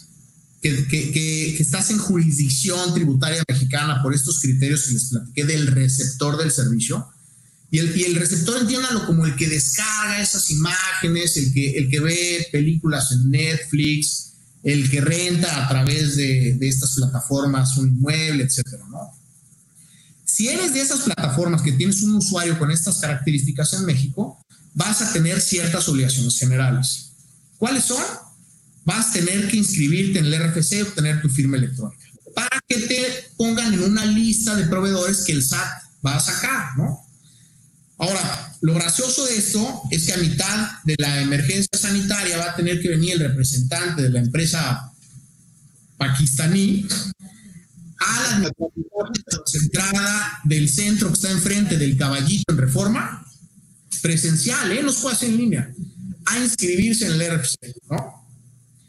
que, 0.60 1.56
estás 1.58 1.90
en 1.90 1.98
jurisdicción 1.98 2.92
tributaria 2.94 3.42
mexicana 3.48 4.02
por 4.02 4.14
estos 4.14 4.40
criterios 4.40 4.84
que 4.84 4.92
les 4.92 5.04
platiqué 5.08 5.44
del 5.44 5.66
receptor 5.68 6.36
del 6.36 6.50
servicio, 6.50 7.06
y 7.70 7.78
el, 7.78 7.96
y 7.96 8.02
el 8.02 8.16
receptor 8.16 8.60
entiéndalo 8.60 9.06
como 9.06 9.24
el 9.24 9.36
que 9.36 9.48
descarga 9.48 10.20
esas 10.20 10.50
imágenes, 10.50 11.36
el 11.36 11.52
que, 11.52 11.70
el 11.78 11.88
que 11.88 12.00
ve 12.00 12.48
películas 12.50 13.12
en 13.12 13.30
Netflix, 13.30 14.32
el 14.62 14.90
que 14.90 15.00
renta 15.00 15.64
a 15.64 15.68
través 15.68 16.16
de, 16.16 16.58
estas 16.60 16.94
plataformas 16.94 17.76
un 17.78 17.88
inmueble, 17.88 18.44
etcétera, 18.44 18.84
¿no? 18.90 19.16
Si 20.24 20.48
eres 20.48 20.74
de 20.74 20.80
esas 20.80 21.00
plataformas 21.00 21.62
que 21.62 21.72
tienes 21.72 22.02
un 22.02 22.14
usuario 22.14 22.58
con 22.58 22.70
estas 22.70 22.98
características 22.98 23.72
en 23.74 23.84
México, 23.84 24.38
vas 24.74 25.02
a 25.02 25.12
tener 25.12 25.40
ciertas 25.40 25.88
obligaciones 25.88 26.38
generales. 26.38 27.12
¿Cuáles 27.58 27.84
son? 27.84 28.02
Vas 28.90 29.10
a 29.10 29.12
tener 29.12 29.48
que 29.48 29.56
inscribirte 29.56 30.18
en 30.18 30.24
el 30.26 30.34
RFC 30.34 30.72
y 30.72 30.82
obtener 30.82 31.22
tu 31.22 31.28
firma 31.28 31.56
electrónica 31.56 32.04
para 32.34 32.60
que 32.66 32.76
te 32.76 33.30
pongan 33.36 33.72
en 33.72 33.84
una 33.84 34.04
lista 34.04 34.56
de 34.56 34.64
proveedores 34.66 35.22
que 35.22 35.30
el 35.30 35.44
SAT 35.44 35.82
va 36.04 36.16
a 36.16 36.20
sacar, 36.20 36.76
¿no? 36.76 36.98
Ahora, 37.98 38.56
lo 38.62 38.74
gracioso 38.74 39.26
de 39.26 39.36
esto 39.36 39.82
es 39.92 40.06
que 40.06 40.14
a 40.14 40.16
mitad 40.16 40.70
de 40.82 40.96
la 40.98 41.20
emergencia 41.20 41.78
sanitaria 41.78 42.36
va 42.38 42.50
a 42.50 42.56
tener 42.56 42.80
que 42.80 42.88
venir 42.88 43.12
el 43.12 43.20
representante 43.20 44.02
de 44.02 44.10
la 44.10 44.18
empresa 44.18 44.92
pakistaní 45.96 46.88
a 48.00 48.38
la 48.40 48.52
entrada 49.62 50.40
del 50.42 50.68
centro 50.68 51.08
que 51.08 51.14
está 51.14 51.30
enfrente 51.30 51.78
del 51.78 51.96
caballito 51.96 52.52
en 52.52 52.58
reforma, 52.58 53.24
presencial, 54.02 54.72
¿eh? 54.72 54.82
no 54.82 54.90
se 54.90 55.00
puede 55.00 55.14
hacer 55.14 55.30
en 55.30 55.36
línea, 55.36 55.74
a 56.24 56.40
inscribirse 56.40 57.06
en 57.06 57.12
el 57.12 57.38
RFC, 57.38 57.56
¿no? 57.88 58.19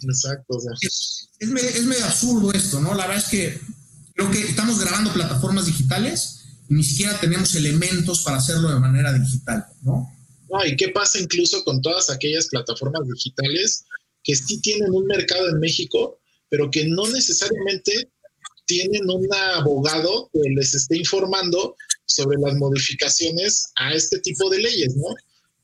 Exacto. 0.03 0.57
Es, 0.81 1.29
es, 1.39 1.49
medio, 1.85 2.05
absurdo 2.05 2.51
esto, 2.53 2.79
¿no? 2.79 2.93
La 2.93 3.07
verdad 3.07 3.23
es 3.23 3.29
que 3.29 3.59
creo 4.13 4.31
que 4.31 4.41
estamos 4.41 4.79
grabando 4.79 5.13
plataformas 5.13 5.65
digitales 5.65 6.41
ni 6.71 6.83
siquiera 6.83 7.19
tenemos 7.19 7.53
elementos 7.55 8.23
para 8.23 8.37
hacerlo 8.37 8.69
de 8.69 8.79
manera 8.79 9.11
digital, 9.11 9.65
¿no? 9.81 10.09
No, 10.49 10.65
¿y 10.65 10.77
qué 10.77 10.87
pasa 10.87 11.19
incluso 11.19 11.65
con 11.65 11.81
todas 11.81 12.09
aquellas 12.09 12.47
plataformas 12.47 13.01
digitales 13.13 13.83
que 14.23 14.35
sí 14.35 14.61
tienen 14.61 14.89
un 14.93 15.05
mercado 15.05 15.49
en 15.49 15.59
México, 15.59 16.19
pero 16.47 16.71
que 16.71 16.85
no 16.87 17.09
necesariamente 17.09 18.09
tienen 18.65 19.09
un 19.09 19.27
abogado 19.57 20.29
que 20.31 20.49
les 20.55 20.73
esté 20.73 20.97
informando 20.97 21.75
sobre 22.05 22.37
las 22.39 22.55
modificaciones 22.55 23.71
a 23.75 23.93
este 23.93 24.19
tipo 24.19 24.49
de 24.49 24.59
leyes, 24.59 24.95
¿no? 24.95 25.13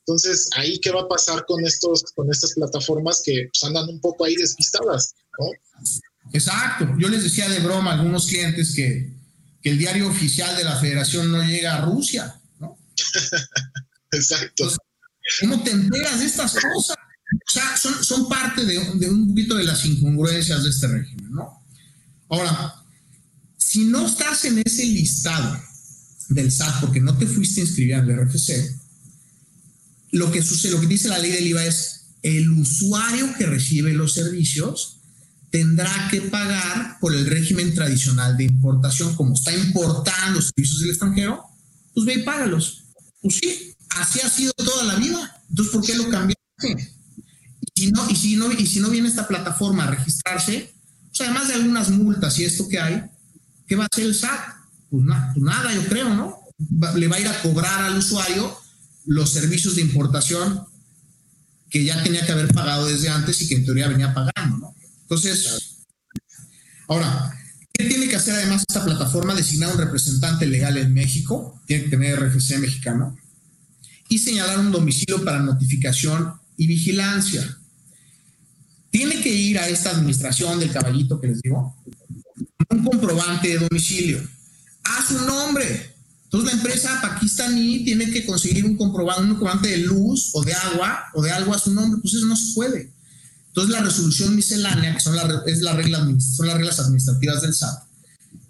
Entonces, 0.07 0.49
ahí 0.55 0.79
qué 0.79 0.89
va 0.89 1.01
a 1.01 1.07
pasar 1.09 1.43
con 1.45 1.65
estos, 1.65 2.01
con 2.15 2.31
estas 2.31 2.53
plataformas 2.53 3.21
que 3.25 3.49
pues, 3.51 3.61
andan 3.65 3.89
un 3.89 3.99
poco 3.99 4.23
ahí 4.23 4.35
despistadas, 4.35 5.13
¿no? 5.37 5.47
Exacto. 6.31 6.87
Yo 6.97 7.09
les 7.09 7.23
decía 7.23 7.49
de 7.49 7.59
broma 7.59 7.91
a 7.91 7.93
algunos 7.95 8.27
clientes 8.27 8.73
que 8.73 9.13
el 9.63 9.77
diario 9.77 10.07
oficial 10.07 10.55
de 10.55 10.63
la 10.63 10.77
federación 10.77 11.29
no 11.29 11.43
llega 11.43 11.75
a 11.75 11.81
Rusia, 11.81 12.39
¿no? 12.57 12.77
Exacto. 14.11 14.71
¿Cómo 15.41 15.61
te 15.61 15.71
enteras 15.71 16.21
de 16.21 16.25
estas 16.25 16.53
cosas? 16.53 16.95
O 17.45 17.51
sea, 17.51 17.75
son, 17.75 18.29
parte 18.29 18.63
de, 18.63 18.77
un 18.77 19.27
poquito 19.27 19.55
de 19.55 19.65
las 19.65 19.83
incongruencias 19.83 20.63
de 20.63 20.69
este 20.69 20.87
régimen, 20.87 21.31
¿no? 21.31 21.65
Ahora, 22.29 22.75
si 23.57 23.83
no 23.83 24.07
estás 24.07 24.45
en 24.45 24.63
ese 24.65 24.85
listado 24.85 25.61
del 26.29 26.49
SAT 26.49 26.79
porque 26.79 27.01
no 27.01 27.17
te 27.17 27.27
fuiste 27.27 27.59
a 27.59 27.65
inscribir 27.65 27.95
al 27.95 28.07
RFC, 28.07 28.86
lo 30.11 30.31
que 30.31 30.41
sucede, 30.41 30.73
lo 30.73 30.81
que 30.81 30.87
dice 30.87 31.09
la 31.09 31.19
ley 31.19 31.31
del 31.31 31.47
IVA 31.47 31.65
es 31.65 32.07
el 32.23 32.49
usuario 32.51 33.33
que 33.37 33.45
recibe 33.45 33.93
los 33.93 34.13
servicios 34.13 34.97
tendrá 35.49 36.07
que 36.11 36.21
pagar 36.21 36.97
por 36.99 37.15
el 37.15 37.25
régimen 37.25 37.73
tradicional 37.73 38.35
de 38.37 38.43
importación, 38.43 39.15
como 39.15 39.33
está 39.33 39.53
importando 39.53 40.41
servicios 40.41 40.79
del 40.81 40.89
extranjero, 40.89 41.43
pues 41.93 42.05
ve 42.05 42.13
y 42.15 42.23
págalos. 42.23 42.83
Pues 43.21 43.35
sí, 43.41 43.75
así 43.89 44.19
ha 44.21 44.29
sido 44.29 44.53
toda 44.53 44.83
la 44.83 44.95
vida. 44.95 45.41
Entonces, 45.49 45.73
¿por 45.73 45.85
qué 45.85 45.95
lo 45.95 46.09
cambiaste? 46.09 46.93
si 47.75 47.91
no, 47.91 48.09
y, 48.09 48.15
si 48.15 48.35
no, 48.35 48.51
y 48.51 48.65
si 48.65 48.79
no 48.79 48.89
viene 48.89 49.07
esta 49.07 49.27
plataforma 49.27 49.83
a 49.83 49.91
registrarse, 49.91 50.73
pues 51.09 51.21
además 51.21 51.47
de 51.47 51.53
algunas 51.53 51.89
multas 51.91 52.37
y 52.39 52.43
esto 52.43 52.67
que 52.67 52.79
hay, 52.79 53.03
¿qué 53.67 53.75
va 53.75 53.83
a 53.83 53.87
hacer 53.91 54.05
el 54.05 54.15
SAT? 54.15 54.39
Pues, 54.89 55.03
pues 55.33 55.43
nada, 55.43 55.73
yo 55.73 55.85
creo, 55.87 56.13
¿no? 56.13 56.39
le 56.95 57.07
va 57.07 57.17
a 57.17 57.19
ir 57.19 57.27
a 57.27 57.41
cobrar 57.43 57.83
al 57.83 57.97
usuario 57.97 58.57
los 59.07 59.31
servicios 59.31 59.75
de 59.75 59.81
importación 59.81 60.65
que 61.69 61.83
ya 61.83 62.01
tenía 62.03 62.25
que 62.25 62.31
haber 62.31 62.53
pagado 62.53 62.85
desde 62.85 63.09
antes 63.09 63.41
y 63.41 63.47
que 63.47 63.55
en 63.55 63.65
teoría 63.65 63.87
venía 63.87 64.13
pagando, 64.13 64.57
¿no? 64.57 64.75
Entonces, 65.01 65.85
ahora, 66.87 67.33
¿qué 67.73 67.85
tiene 67.85 68.07
que 68.07 68.15
hacer 68.15 68.35
además 68.35 68.63
esta 68.67 68.85
plataforma? 68.85 69.33
Designar 69.33 69.73
un 69.73 69.79
representante 69.79 70.45
legal 70.45 70.77
en 70.77 70.93
México, 70.93 71.61
tiene 71.65 71.85
que 71.85 71.89
tener 71.89 72.19
RFC 72.19 72.59
mexicano, 72.59 73.17
y 74.09 74.19
señalar 74.19 74.59
un 74.59 74.71
domicilio 74.71 75.23
para 75.23 75.39
notificación 75.39 76.33
y 76.55 76.67
vigilancia 76.67 77.57
tiene 78.89 79.21
que 79.21 79.29
ir 79.29 79.59
a 79.59 79.67
esta 79.67 79.91
administración 79.91 80.59
del 80.59 80.71
caballito 80.71 81.19
que 81.19 81.27
les 81.27 81.41
digo, 81.41 81.75
un 82.69 82.83
comprobante 82.83 83.49
de 83.49 83.59
domicilio, 83.59 84.21
a 84.83 85.05
su 85.05 85.25
nombre. 85.25 85.96
Entonces 86.27 86.53
la 86.53 86.57
empresa 86.57 86.99
pakistaní 87.01 87.83
tiene 87.85 88.11
que 88.11 88.25
conseguir 88.25 88.65
un 88.65 88.75
comprobante, 88.75 89.69
de 89.69 89.77
luz 89.77 90.31
o 90.33 90.43
de 90.43 90.53
agua 90.53 91.05
o 91.13 91.21
de 91.21 91.31
algo 91.31 91.53
a 91.53 91.59
su 91.59 91.73
nombre, 91.73 92.01
pues 92.01 92.13
eso 92.13 92.25
no 92.25 92.35
se 92.35 92.53
puede. 92.53 92.91
Entonces 93.47 93.73
la 93.73 93.81
resolución 93.81 94.35
miscelánea, 94.35 94.93
que 94.93 94.99
son, 94.99 95.15
es 95.45 95.61
la 95.61 95.73
regla, 95.73 96.05
son 96.19 96.47
las 96.47 96.57
reglas 96.57 96.79
administrativas 96.79 97.41
del 97.41 97.55
SAT, 97.55 97.83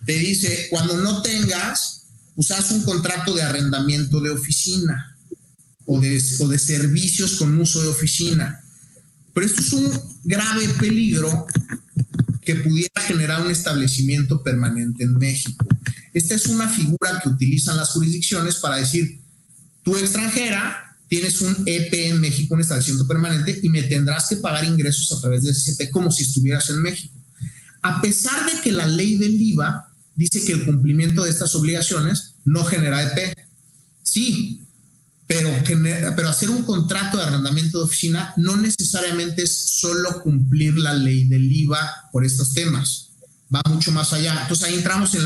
te 0.06 0.14
dice, 0.18 0.68
cuando 0.70 0.98
no 0.98 1.22
tengas, 1.22 2.04
usas 2.36 2.72
un 2.72 2.84
contrato 2.84 3.34
de 3.34 3.44
arrendamiento 3.44 4.20
de 4.22 4.32
oficina 4.32 5.18
o 5.86 6.00
de, 6.00 6.22
o 6.40 6.48
de 6.48 6.60
servicios 6.60 7.36
con 7.36 7.60
uso 7.60 7.82
de 7.82 7.90
oficina 7.90 8.64
pero 9.38 9.46
esto 9.46 9.62
es 9.62 9.72
un 9.72 10.02
grave 10.24 10.68
peligro 10.80 11.46
que 12.48 12.56
pudiera 12.56 13.02
generar 13.02 13.42
un 13.42 13.52
establecimiento 13.52 14.42
permanente 14.42 15.04
en 15.04 15.18
México. 15.18 15.68
Esta 16.14 16.34
es 16.34 16.46
una 16.46 16.70
figura 16.70 17.20
que 17.22 17.28
utilizan 17.28 17.76
las 17.76 17.90
jurisdicciones 17.90 18.56
para 18.56 18.78
decir, 18.78 19.20
tú 19.84 19.98
extranjera 19.98 20.96
tienes 21.10 21.42
un 21.42 21.64
EP 21.66 21.94
en 21.94 22.22
México, 22.22 22.56
un 22.56 22.62
establecimiento 22.62 23.06
permanente, 23.06 23.60
y 23.62 23.68
me 23.68 23.84
tendrás 23.84 24.30
que 24.30 24.38
pagar 24.38 24.64
ingresos 24.64 25.12
a 25.12 25.20
través 25.20 25.44
de 25.44 25.52
ese 25.52 25.74
EP 25.74 25.92
como 25.92 26.10
si 26.10 26.24
estuvieras 26.24 26.70
en 26.70 26.82
México. 26.82 27.14
A 27.82 28.00
pesar 28.02 28.50
de 28.50 28.62
que 28.62 28.72
la 28.72 28.88
ley 28.88 29.18
del 29.18 29.42
IVA 29.42 29.94
dice 30.16 30.42
que 30.46 30.54
el 30.54 30.64
cumplimiento 30.64 31.26
de 31.26 31.32
estas 31.32 31.54
obligaciones 31.54 32.36
no 32.46 32.64
genera 32.64 33.04
EP. 33.04 33.38
Sí, 34.04 34.62
pero, 35.28 36.30
hacer 36.30 36.50
un 36.50 36.64
contrato 36.64 37.18
de 37.18 37.24
arrendamiento 37.24 37.80
de 37.80 37.84
oficina 37.84 38.34
no 38.38 38.56
necesariamente 38.56 39.44
es 39.44 39.80
solo 39.80 40.22
cumplir 40.22 40.78
la 40.78 40.94
ley 40.94 41.26
del 41.26 41.52
IVA 41.52 42.10
por 42.14 42.26
estos 42.26 42.54
temas, 42.54 43.10
va 43.54 43.62
mucho 43.70 43.92
más 43.92 44.14
allá. 44.14 44.42
Entonces 44.42 44.66
ahí 44.66 44.76
entramos 44.76 45.14
en 45.16 45.24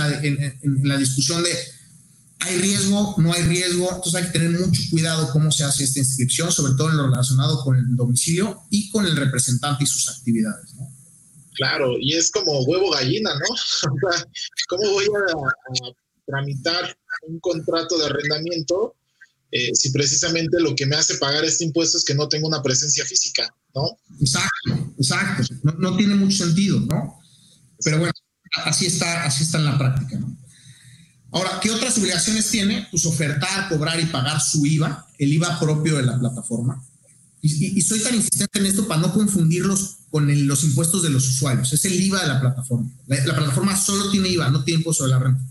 la, 0.88 0.98
discusión 0.98 1.44
de 1.44 1.56
hay 2.40 2.58
riesgo, 2.58 3.14
no 3.20 3.32
hay 3.32 3.44
riesgo, 3.44 3.90
entonces 3.90 4.16
hay 4.16 4.24
que 4.24 4.40
tener 4.40 4.60
mucho 4.60 4.82
cuidado 4.90 5.30
cómo 5.32 5.52
se 5.52 5.64
hace 5.64 5.84
esta 5.84 6.00
inscripción, 6.00 6.52
sobre 6.52 6.74
todo 6.74 6.90
en 6.90 6.98
lo 6.98 7.08
relacionado 7.08 7.64
con 7.64 7.78
el 7.78 7.96
domicilio 7.96 8.64
y 8.72 8.90
con 8.90 9.06
el 9.06 9.16
representante 9.16 9.84
y 9.84 9.88
sus 9.88 10.10
actividades. 10.10 10.74
Claro, 11.54 11.94
y 12.00 12.16
es 12.16 12.32
como 12.32 12.64
huevo 12.64 12.90
gallina, 12.90 13.36
¿no? 13.36 13.92
¿Cómo 14.68 14.90
voy 14.90 15.06
a 15.06 15.94
tramitar 16.26 16.98
un 17.28 17.40
contrato 17.40 18.00
de 18.00 18.06
arrendamiento 18.06 18.96
eh, 19.52 19.72
si 19.74 19.92
precisamente 19.92 20.62
lo 20.62 20.74
que 20.76 20.86
me 20.86 20.96
hace 20.96 21.16
pagar 21.16 21.44
este 21.44 21.66
impuesto 21.66 21.98
es 21.98 22.06
que 22.06 22.16
no 22.16 22.30
tengo 22.30 22.48
una 22.48 22.64
presencia 22.64 23.06
física, 23.06 23.54
¿no? 23.76 23.98
Exacto, 24.22 24.94
exacto. 24.98 25.54
No, 25.78 25.98
tiene 25.98 26.16
mucho 26.16 26.46
sentido, 26.46 26.80
¿no? 26.80 27.20
Pero 27.84 28.00
bueno, 28.00 28.14
así 28.66 28.86
está, 28.86 29.26
así 29.26 29.44
está 29.44 29.58
en 29.58 29.66
la 29.66 29.78
práctica, 29.78 30.18
¿no? 30.18 30.38
Ahora, 31.34 31.60
¿qué 31.62 31.70
otras 31.72 31.98
obligaciones 31.98 32.50
tiene? 32.50 32.88
Pues 32.92 33.06
ofertar, 33.06 33.70
cobrar 33.70 34.00
y 34.00 34.06
pagar 34.06 34.42
su 34.42 34.66
IVA, 34.66 35.06
el 35.18 35.34
IVA 35.34 35.60
propio 35.60 35.98
de 35.98 36.04
la 36.04 36.20
plataforma. 36.20 36.86
Y, 37.42 37.82
soy 37.82 38.00
tan 38.02 38.14
insistente 38.14 38.60
en 38.60 38.68
esto 38.68 38.88
para 38.88 39.02
no 39.02 39.12
confundirlos 39.14 39.98
con 40.12 40.28
los 40.48 40.64
impuestos 40.64 41.02
de 41.02 41.10
los 41.10 41.28
usuarios. 41.28 41.74
Es 41.74 41.84
el 41.86 42.00
IVA 42.00 42.22
de 42.22 42.28
la 42.28 42.40
plataforma. 42.40 42.90
La, 43.08 43.26
la 43.26 43.36
plataforma 43.36 43.76
solo 43.76 44.12
tiene 44.12 44.30
IVA, 44.30 44.50
no 44.50 44.64
tiene 44.64 44.80
impuesto 44.80 45.06
de 45.06 45.10
la 45.10 45.20
renta 45.20 45.42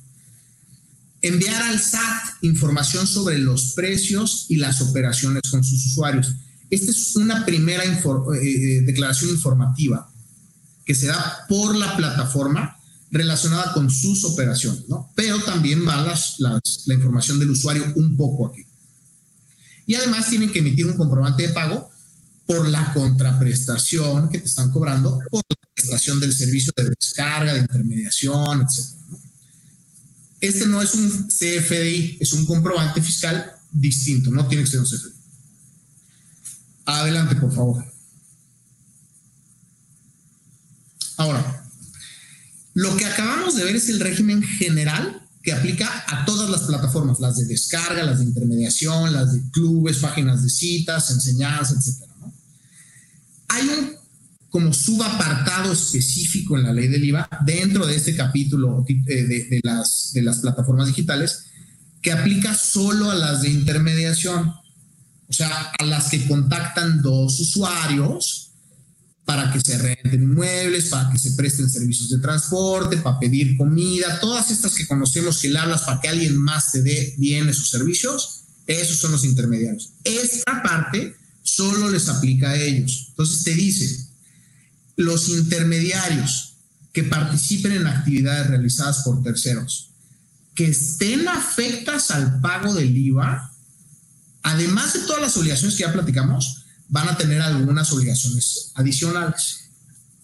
enviar 1.23 1.63
al 1.63 1.79
SAT 1.79 2.43
información 2.43 3.07
sobre 3.07 3.39
los 3.39 3.73
precios 3.73 4.47
y 4.49 4.57
las 4.57 4.81
operaciones 4.81 5.43
con 5.51 5.63
sus 5.63 5.87
usuarios. 5.87 6.35
Esta 6.71 6.91
es 6.91 7.17
una 7.17 7.45
primera 7.45 7.85
eh, 7.85 7.99
eh, 8.43 8.81
declaración 8.83 9.31
informativa 9.31 10.11
que 10.85 10.95
se 10.95 11.07
da 11.07 11.45
por 11.49 11.77
la 11.77 11.97
plataforma 11.97 12.77
relacionada 13.11 13.73
con 13.73 13.91
sus 13.91 14.25
operaciones, 14.25 14.89
¿no? 14.89 15.11
Pero 15.15 15.41
también 15.41 15.87
va 15.87 16.15
la 16.39 16.95
información 16.95 17.39
del 17.39 17.51
usuario 17.51 17.85
un 17.97 18.17
poco 18.17 18.47
aquí. 18.47 18.65
Y 19.87 19.97
además 19.97 20.31
tienen 20.31 20.53
que 20.53 20.61
emitir 20.61 20.87
un 20.87 20.97
comprobante 20.97 21.49
de 21.49 21.53
pago 21.53 21.91
por 22.47 22.69
la 22.69 22.93
contraprestación 22.93 24.29
que 24.29 24.39
te 24.39 24.47
están 24.47 24.71
cobrando, 24.71 25.19
por 25.31 25.43
la 25.49 25.57
prestación 25.75 26.21
del 26.21 26.33
servicio 26.33 26.73
de 26.77 26.91
descarga, 26.91 27.55
de 27.55 27.61
intermediación, 27.61 28.63
etcétera. 28.63 29.00
Este 30.41 30.67
no 30.67 30.81
es 30.81 30.95
un 30.95 31.29
CFDI, 31.29 32.19
es 32.21 32.33
un 32.33 32.47
comprobante 32.47 33.03
fiscal 33.03 33.53
distinto, 33.71 34.31
no 34.31 34.47
tiene 34.47 34.65
que 34.65 34.71
ser 34.71 34.81
un 34.81 34.87
CFDI. 34.87 35.13
Adelante, 36.87 37.37
por 37.37 37.55
favor. 37.55 37.85
Ahora, 41.17 41.69
lo 42.75 42.97
que 42.97 43.05
acabamos 43.05 43.55
de 43.57 43.65
ver 43.65 43.77
es 43.77 43.89
el 43.91 44.01
régimen 44.01 44.43
general 44.43 45.21
que 45.43 45.53
aplica 45.53 46.05
a 46.09 46.25
todas 46.25 46.51
las 46.51 46.63
plataformas, 46.63 47.21
las 47.21 47.37
de 47.37 47.47
descarga, 47.47 48.03
las 48.03 48.19
de 48.19 48.25
intermediación, 48.25 49.13
las 49.13 49.33
de 49.33 49.43
clubes, 49.51 49.99
páginas 49.99 50.43
de 50.43 50.51
citas, 50.51 51.11
enseñanzas, 51.11 51.87
etc. 51.87 52.09
Hay 53.49 53.69
un 53.69 54.00
como 54.51 54.75
subapartado 54.75 55.73
específico 55.73 56.59
en 56.59 56.65
la 56.65 56.73
ley 56.73 56.89
del 56.89 57.05
IVA 57.05 57.29
dentro 57.47 57.87
de 57.87 57.97
este 57.97 58.17
capítulo 58.17 58.85
eh, 58.89 59.25
de, 59.25 59.61
las, 59.63 60.11
de 60.13 60.23
las 60.23 60.39
plataformas 60.39 60.89
digitales 60.89 61.47
que 62.03 62.13
aplica 62.13 62.55
solo 62.55 63.11
a 63.11 63.15
las 63.15 63.43
de 63.43 63.51
intermediación, 63.51 64.49
o 64.49 65.33
sea, 65.33 65.73
a 65.79 65.85
las 65.85 66.09
que 66.09 66.27
contactan 66.27 67.03
dos 67.03 67.39
usuarios 67.41 68.53
para 69.25 69.53
que 69.53 69.61
se 69.61 69.79
renten 69.79 70.25
inmuebles, 70.25 70.89
para 70.89 71.11
que 71.11 71.19
se 71.19 71.33
presten 71.33 71.71
servicios 71.71 72.11
de 72.11 72.19
transporte, 72.19 72.97
para 72.97 73.21
pedir 73.21 73.57
comida, 73.57 74.19
todas 74.19 74.51
estas 74.51 74.75
que 74.75 74.89
conocemos 74.89 75.39
que 75.39 75.51
le 75.51 75.59
hablas 75.59 75.83
para 75.83 76.01
que 76.01 76.09
alguien 76.09 76.37
más 76.37 76.73
te 76.73 76.83
dé 76.83 77.15
bienes 77.17 77.61
o 77.61 77.65
servicios, 77.65 78.41
esos 78.67 78.97
son 78.97 79.13
los 79.13 79.25
intermediarios. 79.25 79.91
Esta 80.03 80.63
parte 80.63 81.15
solo 81.43 81.91
les 81.91 82.09
aplica 82.09 82.51
a 82.51 82.57
ellos. 82.57 83.07
Entonces 83.11 83.45
te 83.45 83.55
dice, 83.55 84.10
los 85.01 85.31
intermediarios 85.31 86.57
que 86.93 87.05
participen 87.05 87.73
en 87.73 87.87
actividades 87.87 88.49
realizadas 88.49 88.99
por 89.03 89.23
terceros 89.23 89.91
que 90.55 90.69
estén 90.69 91.27
afectas 91.27 92.11
al 92.11 92.41
pago 92.43 92.75
del 92.75 92.95
IVA, 92.95 93.51
además 94.43 94.93
de 94.93 95.01
todas 95.01 95.23
las 95.23 95.37
obligaciones 95.39 95.75
que 95.75 95.85
ya 95.85 95.93
platicamos, 95.93 96.67
van 96.89 97.09
a 97.09 97.17
tener 97.17 97.41
algunas 97.41 97.91
obligaciones 97.93 98.73
adicionales. 98.75 99.71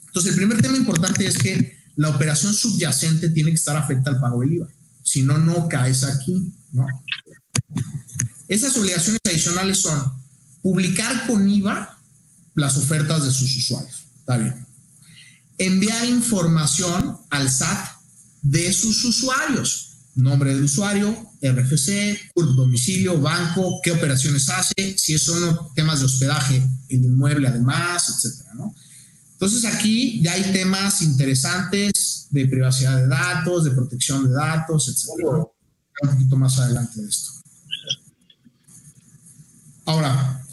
Entonces, 0.08 0.32
el 0.32 0.36
primer 0.36 0.60
tema 0.60 0.76
importante 0.76 1.26
es 1.26 1.38
que 1.38 1.78
la 1.94 2.10
operación 2.10 2.52
subyacente 2.52 3.30
tiene 3.30 3.50
que 3.50 3.56
estar 3.56 3.76
afecta 3.76 4.10
al 4.10 4.20
pago 4.20 4.42
del 4.42 4.52
IVA. 4.52 4.68
Si 5.02 5.22
no, 5.22 5.38
no 5.38 5.68
caes 5.68 6.04
aquí. 6.04 6.52
Esas 8.48 8.76
obligaciones 8.76 9.20
adicionales 9.24 9.80
son 9.80 10.12
publicar 10.60 11.26
con 11.26 11.48
IVA 11.48 11.98
las 12.54 12.76
ofertas 12.76 13.24
de 13.24 13.30
sus 13.30 13.56
usuarios. 13.56 14.04
Está 14.18 14.36
bien 14.36 14.65
enviar 15.58 16.04
información 16.06 17.18
al 17.30 17.50
SAT 17.50 17.88
de 18.42 18.72
sus 18.72 19.04
usuarios. 19.04 19.82
Nombre 20.14 20.54
del 20.54 20.64
usuario, 20.64 21.14
RFC, 21.42 22.32
domicilio, 22.34 23.20
banco, 23.20 23.80
qué 23.82 23.92
operaciones 23.92 24.48
hace, 24.48 24.96
si 24.96 25.18
son 25.18 25.58
temas 25.74 26.00
de 26.00 26.06
hospedaje, 26.06 26.62
el 26.88 27.04
inmueble 27.04 27.48
además, 27.48 28.08
etcétera, 28.08 28.52
Entonces 29.32 29.64
aquí 29.66 30.22
ya 30.22 30.32
hay 30.32 30.52
temas 30.52 31.02
interesantes 31.02 32.28
de 32.30 32.46
privacidad 32.46 32.96
de 32.96 33.08
datos, 33.08 33.64
de 33.64 33.72
protección 33.72 34.26
de 34.26 34.34
datos, 34.34 34.88
etcétera. 34.88 35.44
Un 36.02 36.10
poquito 36.10 36.36
más 36.36 36.58
adelante 36.58 37.02
de 37.02 37.08
esto. 37.08 37.32
Ahora, 39.84 40.45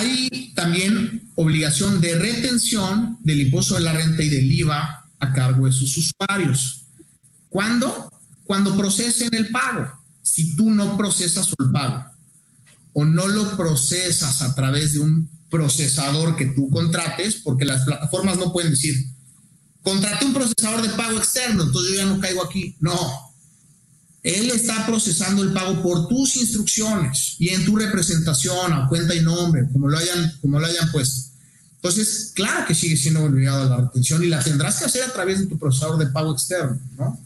hay 0.00 0.52
también 0.54 1.30
obligación 1.36 2.00
de 2.00 2.18
retención 2.18 3.18
del 3.20 3.42
impuesto 3.42 3.74
de 3.74 3.82
la 3.82 3.92
renta 3.92 4.22
y 4.22 4.28
del 4.28 4.50
IVA 4.50 5.04
a 5.18 5.32
cargo 5.32 5.66
de 5.66 5.72
sus 5.72 5.96
usuarios. 5.96 6.86
¿Cuándo? 7.48 8.10
Cuando 8.44 8.76
procesen 8.76 9.34
el 9.34 9.48
pago. 9.50 9.86
Si 10.22 10.56
tú 10.56 10.70
no 10.70 10.96
procesas 10.96 11.52
el 11.58 11.70
pago 11.70 12.04
o 12.92 13.04
no 13.04 13.28
lo 13.28 13.56
procesas 13.56 14.42
a 14.42 14.54
través 14.54 14.94
de 14.94 15.00
un 15.00 15.28
procesador 15.50 16.36
que 16.36 16.46
tú 16.46 16.70
contrates, 16.70 17.36
porque 17.36 17.64
las 17.64 17.84
plataformas 17.84 18.38
no 18.38 18.52
pueden 18.52 18.70
decir, 18.72 18.94
contraté 19.82 20.24
un 20.24 20.34
procesador 20.34 20.82
de 20.82 20.90
pago 20.90 21.18
externo, 21.18 21.64
entonces 21.64 21.92
yo 21.92 21.98
ya 21.98 22.06
no 22.06 22.20
caigo 22.20 22.44
aquí. 22.44 22.76
No, 22.80 22.96
él 24.22 24.50
está 24.50 24.86
procesando 24.86 25.42
el 25.42 25.52
pago 25.52 25.82
por 25.82 26.08
tus 26.08 26.36
instrucciones 26.36 27.36
y 27.38 27.48
en 27.50 27.64
tu 27.64 27.76
representación 27.76 28.72
a 28.72 28.86
cuenta 28.88 29.14
y 29.14 29.22
nombre, 29.22 29.66
como 29.72 29.88
lo 29.88 29.96
hayan, 29.96 30.38
como 30.40 30.60
lo 30.60 30.66
hayan 30.66 30.90
puesto. 30.92 31.30
Entonces, 31.76 32.32
claro 32.34 32.66
que 32.66 32.74
sigue 32.74 32.96
siendo 32.96 33.24
obligado 33.24 33.62
a 33.62 33.76
la 33.78 33.86
retención 33.86 34.22
y 34.22 34.26
la 34.26 34.42
tendrás 34.42 34.78
que 34.78 34.84
hacer 34.84 35.02
a 35.02 35.12
través 35.12 35.40
de 35.40 35.46
tu 35.46 35.58
procesador 35.58 35.98
de 35.98 36.08
pago 36.08 36.32
externo, 36.32 36.78
¿no? 36.98 37.18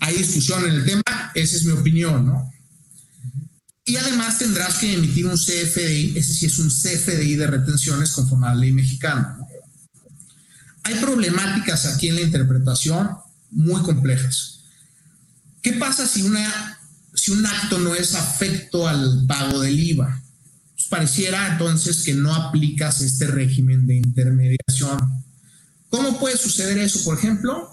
Hay 0.00 0.18
discusión 0.18 0.64
en 0.64 0.74
el 0.74 0.84
tema, 0.84 1.32
esa 1.34 1.56
es 1.56 1.64
mi 1.64 1.72
opinión, 1.72 2.26
¿no? 2.26 2.52
Y 3.84 3.96
además 3.96 4.38
tendrás 4.38 4.78
que 4.78 4.92
emitir 4.92 5.26
un 5.26 5.36
CFDI, 5.36 6.12
ese 6.16 6.34
sí 6.34 6.46
es 6.46 6.58
un 6.58 6.68
CFDI 6.68 7.36
de 7.36 7.46
retenciones 7.46 8.12
conforme 8.12 8.46
a 8.46 8.50
la 8.50 8.60
ley 8.60 8.72
mexicana. 8.72 9.38
Hay 10.84 10.96
problemáticas 10.96 11.86
aquí 11.86 12.08
en 12.08 12.16
la 12.16 12.20
interpretación 12.22 13.10
muy 13.50 13.80
complejas. 13.82 14.61
¿Qué 15.62 15.74
pasa 15.74 16.06
si, 16.06 16.22
una, 16.22 16.80
si 17.14 17.30
un 17.30 17.46
acto 17.46 17.78
no 17.78 17.94
es 17.94 18.16
afecto 18.16 18.88
al 18.88 19.24
pago 19.26 19.60
del 19.60 19.78
IVA? 19.78 20.20
Pues 20.74 20.88
pareciera 20.88 21.52
entonces 21.52 22.02
que 22.02 22.14
no 22.14 22.34
aplicas 22.34 23.00
este 23.00 23.28
régimen 23.28 23.86
de 23.86 23.96
intermediación. 23.98 24.98
¿Cómo 25.88 26.18
puede 26.18 26.36
suceder 26.36 26.78
eso? 26.78 27.04
Por 27.04 27.16
ejemplo, 27.16 27.70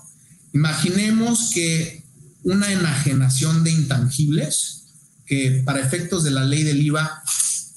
imaginemos 0.54 1.50
que 1.52 2.04
una 2.44 2.72
enajenación 2.72 3.64
de 3.64 3.72
intangibles, 3.72 4.84
que 5.26 5.64
para 5.66 5.80
efectos 5.80 6.24
de 6.24 6.32
la 6.32 6.46
ley 6.46 6.64
del 6.64 6.82
IVA, 6.82 7.24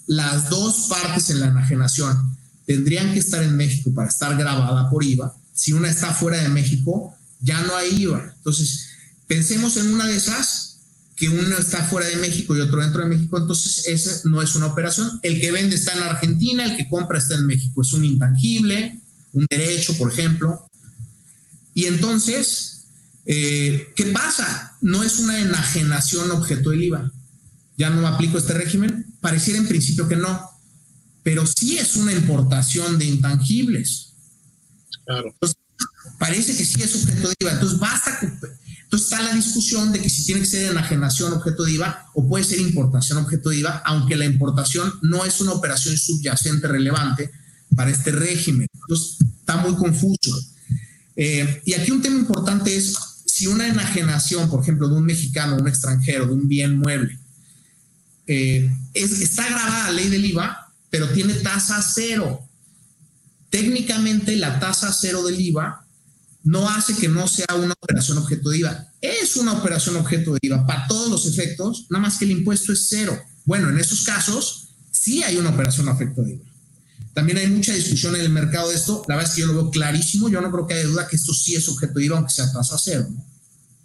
las 0.09 0.51
dos 0.51 0.89
partes 0.91 1.31
en 1.31 1.41
la 1.41 1.47
enajenación 1.47 2.37
tendrían 2.67 3.13
que 3.15 3.21
estar 3.21 3.43
en 3.43 3.57
México 3.57 3.93
para 3.95 4.09
estar 4.09 4.37
grabada 4.37 4.91
por 4.91 5.05
IVA. 5.05 5.35
Si 5.55 5.73
una 5.73 5.89
está 5.89 6.13
fuera 6.13 6.39
de 6.39 6.49
México, 6.51 7.17
ya 7.41 7.63
no 7.63 7.75
hay 7.77 8.03
IVA. 8.03 8.35
Entonces, 8.37 8.92
Pensemos 9.33 9.79
en 9.79 9.95
una 9.95 10.07
de 10.07 10.15
esas, 10.15 10.77
que 11.17 11.31
uno 11.31 11.57
está 11.57 11.83
fuera 11.85 12.07
de 12.07 12.17
México 12.17 12.55
y 12.55 12.61
otro 12.61 12.83
dentro 12.83 13.01
de 13.01 13.09
México, 13.09 13.39
entonces 13.39 13.87
esa 13.87 14.29
no 14.29 14.43
es 14.43 14.55
una 14.57 14.67
operación. 14.67 15.21
El 15.23 15.41
que 15.41 15.51
vende 15.51 15.75
está 15.75 15.95
en 15.95 16.03
Argentina, 16.03 16.67
el 16.67 16.77
que 16.77 16.87
compra 16.87 17.17
está 17.17 17.37
en 17.37 17.47
México. 17.47 17.81
Es 17.81 17.95
un 17.95 18.05
intangible, 18.05 19.01
un 19.33 19.47
derecho, 19.49 19.97
por 19.97 20.13
ejemplo. 20.13 20.69
Y 21.73 21.87
entonces, 21.87 22.85
eh, 23.25 23.91
¿qué 23.97 24.05
pasa? 24.09 24.77
No 24.83 25.03
es 25.03 25.19
una 25.19 25.41
enajenación 25.41 26.31
objeto 26.31 26.69
del 26.69 26.83
IVA. 26.83 27.11
Ya 27.79 27.89
no 27.89 28.07
aplico 28.07 28.37
este 28.37 28.53
régimen. 28.53 29.07
Pareciera 29.23 29.59
en 29.59 29.67
principio 29.67 30.09
que 30.09 30.17
no, 30.17 30.51
pero 31.23 31.47
sí 31.47 31.79
es 31.79 31.97
una 31.97 32.13
importación 32.13 32.99
de 32.99 33.07
intangibles. 33.07 34.13
Claro. 35.07 35.35
parece 36.19 36.55
que 36.55 36.67
sí 36.67 36.83
es 36.83 36.95
objeto 37.03 37.29
de 37.29 37.35
IVA. 37.41 37.53
Entonces, 37.53 37.79
basta 37.79 38.21
entonces 38.93 39.11
está 39.11 39.23
la 39.23 39.35
discusión 39.35 39.91
de 39.91 40.03
que 40.03 40.11
si 40.11 40.27
tiene 40.27 40.43
que 40.43 40.47
ser 40.47 40.71
enajenación 40.71 41.33
objeto 41.33 41.65
de 41.65 41.73
IVA 41.73 42.11
o 42.13 42.29
puede 42.29 42.45
ser 42.45 42.61
importación 42.61 43.17
objeto 43.17 43.49
de 43.49 43.57
IVA, 43.57 43.83
aunque 43.87 44.17
la 44.17 44.27
importación 44.27 44.93
no 45.01 45.25
es 45.25 45.41
una 45.41 45.53
operación 45.53 45.97
subyacente 45.97 46.69
relevante 46.69 47.31
para 47.75 47.91
este 47.91 48.13
régimen. 48.13 48.67
Entonces 48.75 49.17
está 49.41 49.57
muy 49.57 49.75
confuso. 49.77 50.39
Eh, 51.17 51.63
y 51.65 51.73
aquí 51.73 51.91
un 51.91 52.03
tema 52.03 52.19
importante 52.19 52.77
es 52.77 52.95
si 53.25 53.47
una 53.47 53.67
enajenación, 53.67 54.51
por 54.51 54.61
ejemplo, 54.61 54.91
de 54.91 54.97
un 54.97 55.07
mexicano, 55.07 55.57
un 55.57 55.69
extranjero, 55.69 56.27
de 56.27 56.35
un 56.35 56.47
bien 56.47 56.77
mueble, 56.77 57.19
eh, 58.27 58.71
está 58.93 59.47
grabada 59.47 59.85
la 59.85 59.93
ley 59.93 60.11
del 60.11 60.27
IVA, 60.27 60.71
pero 60.91 61.09
tiene 61.09 61.33
tasa 61.33 61.81
cero. 61.81 62.47
Técnicamente 63.49 64.37
la 64.37 64.61
tasa 64.61 64.93
cero 64.93 65.25
del 65.25 65.41
IVA 65.41 65.82
no 66.45 66.69
hace 66.69 66.95
que 66.97 67.09
no 67.09 67.29
sea 67.29 67.55
una 67.57 67.75
operación 67.81 68.19
objeto 68.19 68.51
de 68.51 68.59
IVA. 68.59 68.93
Es 69.01 69.37
una 69.37 69.53
operación 69.53 69.97
objeto 69.97 70.33
de 70.33 70.39
IVA 70.43 70.67
para 70.67 70.87
todos 70.87 71.11
los 71.11 71.27
efectos, 71.27 71.87
nada 71.91 72.03
más 72.03 72.19
que 72.19 72.25
el 72.25 72.33
impuesto 72.33 72.73
es 72.73 72.87
cero. 72.89 73.19
Bueno, 73.45 73.69
en 73.71 73.79
esos 73.79 74.03
casos 74.03 74.69
sí 74.91 75.23
hay 75.23 75.37
una 75.37 75.51
operación 75.51 75.89
objeto 75.89 76.23
de 76.23 76.33
IVA. 76.33 76.45
También 77.15 77.39
hay 77.39 77.47
mucha 77.49 77.75
discusión 77.75 78.17
en 78.17 78.23
el 78.23 78.31
mercado 78.31 78.71
de 78.71 78.77
esto. 78.77 79.03
La 79.07 79.17
verdad 79.17 79.31
es 79.31 79.37
que 79.37 79.43
yo 79.43 79.49
lo 79.49 79.55
veo 79.55 79.71
clarísimo. 79.71 80.31
Yo 80.31 80.41
no 80.41 80.51
creo 80.51 80.67
que 80.67 80.75
haya 80.75 80.89
duda 80.89 81.07
que 81.07 81.17
esto 81.17 81.35
sí 81.35 81.55
es 81.55 81.69
objeto 81.69 81.99
de 81.99 82.07
IVA, 82.07 82.17
aunque 82.17 82.33
sea 82.33 82.51
tasa 82.51 82.79
cero. 82.79 83.07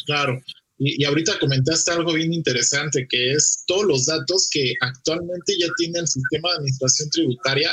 Claro. 0.05 0.41
Y, 0.79 1.01
y, 1.01 1.05
ahorita 1.05 1.39
comentaste 1.39 1.91
algo 1.91 2.13
bien 2.13 2.31
interesante, 2.31 3.07
que 3.09 3.33
es 3.33 3.63
todos 3.65 3.85
los 3.85 4.05
datos 4.05 4.47
que 4.49 4.73
actualmente 4.79 5.57
ya 5.59 5.67
tiene 5.75 5.99
el 5.99 6.07
sistema 6.07 6.49
de 6.49 6.55
administración 6.57 7.09
tributaria 7.09 7.71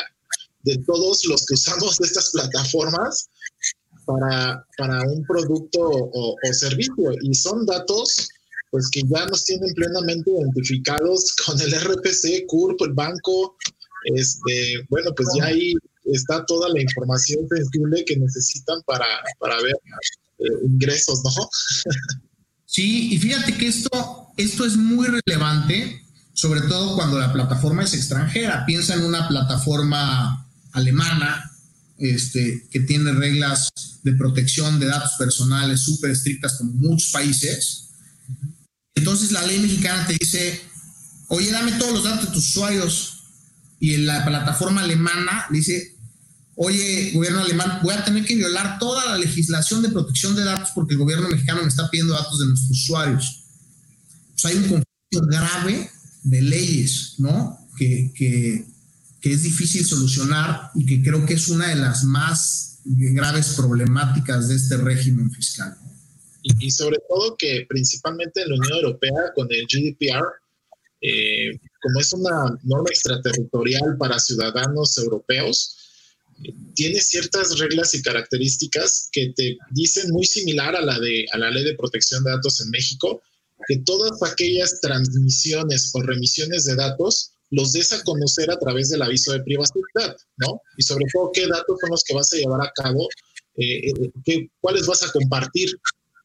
de 0.65 0.79
todos 0.87 1.25
los 1.27 1.45
que 1.47 1.55
usamos 1.55 1.99
de 1.99 2.07
estas 2.07 2.31
plataformas 2.31 3.29
para, 4.05 4.67
para 4.77 5.03
un 5.03 5.25
producto 5.25 5.81
o, 5.81 6.37
servicio. 6.53 7.13
Y 7.23 7.35
son 7.35 7.67
datos 7.67 8.29
pues 8.71 8.91
que 8.91 9.03
ya 9.09 9.25
nos 9.27 9.45
tienen 9.45 9.73
plenamente 9.75 10.31
identificados 10.31 11.37
con 11.47 11.61
el 11.61 11.73
RPC, 11.73 12.47
CURP, 12.47 12.83
el 12.83 12.93
banco. 12.93 13.57
Este, 14.17 14.85
bueno, 14.89 15.13
pues 15.17 15.29
ya 15.39 15.47
ahí 15.47 15.75
está 16.05 16.45
toda 16.45 16.69
la 16.69 16.81
información 16.81 17.47
sensible 17.49 18.05
que 18.05 18.17
necesitan 18.17 18.83
para, 18.85 19.07
para 19.39 19.57
ver 19.63 19.77
eh, 20.39 20.67
ingresos, 20.67 21.23
¿no? 21.25 21.31
Sí, 22.67 23.15
y 23.15 23.19
fíjate 23.19 23.57
que 23.57 23.69
esto, 23.69 24.33
esto 24.37 24.65
es 24.65 24.77
muy 24.77 25.07
relevante, 25.07 26.03
sobre 26.33 26.61
todo 26.63 26.97
cuando 26.97 27.21
la 27.21 27.33
plataforma 27.33 27.85
es 27.85 27.95
extranjera. 27.95 28.67
Piensa 28.67 28.95
en 28.95 29.05
una 29.05 29.29
plataforma 29.29 30.51
alemana 30.73 31.54
este, 31.99 32.67
que 32.71 32.81
tiene 32.81 33.13
reglas 33.13 33.71
de 34.03 34.13
protección 34.13 34.79
de 34.81 34.87
datos 34.87 35.13
personales 35.19 35.81
súper 35.81 36.11
estrictas 36.11 36.55
como 36.55 36.73
muchos 36.73 37.11
países. 37.11 37.89
Entonces 38.95 39.33
la 39.33 39.47
ley 39.47 39.59
mexicana 39.61 40.07
te 40.07 40.17
dice, 40.19 40.61
oye, 41.29 41.51
dame 41.51 41.73
todos 41.73 41.93
los 41.93 42.05
datos 42.05 42.27
de 42.27 42.33
tus 42.33 42.49
usuarios. 42.51 43.11
Y 43.81 43.95
en 43.95 44.07
la 44.07 44.25
plataforma 44.25 44.83
alemana 44.83 45.47
dice, 45.51 45.97
oye, 46.57 47.13
gobierno 47.13 47.41
alemán, 47.41 47.81
voy 47.83 47.95
a 47.95 48.05
tener 48.05 48.25
que 48.25 48.37
violar 48.37 48.79
toda 48.79 49.05
la 49.07 49.19
legislación 49.19 49.83
de 49.83 49.91
protección 49.91 50.37
de 50.37 50.45
datos 50.45 50.71
porque 50.75 50.95
el 50.95 51.01
gobierno 51.01 51.29
mexicano 51.29 51.63
me 51.63 51.69
está 51.69 51.91
pidiendo 51.91 52.15
datos 52.15 52.39
de 52.39 52.47
nuestros 52.47 52.71
usuarios. 52.71 53.45
Pues 54.33 54.45
hay 54.45 54.57
un 54.57 54.63
conflicto 54.63 55.27
grave 55.29 55.91
de 56.23 56.43
leyes, 56.43 57.15
¿no? 57.19 57.59
Que, 57.77 58.13
que, 58.15 58.67
que 59.25 59.33
es 59.33 59.43
difícil 59.43 59.83
solucionar 59.87 60.71
y 60.75 60.85
que 60.85 61.03
creo 61.03 61.25
que 61.25 61.33
es 61.33 61.49
una 61.49 61.69
de 61.69 61.77
las 61.77 62.05
más 62.05 62.81
graves 62.85 63.55
problemáticas 63.57 64.51
de 64.51 64.57
este 64.57 64.77
régimen 64.77 65.31
fiscal. 65.31 65.75
Y, 66.43 66.71
sobre 66.71 66.99
todo 67.09 67.35
que 67.39 67.65
principalmente 67.67 68.43
en 68.43 68.51
la 68.51 68.57
Unión 68.57 68.77
Europea 68.77 69.33
con 69.35 69.49
el 69.51 69.65
GDPR, 69.65 70.27
eh, 71.01 71.59
como 71.81 72.01
es 72.01 72.13
una 72.13 72.55
norma 72.65 72.91
extraterritorial 72.91 73.97
para 73.99 74.19
ciudadanos 74.19 74.99
europeos, 74.99 75.79
tiene 76.75 77.01
ciertas 77.01 77.59
reglas 77.59 77.95
y 77.95 78.03
características 78.03 79.09
que 79.11 79.33
te 79.35 79.57
dicen 79.71 80.11
muy 80.11 80.27
similar 80.27 80.77
a 80.77 80.83
la 80.83 81.01
de 81.01 81.25
a 81.33 81.39
la 81.39 81.51
ley 81.51 81.65
de 81.65 81.77
protección 81.77 82.23
de 82.25 82.33
datos 82.33 82.61
en 82.61 82.69
México, 82.69 83.23
que 83.69 83.79
todas 83.87 84.23
aquellas 84.23 84.83
transmisiones 84.83 85.93
o 85.95 86.03
remisiones 86.03 86.67
de 86.67 86.75
datos 86.75 87.34
los 87.55 87.73
des 87.73 87.93
a 87.93 88.03
conocer 88.03 88.51
a 88.51 88.59
través 88.59 88.91
del 88.91 89.03
aviso 89.03 89.33
de 89.33 89.43
privacidad, 89.43 90.17
¿no? 90.39 90.61
Y 90.77 90.83
sobre 90.83 91.05
todo, 91.13 91.31
qué 91.33 91.47
datos 91.47 91.79
son 91.81 91.91
los 91.91 92.05
que 92.05 92.15
vas 92.15 92.33
a 92.33 92.37
llevar 92.37 92.61
a 92.63 92.73
cabo, 92.75 93.09
eh, 93.57 93.89
eh, 93.89 94.11
qué, 94.25 94.49
cuáles 94.61 94.87
vas 94.87 95.03
a 95.03 95.13
compartir 95.13 95.69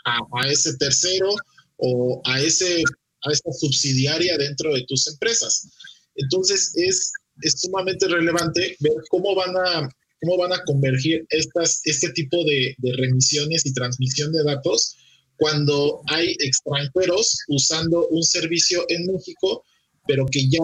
a, 0.06 0.48
ese 0.48 0.76
tercero 0.78 1.30
o 1.78 2.22
a, 2.26 2.42
ese, 2.42 2.84
a 3.24 3.32
esa 3.32 3.52
subsidiaria 3.52 4.38
dentro 4.38 4.74
de 4.74 4.84
tus 4.88 5.08
empresas. 5.08 5.68
Entonces, 6.16 6.72
es, 6.76 7.12
es 7.42 7.62
sumamente 7.62 8.08
relevante 8.08 8.76
ver 8.80 8.94
cómo 9.10 9.36
van 9.36 9.56
a, 9.56 9.90
cómo 10.22 10.38
van 10.38 10.54
a 10.54 10.64
convergir 10.66 11.26
estas, 11.30 11.82
este 11.86 12.10
tipo 12.14 12.44
de, 12.46 12.76
de 12.80 12.94
remisiones 12.94 13.66
y 13.66 13.74
transmisión 13.74 14.32
de 14.32 14.44
datos 14.44 14.96
cuando 15.38 16.02
hay 16.08 16.36
extranjeros 16.40 17.38
usando 17.48 18.08
un 18.08 18.24
servicio 18.24 18.84
en 18.90 19.06
México, 19.06 19.64
pero 20.06 20.26
que 20.26 20.50
ya 20.50 20.60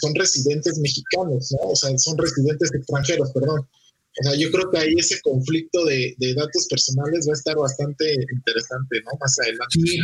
son 0.00 0.14
residentes 0.14 0.78
mexicanos, 0.78 1.52
¿no? 1.52 1.70
O 1.70 1.76
sea, 1.76 1.96
son 1.98 2.16
residentes 2.18 2.70
extranjeros, 2.72 3.30
perdón. 3.32 3.60
O 3.60 4.22
sea, 4.24 4.34
yo 4.36 4.50
creo 4.50 4.70
que 4.70 4.78
ahí 4.78 4.94
ese 4.98 5.20
conflicto 5.22 5.84
de, 5.86 6.14
datos 6.36 6.66
personales 6.68 7.26
va 7.26 7.32
a 7.32 7.38
estar 7.38 7.56
bastante 7.56 8.12
interesante, 8.12 9.00
¿no? 9.04 9.12
Más 9.18 9.38
adelante. 9.40 9.66
Sí, 9.70 9.98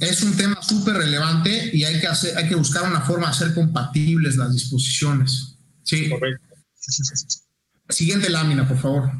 es 0.00 0.22
un 0.22 0.36
tema 0.36 0.62
súper 0.62 0.94
relevante 0.94 1.70
y 1.72 1.84
hay 1.84 2.00
que, 2.00 2.06
hacer, 2.06 2.36
hay 2.36 2.48
que 2.48 2.54
buscar 2.54 2.88
una 2.88 3.02
forma 3.02 3.26
de 3.26 3.32
hacer 3.32 3.54
compatibles 3.54 4.36
las 4.36 4.52
disposiciones. 4.52 5.58
Sí. 5.82 6.08
Correcto. 6.08 6.42
Siguiente 7.90 8.30
lámina, 8.30 8.66
por 8.66 8.78
favor. 8.78 9.10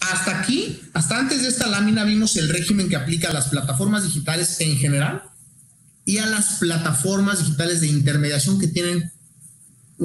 Hasta 0.00 0.40
aquí, 0.40 0.80
hasta 0.92 1.18
antes 1.18 1.42
de 1.42 1.48
esta 1.48 1.66
lámina, 1.66 2.04
vimos 2.04 2.36
el 2.36 2.48
régimen 2.48 2.88
que 2.88 2.96
aplica 2.96 3.30
a 3.30 3.32
las 3.32 3.48
plataformas 3.48 4.04
digitales 4.04 4.60
en 4.60 4.76
general 4.76 5.33
y 6.04 6.18
a 6.18 6.26
las 6.26 6.58
plataformas 6.58 7.38
digitales 7.38 7.80
de 7.80 7.88
intermediación 7.88 8.58
que 8.58 8.68
tienen 8.68 9.10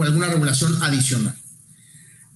alguna 0.02 0.28
regulación 0.28 0.82
adicional. 0.82 1.36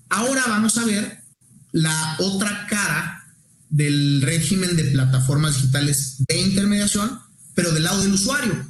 Ahora 0.10 0.44
vamos 0.48 0.78
a 0.78 0.86
ver 0.86 1.24
la 1.72 2.18
otra 2.20 2.68
cara 2.70 3.24
del 3.70 4.22
régimen 4.22 4.76
de 4.76 4.84
plataformas 4.86 5.56
digitales 5.56 6.18
de 6.28 6.40
intermediación, 6.40 7.20
pero 7.56 7.72
del 7.72 7.84
lado 7.84 8.02
del 8.02 8.14
usuario. 8.14 8.68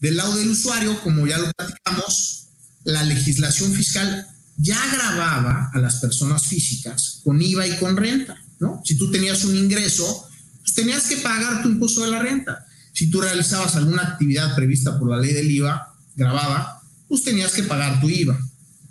Del 0.00 0.16
lado 0.16 0.36
del 0.36 0.50
usuario, 0.50 1.00
como 1.02 1.26
ya 1.26 1.38
lo 1.38 1.50
platicamos, 1.52 2.48
la 2.84 3.02
legislación 3.02 3.72
fiscal 3.72 4.26
ya 4.56 4.78
grababa 4.92 5.70
a 5.72 5.78
las 5.78 5.96
personas 5.96 6.46
físicas 6.46 7.20
con 7.24 7.40
IVA 7.40 7.66
y 7.66 7.76
con 7.78 7.96
renta, 7.96 8.36
¿no? 8.60 8.80
Si 8.84 8.96
tú 8.96 9.10
tenías 9.10 9.44
un 9.44 9.56
ingreso, 9.56 10.28
pues 10.60 10.74
tenías 10.74 11.04
que 11.04 11.16
pagar 11.16 11.62
tu 11.62 11.68
impuesto 11.68 12.04
de 12.04 12.10
la 12.10 12.20
renta. 12.20 12.64
Si 12.94 13.10
tú 13.10 13.20
realizabas 13.20 13.74
alguna 13.74 14.02
actividad 14.02 14.54
prevista 14.54 14.98
por 14.98 15.10
la 15.10 15.18
ley 15.18 15.32
del 15.32 15.50
IVA 15.50 15.94
grabada, 16.14 16.80
pues 17.08 17.24
tenías 17.24 17.52
que 17.52 17.64
pagar 17.64 18.00
tu 18.00 18.08
IVA. 18.08 18.38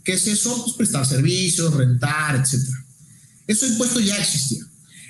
¿Qué 0.04 0.14
es 0.14 0.28
eso? 0.28 0.62
Pues 0.64 0.76
prestar 0.76 1.06
servicios, 1.06 1.74
rentar, 1.74 2.36
etc. 2.36 2.60
Eso 3.48 3.66
impuesto 3.66 4.02
ya 4.02 4.18
existía. 4.18 4.62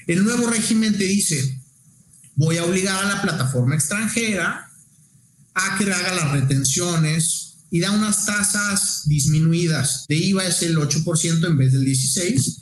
El 0.06 0.24
nuevo 0.24 0.48
régimen 0.48 0.96
te 0.96 1.06
dice, 1.06 1.60
voy 2.36 2.58
a 2.58 2.66
obligar 2.66 3.04
a 3.04 3.16
la 3.16 3.22
plataforma 3.24 3.74
extranjera 3.74 4.70
a 5.56 5.78
que 5.78 5.92
haga 5.92 6.14
las 6.14 6.32
retenciones 6.32 7.56
y 7.72 7.80
da 7.80 7.90
unas 7.90 8.28
tasas 8.28 9.02
disminuidas. 9.06 10.06
De 10.08 10.18
IVA 10.18 10.46
es 10.46 10.62
el 10.62 10.78
8% 10.78 11.48
en 11.48 11.58
vez 11.58 11.74
del 11.74 11.84
16% 11.84 12.60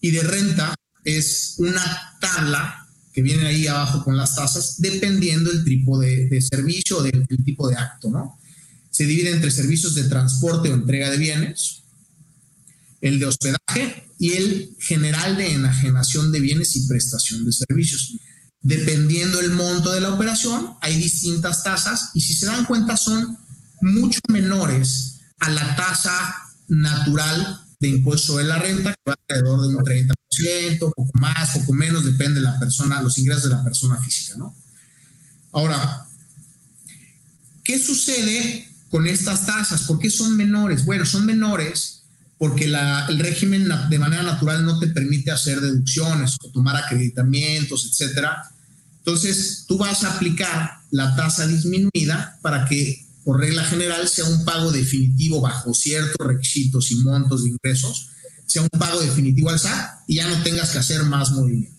y 0.00 0.10
de 0.10 0.22
renta 0.22 0.74
es 1.04 1.56
una 1.58 2.16
tabla 2.18 2.85
que 3.16 3.22
viene 3.22 3.46
ahí 3.46 3.66
abajo 3.66 4.04
con 4.04 4.14
las 4.14 4.34
tasas, 4.34 4.74
dependiendo 4.76 5.50
del 5.50 5.64
tipo 5.64 5.98
de, 5.98 6.38
servicio 6.42 6.98
o 6.98 7.02
del, 7.02 7.24
del, 7.24 7.42
tipo 7.46 7.66
de 7.66 7.74
acto, 7.74 8.10
¿no? 8.10 8.38
Se 8.90 9.06
divide 9.06 9.30
entre 9.30 9.50
servicios 9.50 9.94
de 9.94 10.04
transporte 10.04 10.68
o 10.68 10.74
entrega 10.74 11.08
de 11.08 11.16
bienes, 11.16 11.80
el 13.00 13.18
de 13.18 13.24
hospedaje 13.24 14.06
y 14.18 14.32
el 14.32 14.76
general 14.78 15.38
de 15.38 15.50
enajenación 15.50 16.30
de 16.30 16.40
bienes 16.40 16.76
y 16.76 16.86
prestación 16.86 17.46
de 17.46 17.52
servicios. 17.52 18.18
Dependiendo 18.60 19.40
el 19.40 19.52
monto 19.52 19.92
de 19.92 20.02
la 20.02 20.12
operación, 20.12 20.74
hay 20.82 20.98
distintas 20.98 21.64
tasas 21.64 22.10
y 22.12 22.20
si 22.20 22.34
se 22.34 22.44
dan 22.44 22.66
cuenta 22.66 22.98
son 22.98 23.38
mucho 23.80 24.20
menores 24.28 25.20
a 25.38 25.48
la 25.48 25.74
tasa 25.74 26.36
natural 26.68 27.65
de 27.78 27.88
impuesto 27.88 28.38
de 28.38 28.44
la 28.44 28.58
renta, 28.58 28.94
que 28.94 29.10
va 29.10 29.16
alrededor 29.28 29.60
de 29.62 29.76
un 29.76 29.84
30%, 29.84 30.78
poco 30.94 31.10
más, 31.14 31.50
poco 31.50 31.72
menos, 31.72 32.04
depende 32.04 32.40
de 32.40 32.46
la 32.46 32.58
persona, 32.58 33.02
los 33.02 33.18
ingresos 33.18 33.44
de 33.44 33.50
la 33.50 33.64
persona 33.64 34.00
física, 34.00 34.36
¿no? 34.38 34.54
Ahora, 35.52 36.06
¿qué 37.64 37.78
sucede 37.78 38.68
con 38.90 39.06
estas 39.06 39.46
tasas? 39.46 39.82
¿Por 39.82 39.98
qué 39.98 40.10
son 40.10 40.36
menores? 40.36 40.84
Bueno, 40.84 41.06
son 41.06 41.24
menores 41.26 42.02
porque 42.38 42.64
el 42.64 43.18
régimen 43.18 43.66
de 43.88 43.98
manera 43.98 44.22
natural 44.22 44.64
no 44.64 44.78
te 44.78 44.88
permite 44.88 45.30
hacer 45.30 45.60
deducciones 45.60 46.36
o 46.44 46.50
tomar 46.50 46.76
acreditamientos, 46.76 47.86
etcétera. 47.90 48.50
Entonces, 48.98 49.64
tú 49.66 49.78
vas 49.78 50.04
a 50.04 50.12
aplicar 50.12 50.80
la 50.90 51.16
tasa 51.16 51.46
disminuida 51.46 52.38
para 52.42 52.66
que, 52.66 53.05
por 53.26 53.40
regla 53.40 53.64
general, 53.64 54.06
sea 54.06 54.24
un 54.24 54.44
pago 54.44 54.70
definitivo 54.70 55.40
bajo 55.40 55.74
ciertos 55.74 56.24
requisitos 56.24 56.92
y 56.92 56.96
montos 56.98 57.42
de 57.42 57.50
ingresos, 57.50 58.10
sea 58.46 58.62
un 58.62 58.68
pago 58.68 59.00
definitivo 59.00 59.50
al 59.50 59.58
SAT 59.58 60.04
y 60.06 60.14
ya 60.14 60.28
no 60.28 60.40
tengas 60.44 60.70
que 60.70 60.78
hacer 60.78 61.02
más 61.02 61.32
movimiento. 61.32 61.76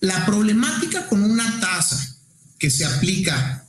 La 0.00 0.26
problemática 0.26 1.06
con 1.06 1.22
una 1.22 1.60
tasa 1.60 2.16
que 2.58 2.68
se 2.68 2.84
aplica, 2.84 3.64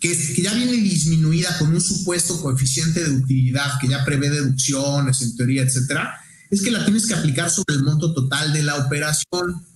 que, 0.00 0.16
que 0.16 0.40
ya 0.40 0.54
viene 0.54 0.72
disminuida 0.72 1.58
con 1.58 1.68
un 1.68 1.82
supuesto 1.82 2.40
coeficiente 2.40 3.04
de 3.04 3.10
utilidad 3.10 3.78
que 3.78 3.88
ya 3.88 4.06
prevé 4.06 4.30
deducciones 4.30 5.20
en 5.20 5.36
teoría, 5.36 5.64
etcétera, 5.64 6.18
es 6.50 6.62
que 6.62 6.70
la 6.70 6.82
tienes 6.82 7.04
que 7.04 7.12
aplicar 7.12 7.50
sobre 7.50 7.74
el 7.74 7.82
monto 7.82 8.14
total 8.14 8.54
de 8.54 8.62
la 8.62 8.76
operación 8.76 9.66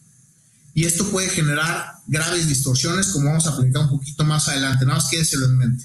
y 0.75 0.85
esto 0.85 1.11
puede 1.11 1.29
generar 1.29 1.95
graves 2.07 2.49
distorsiones, 2.49 3.09
como 3.09 3.27
vamos 3.27 3.47
a 3.47 3.57
platicar 3.57 3.83
un 3.83 3.91
poquito 3.91 4.25
más 4.25 4.49
adelante. 4.49 4.85
Nada 4.85 4.99
más 4.99 5.11
quédeselo 5.11 5.47
en 5.47 5.59
mente. 5.59 5.85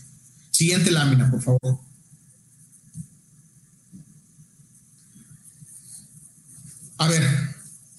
Siguiente 0.51 0.91
lámina, 0.91 1.29
por 1.29 1.41
favor. 1.41 1.79
A 6.97 7.07
ver, 7.07 7.23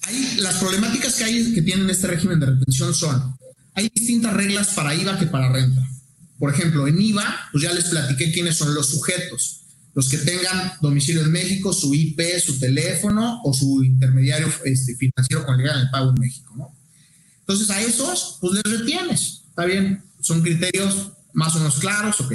ahí 0.03 0.35
las 0.37 0.55
problemáticas 0.55 1.15
que 1.15 1.23
hay 1.23 1.53
que 1.53 1.61
tienen 1.61 1.89
este 1.89 2.07
régimen 2.07 2.39
de 2.39 2.47
retención 2.47 2.93
son, 2.93 3.37
hay 3.75 3.91
distintas 3.93 4.33
reglas 4.33 4.69
para 4.69 4.95
IVA 4.95 5.19
que 5.19 5.27
para 5.27 5.51
renta. 5.51 5.87
Por 6.39 6.53
ejemplo, 6.53 6.87
en 6.87 6.99
IVA, 6.99 7.49
pues 7.51 7.63
ya 7.63 7.73
les 7.73 7.85
platiqué 7.85 8.31
quiénes 8.31 8.57
son 8.57 8.73
los 8.73 8.87
sujetos. 8.87 9.61
Los 9.93 10.09
que 10.09 10.17
tengan 10.17 10.73
domicilio 10.81 11.21
en 11.23 11.31
México, 11.31 11.73
su 11.73 11.93
IP, 11.93 12.21
su 12.39 12.59
teléfono 12.59 13.41
o 13.43 13.53
su 13.53 13.83
intermediario 13.83 14.47
este, 14.63 14.95
financiero 14.95 15.45
con 15.45 15.57
legal 15.57 15.77
en 15.77 15.81
el 15.85 15.89
pago 15.89 16.09
en 16.09 16.19
México, 16.19 16.53
¿no? 16.55 16.76
Entonces 17.47 17.69
a 17.69 17.81
esos, 17.81 18.39
pues 18.41 18.53
les 18.53 18.79
retienes. 18.79 19.43
Está 19.47 19.63
bien, 19.63 20.03
son 20.19 20.41
criterios 20.41 21.11
más 21.31 21.55
o 21.55 21.59
menos 21.59 21.79
claros, 21.79 22.19
ok. 22.19 22.33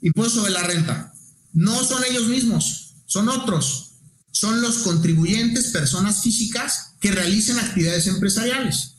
Impuesto 0.00 0.40
sobre 0.40 0.52
la 0.52 0.62
renta. 0.62 1.12
No 1.52 1.84
son 1.84 2.02
ellos 2.08 2.26
mismos, 2.28 2.94
son 3.04 3.28
otros. 3.28 3.90
Son 4.30 4.62
los 4.62 4.78
contribuyentes, 4.78 5.66
personas 5.66 6.22
físicas 6.22 6.94
que 6.98 7.10
realicen 7.10 7.58
actividades 7.58 8.06
empresariales. 8.06 8.94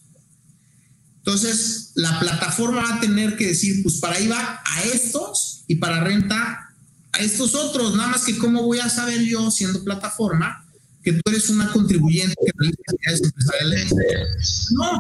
Entonces, 1.18 1.92
la 1.96 2.20
plataforma 2.20 2.84
va 2.84 2.96
a 2.96 3.00
tener 3.00 3.38
que 3.38 3.48
decir, 3.48 3.82
pues 3.82 3.96
para 3.96 4.20
IVA 4.20 4.62
a 4.64 4.84
estos 4.84 5.64
y 5.68 5.76
para 5.76 6.04
renta 6.04 6.76
a 7.14 7.20
estos 7.20 7.56
otros. 7.56 7.96
Nada 7.96 8.10
más 8.10 8.24
que 8.24 8.38
cómo 8.38 8.64
voy 8.64 8.80
a 8.80 8.90
saber 8.90 9.22
yo, 9.22 9.50
siendo 9.50 9.84
plataforma, 9.84 10.71
que 11.04 11.14
tú 11.14 11.22
eres 11.30 11.50
una 11.50 11.72
contribuyente 11.72 12.36
que 12.46 12.52
realiza 12.58 12.82
actividades 12.88 13.22
empresariales. 13.24 14.68
No, 14.72 14.98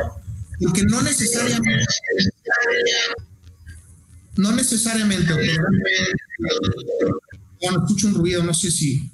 porque 0.60 0.84
no 0.84 1.02
necesariamente. 1.02 1.86
No 4.38 4.52
necesariamente. 4.54 5.34
Bueno, 7.62 7.84
escucho 7.86 8.08
un 8.08 8.16
ruido, 8.16 8.44
no 8.44 8.54
sé 8.54 8.72
si. 8.72 9.12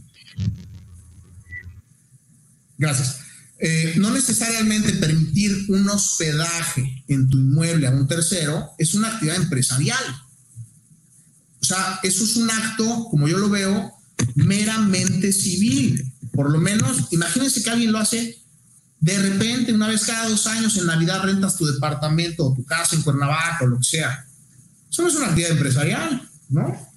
Gracias. 2.77 3.19
Eh, 3.59 3.95
no 3.97 4.11
necesariamente 4.11 4.93
permitir 4.93 5.65
un 5.69 5.89
hospedaje 5.89 7.03
en 7.07 7.27
tu 7.27 7.39
inmueble 7.39 7.87
a 7.87 7.91
un 7.91 8.07
tercero 8.07 8.69
es 8.77 8.93
una 8.93 9.07
actividad 9.13 9.37
empresarial. 9.37 10.03
O 11.59 11.65
sea, 11.65 11.99
eso 12.03 12.23
es 12.23 12.35
un 12.35 12.49
acto, 12.51 13.07
como 13.09 13.27
yo 13.27 13.39
lo 13.39 13.49
veo, 13.49 13.91
meramente 14.35 15.33
civil. 15.33 16.13
Por 16.37 16.51
lo 16.51 16.59
menos, 16.59 17.07
imagínense 17.09 17.63
que 17.63 17.69
alguien 17.71 17.91
lo 17.91 17.97
hace 17.97 18.37
de 18.99 19.17
repente, 19.17 19.73
una 19.73 19.87
vez 19.87 20.05
cada 20.05 20.29
dos 20.29 20.45
años 20.45 20.77
en 20.77 20.85
Navidad 20.85 21.23
rentas 21.23 21.57
tu 21.57 21.65
departamento 21.65 22.45
o 22.45 22.53
tu 22.53 22.63
casa 22.63 22.95
en 22.95 23.01
Cuernavaca 23.01 23.63
o 23.63 23.67
lo 23.67 23.79
que 23.79 23.85
sea. 23.85 24.23
Eso 24.87 25.01
no 25.01 25.07
es 25.07 25.15
una 25.15 25.29
actividad 25.29 25.51
empresarial, 25.51 26.29
¿no? 26.49 26.87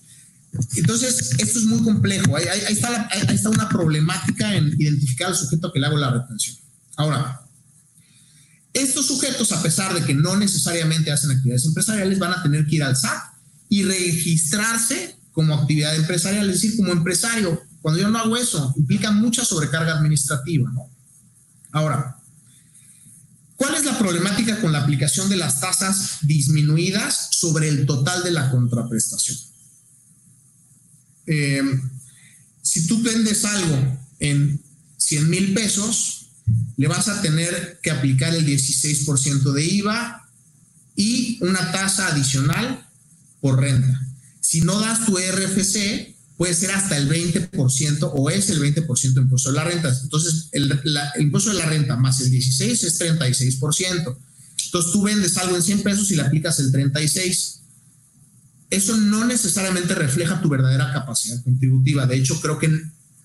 Entonces, 0.76 1.36
esto 1.38 1.58
es 1.58 1.64
muy 1.64 1.82
complejo. 1.82 2.36
Ahí, 2.36 2.44
está, 2.68 3.08
ahí 3.10 3.34
está 3.34 3.48
una 3.48 3.66
problemática 3.70 4.54
en 4.54 4.74
identificar 4.78 5.28
al 5.28 5.36
sujeto 5.36 5.72
que 5.72 5.80
le 5.80 5.86
hago 5.86 5.96
la 5.96 6.10
retención. 6.10 6.56
Ahora, 6.96 7.40
estos 8.74 9.06
sujetos, 9.06 9.52
a 9.52 9.62
pesar 9.62 9.94
de 9.94 10.04
que 10.04 10.12
no 10.12 10.36
necesariamente 10.36 11.10
hacen 11.10 11.30
actividades 11.30 11.64
empresariales, 11.64 12.18
van 12.18 12.34
a 12.34 12.42
tener 12.42 12.66
que 12.66 12.76
ir 12.76 12.82
al 12.82 12.94
SAT 12.94 13.22
y 13.70 13.84
registrarse 13.84 15.16
como 15.32 15.54
actividad 15.54 15.96
empresarial, 15.96 16.50
es 16.50 16.60
decir, 16.60 16.76
como 16.76 16.92
empresario. 16.92 17.69
Cuando 17.82 18.00
yo 18.00 18.08
no 18.08 18.18
hago 18.18 18.36
eso, 18.36 18.74
implica 18.76 19.10
mucha 19.10 19.44
sobrecarga 19.44 19.94
administrativa, 19.96 20.70
¿no? 20.70 20.90
Ahora, 21.72 22.16
¿cuál 23.56 23.74
es 23.74 23.84
la 23.84 23.98
problemática 23.98 24.60
con 24.60 24.72
la 24.72 24.80
aplicación 24.82 25.28
de 25.28 25.36
las 25.36 25.60
tasas 25.60 26.18
disminuidas 26.22 27.28
sobre 27.32 27.68
el 27.68 27.86
total 27.86 28.22
de 28.22 28.32
la 28.32 28.50
contraprestación? 28.50 29.38
Eh, 31.26 31.62
si 32.62 32.86
tú 32.86 33.02
vendes 33.02 33.44
algo 33.44 33.98
en 34.18 34.60
100 34.98 35.30
mil 35.30 35.54
pesos, 35.54 36.26
le 36.76 36.88
vas 36.88 37.08
a 37.08 37.22
tener 37.22 37.80
que 37.82 37.90
aplicar 37.90 38.34
el 38.34 38.46
16% 38.46 39.52
de 39.52 39.64
IVA 39.64 40.28
y 40.96 41.38
una 41.42 41.72
tasa 41.72 42.08
adicional 42.08 42.86
por 43.40 43.60
renta. 43.60 44.00
Si 44.40 44.60
no 44.62 44.80
das 44.80 45.06
tu 45.06 45.16
RFC, 45.16 46.14
puede 46.40 46.54
ser 46.54 46.70
hasta 46.70 46.96
el 46.96 47.06
20% 47.06 48.12
o 48.14 48.30
es 48.30 48.48
el 48.48 48.62
20% 48.62 49.12
de 49.12 49.20
impuesto 49.20 49.50
de 49.50 49.56
la 49.56 49.64
renta. 49.64 49.94
Entonces, 50.02 50.48
el, 50.52 50.80
impuesto 51.18 51.50
de 51.50 51.58
la 51.58 51.66
renta 51.66 51.96
más 51.96 52.18
el 52.22 52.30
16 52.30 52.82
es 52.82 52.98
36%. 52.98 54.16
Entonces, 54.64 54.90
tú 54.90 55.02
vendes 55.02 55.36
algo 55.36 55.56
en 55.56 55.62
100 55.62 55.82
pesos 55.82 56.10
y 56.10 56.16
le 56.16 56.22
aplicas 56.22 56.58
el 56.60 56.72
36. 56.72 57.60
Eso 58.70 58.96
no 58.96 59.26
necesariamente 59.26 59.94
refleja 59.94 60.40
tu 60.40 60.48
verdadera 60.48 60.90
capacidad 60.94 61.44
contributiva. 61.44 62.06
De 62.06 62.16
hecho, 62.16 62.40
creo 62.40 62.58
que 62.58 62.70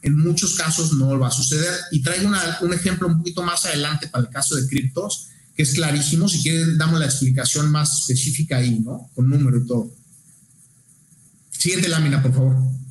en, 0.02 0.18
muchos 0.18 0.56
casos 0.56 0.92
no 0.92 1.18
va 1.18 1.30
a 1.30 1.32
suceder. 1.32 1.74
Y 1.92 2.04
traigo 2.04 2.30
un 2.64 2.74
ejemplo 2.74 3.08
un 3.08 3.20
poquito 3.20 3.44
más 3.44 3.64
adelante 3.64 4.10
para 4.10 4.26
el 4.26 4.30
caso 4.30 4.58
de 4.58 4.68
criptos, 4.68 5.28
que 5.56 5.64
es 5.64 5.74
clarísimo. 5.74 6.28
Si 6.28 6.44
quieren, 6.44 6.78
damos 6.78 7.00
la 7.00 7.06
explicación 7.06 7.72
más 7.72 7.98
específica 7.98 8.58
ahí, 8.58 8.78
¿no? 8.82 9.10
Con 9.16 9.30
número 9.30 9.58
y 9.58 9.66
todo. 9.66 9.90
Siguiente 11.50 11.88
lámina, 11.88 12.22
por 12.22 12.34
favor. 12.34 12.85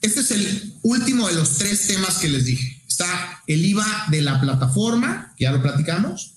Este 0.00 0.20
es 0.20 0.30
el 0.30 0.74
último 0.82 1.28
de 1.28 1.34
los 1.34 1.58
tres 1.58 1.86
temas 1.86 2.18
que 2.18 2.28
les 2.28 2.44
dije. 2.44 2.82
Está 2.88 3.42
el 3.46 3.64
IVA 3.64 4.06
de 4.10 4.22
la 4.22 4.40
plataforma, 4.40 5.34
que 5.36 5.44
ya 5.44 5.52
lo 5.52 5.62
platicamos, 5.62 6.34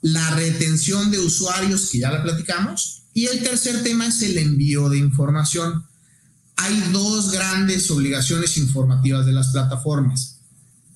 la 0.00 0.30
retención 0.30 1.10
de 1.10 1.18
usuarios, 1.18 1.90
que 1.90 1.98
ya 1.98 2.10
la 2.10 2.22
platicamos, 2.22 3.02
y 3.14 3.26
el 3.26 3.42
tercer 3.42 3.82
tema 3.82 4.06
es 4.06 4.22
el 4.22 4.38
envío 4.38 4.88
de 4.88 4.98
información. 4.98 5.84
Hay 6.56 6.78
dos 6.92 7.30
grandes 7.30 7.90
obligaciones 7.90 8.56
informativas 8.56 9.26
de 9.26 9.32
las 9.32 9.48
plataformas. 9.48 10.40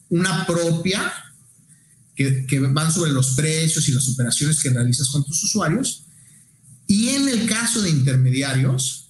Una 0.09 0.47
propia, 0.47 1.13
que, 2.15 2.59
van 2.71 2.93
sobre 2.93 3.13
los 3.13 3.31
precios 3.31 3.89
y 3.89 3.93
las 3.93 4.09
operaciones 4.09 4.61
que 4.61 4.71
realizas 4.71 5.09
con 5.09 5.25
tus 5.25 5.43
usuarios, 5.45 6.05
y 6.87 7.11
en 7.11 7.29
el 7.29 7.47
caso 7.47 7.83
de 7.83 7.91
intermediarios, 7.91 9.08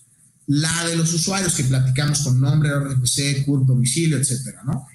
la 0.48 0.86
de 0.86 0.96
los 0.96 1.12
usuarios 1.12 1.54
que 1.54 1.64
platicamos 1.64 2.20
con 2.20 2.40
nombre, 2.40 2.70
RFC, 2.70 3.44
CURP, 3.44 3.66
domicilio, 3.66 4.16
etcétera, 4.16 4.62
¿no? 4.64 4.86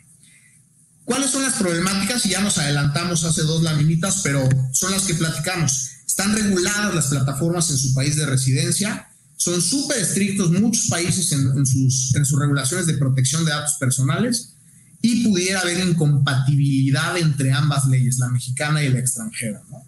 ¿Cuáles 1.05 1.29
son 1.29 1.43
las 1.43 1.53
problemáticas? 1.55 2.25
Y 2.25 2.29
ya 2.29 2.41
nos 2.41 2.57
adelantamos 2.57 3.23
hace 3.23 3.43
dos 3.43 3.61
laminitas, 3.61 4.21
pero 4.23 4.47
son 4.71 4.91
las 4.91 5.03
que 5.03 5.13
platicamos. 5.13 5.91
Están 6.07 6.33
reguladas 6.33 6.95
las 6.95 7.07
plataformas 7.07 7.69
en 7.69 7.77
su 7.77 7.93
país 7.93 8.15
de 8.15 8.25
residencia, 8.25 9.07
son 9.35 9.61
súper 9.61 9.99
estrictos 9.99 10.51
muchos 10.51 10.87
países 10.87 11.31
en, 11.33 11.65
sus, 11.65 12.15
en 12.15 12.25
sus 12.25 12.39
regulaciones 12.39 12.87
de 12.87 12.97
protección 12.97 13.45
de 13.45 13.51
datos 13.51 13.73
personales 13.79 14.53
y 15.01 15.23
pudiera 15.27 15.59
haber 15.59 15.85
incompatibilidad 15.85 17.17
entre 17.17 17.51
ambas 17.51 17.85
leyes, 17.87 18.17
la 18.17 18.29
mexicana 18.29 18.81
y 18.81 18.89
la 18.89 18.99
extranjera. 18.99 19.61
¿no? 19.69 19.83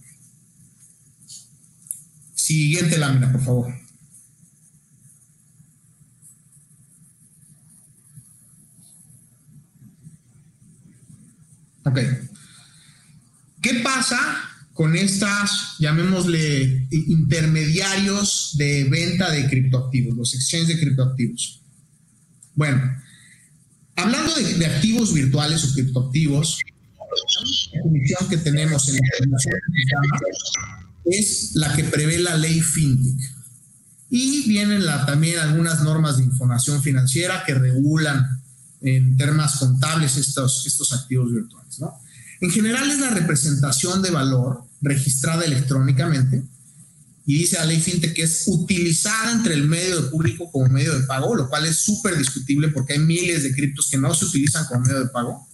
Siguiente 2.36 2.98
lámina, 2.98 3.32
por 3.32 3.44
favor. 3.44 3.85
Ok. 11.86 12.00
¿Qué 13.62 13.76
pasa 13.84 14.20
con 14.74 14.96
estas, 14.96 15.78
llamémosle, 15.80 16.88
intermediarios 16.92 18.56
de 18.58 18.84
venta 18.86 19.32
de 19.32 19.48
criptoactivos, 19.48 20.18
los 20.18 20.36
exchanges 20.36 20.68
de 20.68 20.80
criptoactivos? 20.80 21.62
Bueno, 22.56 22.82
hablando 23.96 24.34
de, 24.36 24.66
activos 24.66 25.14
virtuales 25.14 25.64
o 25.64 25.74
criptoactivos, 25.74 26.60
la 27.00 27.82
definición 27.82 28.30
que 28.30 28.38
tenemos 28.38 28.90
en 28.90 28.96
la 28.96 29.02
es 31.06 31.52
la 31.56 31.74
que 31.76 31.84
prevé 31.84 32.20
la 32.20 32.36
ley 32.36 32.62
FinTech. 32.62 33.32
Y 34.10 34.48
vienen 34.48 34.84
también 35.06 35.40
algunas 35.40 35.84
normas 35.84 36.18
de 36.18 36.24
información 36.24 36.82
financiera 36.82 37.44
que 37.46 37.54
regulan 37.54 38.35
en 38.86 39.18
términos 39.18 39.56
contables 39.56 40.16
estos, 40.16 40.66
estos 40.66 40.94
activos 40.94 41.34
virtuales. 41.34 41.80
¿no? 41.80 41.94
En 42.42 42.52
general 42.52 42.90
es 42.92 43.00
la 43.00 43.10
representación 43.10 44.02
de 44.02 44.12
valor 44.12 44.64
registrada 44.82 45.44
electrónicamente 45.44 46.44
y 47.26 47.40
dice 47.40 47.58
la 47.58 47.66
ley 47.66 47.82
FinTech 47.82 48.14
que 48.14 48.24
es 48.24 48.44
utilizada 48.46 49.32
entre 49.32 49.56
el 49.56 49.68
medio 49.68 50.04
de 50.04 50.10
público 50.10 50.52
como 50.52 50.68
medio 50.68 50.94
de 50.94 51.08
pago, 51.08 51.36
lo 51.36 51.50
cual 51.50 51.66
es 51.66 51.78
súper 51.78 52.16
discutible 52.16 52.68
porque 52.70 52.94
hay 52.94 53.00
miles 53.00 53.42
de 53.42 53.56
criptos 53.56 53.90
que 53.90 53.98
no 53.98 54.14
se 54.14 54.26
utilizan 54.26 54.66
como 54.66 54.82
medio 54.82 55.00
de 55.00 55.08
pago 55.08 55.48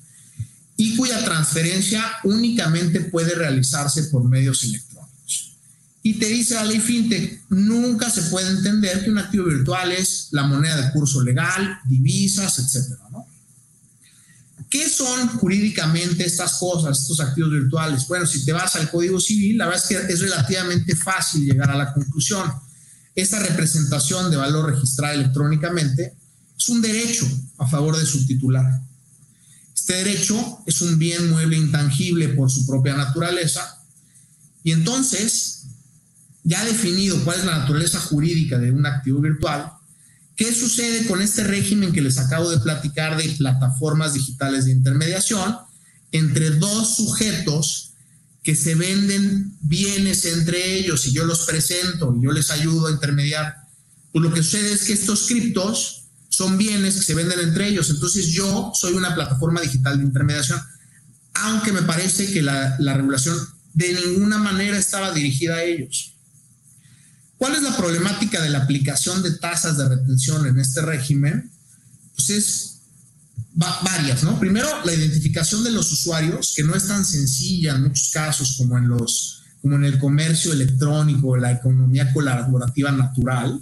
y 0.75 0.97
cuya 0.97 1.23
transferencia 1.23 2.03
únicamente 2.25 2.99
puede 2.99 3.35
realizarse 3.35 4.03
por 4.05 4.27
medios 4.27 4.63
electrónicos. 4.63 4.90
Y 6.03 6.15
te 6.15 6.27
dice 6.27 6.55
la 6.55 6.65
ley 6.65 6.79
FinTech, 6.79 7.43
nunca 7.49 8.09
se 8.09 8.23
puede 8.23 8.49
entender 8.49 9.03
que 9.03 9.11
un 9.11 9.19
activo 9.19 9.45
virtual 9.45 9.91
es 9.91 10.29
la 10.31 10.43
moneda 10.43 10.81
de 10.81 10.91
curso 10.91 11.21
legal, 11.21 11.79
divisas, 11.85 12.57
etcétera, 12.57 13.01
¿no? 13.11 13.27
¿Qué 14.67 14.89
son 14.89 15.27
jurídicamente 15.37 16.25
estas 16.25 16.53
cosas, 16.53 17.01
estos 17.01 17.19
activos 17.19 17.51
virtuales? 17.51 18.07
Bueno, 18.07 18.25
si 18.25 18.45
te 18.45 18.53
vas 18.53 18.75
al 18.77 18.89
Código 18.89 19.19
Civil, 19.19 19.57
la 19.57 19.65
verdad 19.65 19.83
es 19.83 19.89
que 19.89 20.13
es 20.13 20.19
relativamente 20.21 20.95
fácil 20.95 21.45
llegar 21.45 21.69
a 21.69 21.75
la 21.75 21.93
conclusión. 21.93 22.49
Esta 23.13 23.39
representación 23.39 24.31
de 24.31 24.37
valor 24.37 24.71
registrada 24.71 25.13
electrónicamente 25.13 26.15
es 26.57 26.69
un 26.69 26.81
derecho 26.81 27.27
a 27.57 27.67
favor 27.67 27.97
de 27.97 28.05
su 28.05 28.25
titular. 28.25 28.81
Este 29.75 29.95
derecho 29.95 30.63
es 30.65 30.81
un 30.81 30.97
bien 30.97 31.29
mueble 31.29 31.57
intangible 31.57 32.29
por 32.29 32.49
su 32.49 32.65
propia 32.65 32.95
naturaleza 32.95 33.81
y 34.63 34.71
entonces, 34.71 35.60
ya 36.43 36.63
definido 36.65 37.23
cuál 37.23 37.39
es 37.39 37.45
la 37.45 37.59
naturaleza 37.59 37.99
jurídica 37.99 38.57
de 38.57 38.71
un 38.71 38.85
activo 38.85 39.19
virtual, 39.19 39.71
¿Qué 40.41 40.55
sucede 40.55 41.05
con 41.05 41.21
este 41.21 41.43
régimen 41.43 41.91
que 41.91 42.01
les 42.01 42.17
acabo 42.17 42.49
de 42.49 42.57
platicar 42.57 43.15
de 43.15 43.29
plataformas 43.29 44.15
digitales 44.15 44.65
de 44.65 44.71
intermediación 44.71 45.55
entre 46.11 46.49
dos 46.49 46.95
sujetos 46.95 47.91
que 48.41 48.55
se 48.55 48.73
venden 48.73 49.55
bienes 49.61 50.25
entre 50.25 50.79
ellos 50.79 51.05
y 51.05 51.11
yo 51.11 51.25
los 51.25 51.41
presento 51.41 52.15
y 52.17 52.23
yo 52.23 52.31
les 52.31 52.49
ayudo 52.49 52.87
a 52.87 52.91
intermediar? 52.91 53.55
Pues 54.11 54.23
lo 54.23 54.33
que 54.33 54.41
sucede 54.41 54.73
es 54.73 54.85
que 54.85 54.93
estos 54.93 55.27
criptos 55.27 56.05
son 56.29 56.57
bienes 56.57 56.95
que 56.95 57.03
se 57.03 57.13
venden 57.13 57.39
entre 57.39 57.67
ellos. 57.67 57.91
Entonces 57.91 58.29
yo 58.29 58.71
soy 58.73 58.93
una 58.93 59.13
plataforma 59.13 59.61
digital 59.61 59.99
de 59.99 60.05
intermediación, 60.05 60.59
aunque 61.35 61.71
me 61.71 61.83
parece 61.83 62.33
que 62.33 62.41
la, 62.41 62.77
la 62.79 62.95
regulación 62.95 63.37
de 63.75 63.93
ninguna 63.93 64.39
manera 64.39 64.79
estaba 64.79 65.13
dirigida 65.13 65.57
a 65.57 65.63
ellos. 65.63 66.15
¿Cuál 67.41 67.55
es 67.55 67.63
la 67.63 67.75
problemática 67.75 68.39
de 68.39 68.51
la 68.51 68.59
aplicación 68.59 69.23
de 69.23 69.31
tasas 69.31 69.75
de 69.75 69.89
retención 69.89 70.45
en 70.45 70.59
este 70.59 70.79
régimen? 70.83 71.49
Pues 72.13 72.29
es 72.29 72.81
varias, 73.55 74.21
¿no? 74.21 74.39
Primero, 74.39 74.67
la 74.85 74.93
identificación 74.93 75.63
de 75.63 75.71
los 75.71 75.91
usuarios, 75.91 76.53
que 76.55 76.61
no 76.61 76.75
es 76.75 76.87
tan 76.87 77.03
sencilla 77.03 77.73
en 77.73 77.81
muchos 77.81 78.11
casos 78.13 78.57
como 78.59 78.77
en 78.77 78.89
los 78.89 79.41
como 79.59 79.75
en 79.75 79.85
el 79.85 79.97
comercio 79.97 80.53
electrónico, 80.53 81.35
la 81.35 81.51
economía 81.51 82.13
colaborativa 82.13 82.91
natural. 82.91 83.59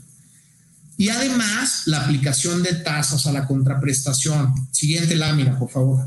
Y 0.97 1.07
además, 1.07 1.83
la 1.85 2.01
aplicación 2.01 2.61
de 2.61 2.73
tasas 2.73 3.27
a 3.27 3.31
la 3.31 3.47
contraprestación. 3.47 4.55
Siguiente 4.73 5.15
lámina, 5.15 5.57
por 5.57 5.69
favor. 5.71 6.05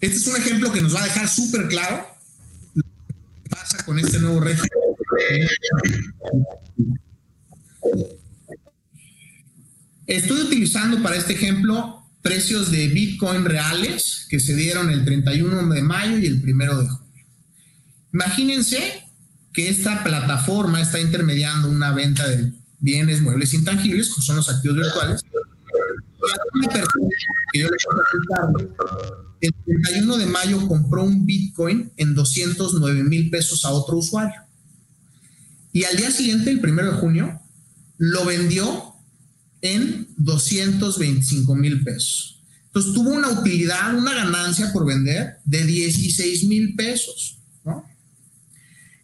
Este 0.00 0.16
es 0.16 0.26
un 0.28 0.36
ejemplo 0.36 0.72
que 0.72 0.80
nos 0.80 0.94
va 0.94 1.00
a 1.00 1.06
dejar 1.06 1.28
súper 1.28 1.66
claro 1.66 2.15
pasa 3.56 3.84
con 3.84 3.98
este 3.98 4.18
nuevo 4.18 4.40
régimen? 4.40 4.70
Estoy 10.06 10.40
utilizando 10.42 11.02
para 11.02 11.16
este 11.16 11.32
ejemplo 11.32 12.02
precios 12.22 12.70
de 12.70 12.88
Bitcoin 12.88 13.44
reales 13.44 14.26
que 14.28 14.40
se 14.40 14.54
dieron 14.54 14.90
el 14.90 15.04
31 15.04 15.74
de 15.74 15.82
mayo 15.82 16.18
y 16.18 16.26
el 16.26 16.42
1 16.42 16.82
de 16.82 16.88
junio. 16.88 17.12
Imagínense 18.12 19.02
que 19.52 19.68
esta 19.68 20.04
plataforma 20.04 20.80
está 20.80 21.00
intermediando 21.00 21.70
una 21.70 21.92
venta 21.92 22.28
de 22.28 22.52
bienes 22.78 23.22
muebles 23.22 23.54
intangibles, 23.54 24.14
que 24.14 24.22
son 24.22 24.36
los 24.36 24.48
activos 24.50 24.76
virtuales, 24.76 25.22
yo 27.58 27.68
le 27.68 27.76
el 29.40 29.52
31 29.64 30.16
de 30.16 30.26
mayo 30.26 30.66
compró 30.66 31.04
un 31.04 31.26
Bitcoin 31.26 31.92
en 31.96 32.14
209 32.14 33.04
mil 33.04 33.30
pesos 33.30 33.64
a 33.64 33.70
otro 33.70 33.98
usuario. 33.98 34.40
Y 35.72 35.84
al 35.84 35.96
día 35.96 36.10
siguiente, 36.10 36.50
el 36.50 36.58
1 36.58 36.84
de 36.84 36.92
junio, 36.92 37.40
lo 37.98 38.24
vendió 38.24 38.94
en 39.60 40.08
225 40.16 41.54
mil 41.54 41.84
pesos. 41.84 42.42
Entonces 42.66 42.92
tuvo 42.94 43.10
una 43.10 43.28
utilidad, 43.28 43.94
una 43.96 44.14
ganancia 44.14 44.72
por 44.72 44.86
vender 44.86 45.38
de 45.44 45.64
16 45.64 46.44
mil 46.44 46.74
pesos. 46.74 47.38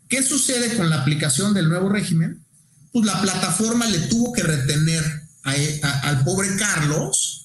¿Qué 0.08 0.22
sucede 0.22 0.76
con 0.76 0.90
la 0.90 1.00
aplicación 1.00 1.54
del 1.54 1.70
nuevo 1.70 1.88
régimen? 1.88 2.44
Pues 2.92 3.06
la 3.06 3.20
plataforma 3.22 3.86
le 3.86 3.98
tuvo 4.00 4.32
que 4.32 4.42
retener 4.42 5.02
al 5.42 6.22
pobre 6.24 6.54
Carlos 6.56 7.41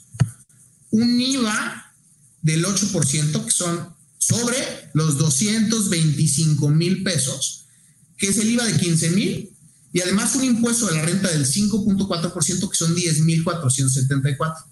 un 0.91 1.19
IVA 1.19 1.93
del 2.41 2.65
8%, 2.65 3.45
que 3.45 3.51
son 3.51 3.95
sobre 4.17 4.57
los 4.93 5.17
225 5.17 6.69
mil 6.69 7.03
pesos, 7.03 7.65
que 8.17 8.27
es 8.29 8.37
el 8.37 8.49
IVA 8.51 8.65
de 8.65 8.77
15 8.77 9.09
mil, 9.11 9.51
y 9.93 10.01
además 10.01 10.35
un 10.35 10.43
impuesto 10.43 10.87
de 10.87 10.95
la 10.95 11.03
renta 11.03 11.29
del 11.29 11.45
5.4%, 11.45 12.69
que 12.69 12.75
son 12.75 12.95
10 12.95 13.21
mil 13.21 13.43
474. 13.43 14.65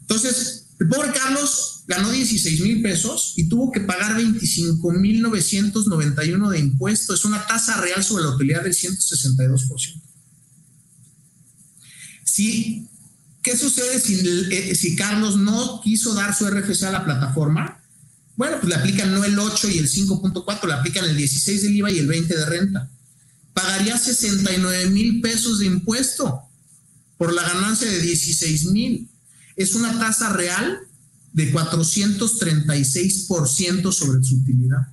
Entonces, 0.00 0.66
el 0.78 0.88
pobre 0.88 1.12
Carlos 1.12 1.82
ganó 1.86 2.10
16 2.10 2.60
mil 2.62 2.82
pesos 2.82 3.34
y 3.36 3.48
tuvo 3.48 3.70
que 3.70 3.80
pagar 3.80 4.16
25 4.16 4.92
mil 4.92 5.22
991 5.22 6.50
de 6.50 6.58
impuestos. 6.58 7.20
Es 7.20 7.24
una 7.24 7.46
tasa 7.46 7.80
real 7.80 8.02
sobre 8.02 8.24
la 8.24 8.30
utilidad 8.30 8.62
del 8.62 8.74
162%. 8.74 10.00
Si 12.24 12.88
¿Qué 13.44 13.56
sucede 13.58 14.00
si, 14.00 14.20
eh, 14.50 14.74
si 14.74 14.96
Carlos 14.96 15.36
no 15.36 15.82
quiso 15.82 16.14
dar 16.14 16.34
su 16.34 16.48
RFC 16.48 16.84
a 16.84 16.90
la 16.90 17.04
plataforma? 17.04 17.78
Bueno, 18.36 18.56
pues 18.58 18.70
le 18.70 18.76
aplican 18.76 19.12
no 19.12 19.22
el 19.22 19.38
8 19.38 19.68
y 19.68 19.76
el 19.78 19.86
5.4, 19.86 20.66
le 20.66 20.72
aplican 20.72 21.04
el 21.04 21.14
16 21.14 21.62
del 21.62 21.76
IVA 21.76 21.90
y 21.90 21.98
el 21.98 22.06
20 22.06 22.34
de 22.34 22.46
renta. 22.46 22.90
Pagaría 23.52 23.98
69 23.98 24.88
mil 24.88 25.20
pesos 25.20 25.58
de 25.58 25.66
impuesto 25.66 26.40
por 27.18 27.34
la 27.34 27.42
ganancia 27.42 27.86
de 27.86 28.00
16 28.00 28.64
mil. 28.70 29.10
Es 29.56 29.74
una 29.74 29.98
tasa 29.98 30.30
real 30.30 30.78
de 31.34 31.52
436% 31.52 33.92
sobre 33.92 34.24
su 34.24 34.36
utilidad. 34.36 34.88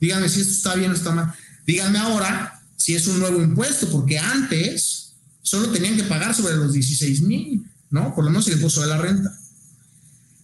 Díganme 0.00 0.30
si 0.30 0.40
esto 0.40 0.54
está 0.54 0.76
bien 0.76 0.92
o 0.92 0.94
está 0.94 1.12
mal. 1.12 1.34
Díganme 1.66 1.98
ahora 1.98 2.62
si 2.74 2.94
es 2.94 3.06
un 3.06 3.20
nuevo 3.20 3.42
impuesto, 3.42 3.90
porque 3.90 4.18
antes 4.18 5.03
solo 5.44 5.68
tenían 5.68 5.96
que 5.96 6.04
pagar 6.04 6.34
sobre 6.34 6.56
los 6.56 6.72
16 6.72 7.20
mil, 7.20 7.64
¿no? 7.90 8.14
Por 8.14 8.24
lo 8.24 8.30
menos 8.30 8.48
el 8.48 8.54
impuesto 8.54 8.80
de 8.80 8.88
la 8.88 8.96
renta. 8.96 9.38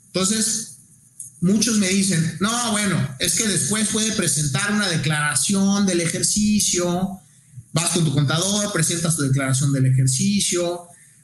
Entonces, 0.07 0.77
muchos 1.41 1.79
me 1.79 1.89
dicen, 1.89 2.37
no, 2.39 2.71
bueno, 2.71 3.17
es 3.19 3.35
que 3.37 3.49
después 3.49 3.89
puede 3.89 4.13
presentar 4.13 4.73
una 4.73 4.89
declaración 4.89 5.87
del 5.87 6.03
ejercicio, 6.03 7.19
vas 7.73 7.91
con 7.91 8.05
tu 8.05 8.13
contador, 8.13 8.73
presentas 8.73 9.17
tu 9.17 9.23
declaración 9.23 9.73
del 9.73 9.87
ejercicio, 9.87 10.83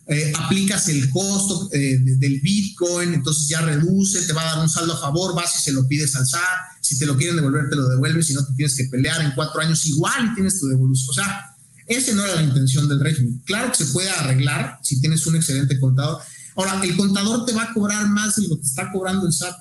eh, 0.09 0.33
aplicas 0.37 0.89
el 0.89 1.11
costo 1.11 1.69
eh, 1.73 1.99
del 2.01 2.41
Bitcoin, 2.41 3.13
entonces 3.13 3.49
ya 3.49 3.61
reduce, 3.61 4.23
te 4.23 4.33
va 4.33 4.43
a 4.43 4.55
dar 4.55 4.63
un 4.63 4.71
saldo 4.71 4.95
a 4.95 5.01
favor, 5.01 5.35
vas 5.35 5.57
y 5.59 5.61
se 5.61 5.73
lo 5.73 5.87
pides 5.87 6.17
al 6.17 6.27
SAT, 6.27 6.41
si 6.81 6.99
te 6.99 7.05
lo 7.05 7.17
quieren 7.17 7.37
devolver, 7.37 7.69
te 7.69 7.77
lo 7.77 7.89
devuelves, 7.89 8.29
si 8.29 8.33
no 8.35 8.47
te 8.47 8.55
tienes 8.55 8.75
que 8.75 8.85
pelear 8.85 9.21
en 9.21 9.33
cuatro 9.33 9.61
años 9.61 9.85
igual 9.85 10.31
y 10.31 10.35
tienes 10.35 10.61
tu 10.61 10.67
devolución. 10.67 11.11
O 11.11 11.13
sea, 11.13 11.56
esa 11.87 12.13
no 12.15 12.25
era 12.25 12.37
la 12.37 12.43
intención 12.43 12.89
del 12.89 13.01
régimen. 13.01 13.41
Claro 13.45 13.71
que 13.71 13.85
se 13.85 13.93
puede 13.93 14.11
arreglar 14.11 14.79
si 14.83 15.01
tienes 15.01 15.27
un 15.27 15.37
excelente 15.37 15.79
contador. 15.79 16.21
Ahora, 16.57 16.81
el 16.83 16.97
contador 16.97 17.45
te 17.45 17.53
va 17.53 17.65
a 17.65 17.73
cobrar 17.73 18.09
más 18.09 18.37
de 18.37 18.49
lo 18.49 18.57
que 18.59 18.67
está 18.67 18.91
cobrando 18.91 19.27
el 19.27 19.33
SAT. 19.33 19.55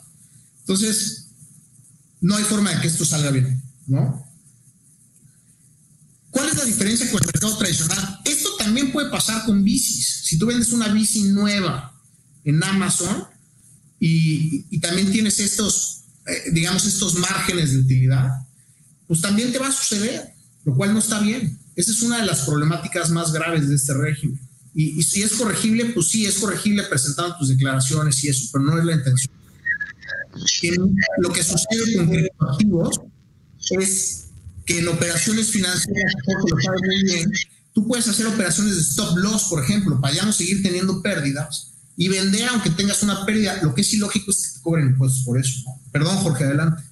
Entonces, 0.62 1.28
no 2.22 2.36
hay 2.36 2.44
forma 2.44 2.72
de 2.74 2.82
que 2.82 2.88
esto 2.88 3.06
salga 3.06 3.30
bien, 3.32 3.62
¿no? 3.88 4.26
¿Cuál 6.32 6.50
es 6.50 6.58
la 6.58 6.66
diferencia 6.66 7.10
con 7.12 7.22
el 7.22 7.28
mercado 7.28 7.58
tradicional? 7.58 8.20
Esto 8.26 8.50
también 8.58 8.92
puede 8.92 9.10
pasar 9.10 9.46
con 9.46 9.64
bicis. 9.64 10.22
Si 10.24 10.38
tú 10.38 10.48
vendes 10.48 10.72
una 10.74 10.88
bici 10.90 11.24
nueva 11.24 11.94
en 12.44 12.64
Amazon 12.64 13.26
y, 14.00 14.80
también 14.80 15.12
tienes 15.12 15.40
estos, 15.40 16.02
eh, 16.26 16.52
digamos, 16.52 16.86
estos 16.86 17.16
márgenes 17.16 17.72
de 17.72 17.80
utilidad, 17.80 18.30
pues 19.08 19.22
también 19.22 19.52
te 19.52 19.60
va 19.60 19.68
a 19.68 19.72
suceder, 19.72 20.34
lo 20.66 20.76
cual 20.76 20.94
no 20.94 21.00
está 21.00 21.20
bien. 21.20 21.58
Esa 21.76 21.92
es 21.92 22.02
una 22.02 22.20
de 22.20 22.26
las 22.26 22.42
problemáticas 22.42 23.10
más 23.10 23.32
graves 23.34 23.68
de 23.68 23.76
este 23.76 23.94
régimen. 23.94 24.40
Y, 24.74 25.00
y 25.00 25.04
si 25.04 25.24
es 25.24 25.34
corregible, 25.34 25.86
pues 25.86 26.08
sí, 26.08 26.26
es 26.26 26.38
corregible 26.38 26.84
presentando 26.84 27.38
tus 27.38 27.50
declaraciones 27.50 28.24
y 28.24 28.30
eso, 28.30 28.50
pero 28.52 28.66
no 28.66 28.78
es 28.78 28.86
la 28.86 28.94
intención 28.94 29.36
lo 31.20 31.32
que 31.32 31.44
sucede 31.44 31.96
con 31.98 32.10
criptoactivos 32.10 33.02
es 33.72 34.26
que 34.66 34.80
en 34.80 34.88
operaciones 34.88 35.50
financieras, 35.52 36.14
lo 36.28 36.62
sabes 36.62 36.82
muy 36.86 37.04
bien, 37.04 37.32
tú 37.74 37.88
puedes 37.88 38.08
hacer 38.08 38.28
operaciones 38.28 38.76
de 38.76 38.82
stop 38.82 39.18
loss, 39.18 39.46
por 39.46 39.64
ejemplo, 39.64 40.00
para 40.02 40.14
ya 40.14 40.26
no 40.26 40.32
seguir 40.32 40.62
teniendo 40.62 41.02
pérdidas 41.02 41.72
y 41.98 42.10
vender 42.10 42.48
aunque 42.50 42.70
tengas 42.72 43.02
una 43.04 43.26
pérdida. 43.26 43.62
Lo 43.64 43.74
que 43.74 43.82
es 43.82 43.94
ilógico 43.94 44.32
es 44.32 44.48
que 44.48 44.58
te 44.58 44.64
cobren 44.64 44.88
impuestos 44.88 45.24
por 45.24 45.40
eso. 45.40 45.64
Perdón, 45.92 46.18
Jorge, 46.18 46.44
adelante. 46.44 46.84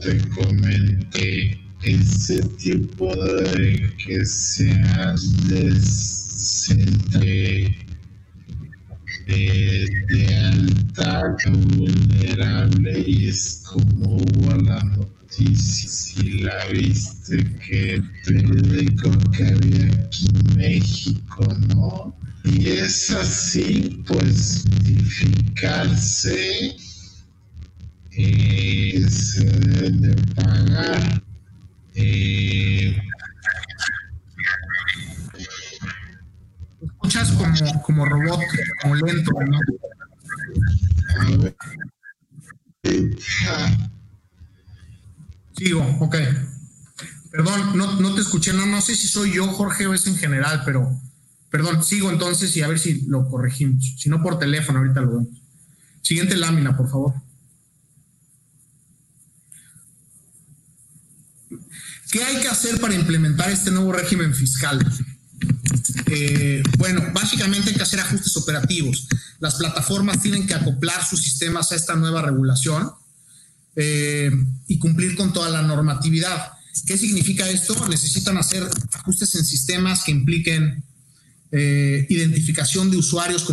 Te 0.00 0.18
comenté 0.28 1.58
ese 1.82 2.42
tipo 2.58 3.14
de 3.14 3.90
que 4.04 4.24
seas 4.24 5.48
des 5.48 6.66
de, 7.18 7.74
de, 9.26 10.36
alta 10.36 11.36
vulnerable 11.52 13.04
y 13.06 13.28
es 13.28 13.62
como 13.66 14.16
hubo 14.16 14.54
la 14.62 14.82
noticia 14.82 15.88
si 15.88 16.40
la 16.40 16.66
viste 16.66 17.44
que 17.66 17.94
el 17.94 18.02
periódico 18.24 19.10
que 19.30 19.44
había 19.46 19.86
aquí 20.04 20.26
en 20.28 20.56
México, 20.56 21.46
¿no? 21.68 22.14
Y 22.44 22.68
es 22.68 23.10
así, 23.10 24.02
pues, 24.06 24.64
identificarse 24.86 26.76
eh, 28.22 29.08
se 29.08 29.44
de 29.44 30.14
pagar. 30.34 31.22
Eh, 31.94 32.96
escuchas 36.82 37.32
como, 37.32 37.82
como 37.82 38.04
robot, 38.04 38.40
como 38.82 38.94
lento, 38.96 39.30
¿no? 39.46 39.58
Sigo, 45.56 45.96
ok. 46.00 46.16
Perdón, 47.30 47.76
no, 47.76 48.00
no 48.00 48.14
te 48.14 48.22
escuché, 48.22 48.52
no, 48.52 48.66
no 48.66 48.80
sé 48.80 48.94
si 48.96 49.06
soy 49.06 49.32
yo, 49.32 49.46
Jorge, 49.46 49.86
o 49.86 49.94
es 49.94 50.06
en 50.06 50.16
general, 50.16 50.62
pero 50.64 51.00
perdón, 51.50 51.84
sigo 51.84 52.10
entonces 52.10 52.56
y 52.56 52.62
a 52.62 52.68
ver 52.68 52.78
si 52.78 53.02
lo 53.06 53.28
corregimos. 53.28 53.94
Si 53.98 54.08
no 54.08 54.22
por 54.22 54.38
teléfono, 54.38 54.78
ahorita 54.78 55.00
lo 55.00 55.10
vemos. 55.10 55.28
Siguiente 56.02 56.36
lámina, 56.36 56.76
por 56.76 56.88
favor. 56.88 57.14
¿Qué 62.10 62.24
hay 62.24 62.40
que 62.40 62.48
hacer 62.48 62.80
para 62.80 62.94
implementar 62.94 63.50
este 63.50 63.70
nuevo 63.70 63.92
régimen 63.92 64.34
fiscal? 64.34 64.78
Eh, 66.06 66.62
bueno, 66.76 67.02
básicamente 67.14 67.70
hay 67.70 67.76
que 67.76 67.82
hacer 67.82 68.00
ajustes 68.00 68.36
operativos. 68.36 69.06
Las 69.38 69.54
plataformas 69.54 70.20
tienen 70.20 70.46
que 70.46 70.54
acoplar 70.54 71.04
sus 71.06 71.22
sistemas 71.22 71.70
a 71.70 71.76
esta 71.76 71.94
nueva 71.94 72.22
regulación 72.22 72.90
eh, 73.76 74.30
y 74.66 74.78
cumplir 74.78 75.14
con 75.16 75.32
toda 75.32 75.50
la 75.50 75.62
normatividad. 75.62 76.52
¿Qué 76.84 76.98
significa 76.98 77.48
esto? 77.48 77.74
Necesitan 77.88 78.36
hacer 78.38 78.68
ajustes 78.92 79.34
en 79.36 79.44
sistemas 79.44 80.02
que 80.02 80.10
impliquen 80.10 80.82
eh, 81.52 82.06
identificación 82.08 82.90
de 82.90 82.96
usuarios 82.96 83.44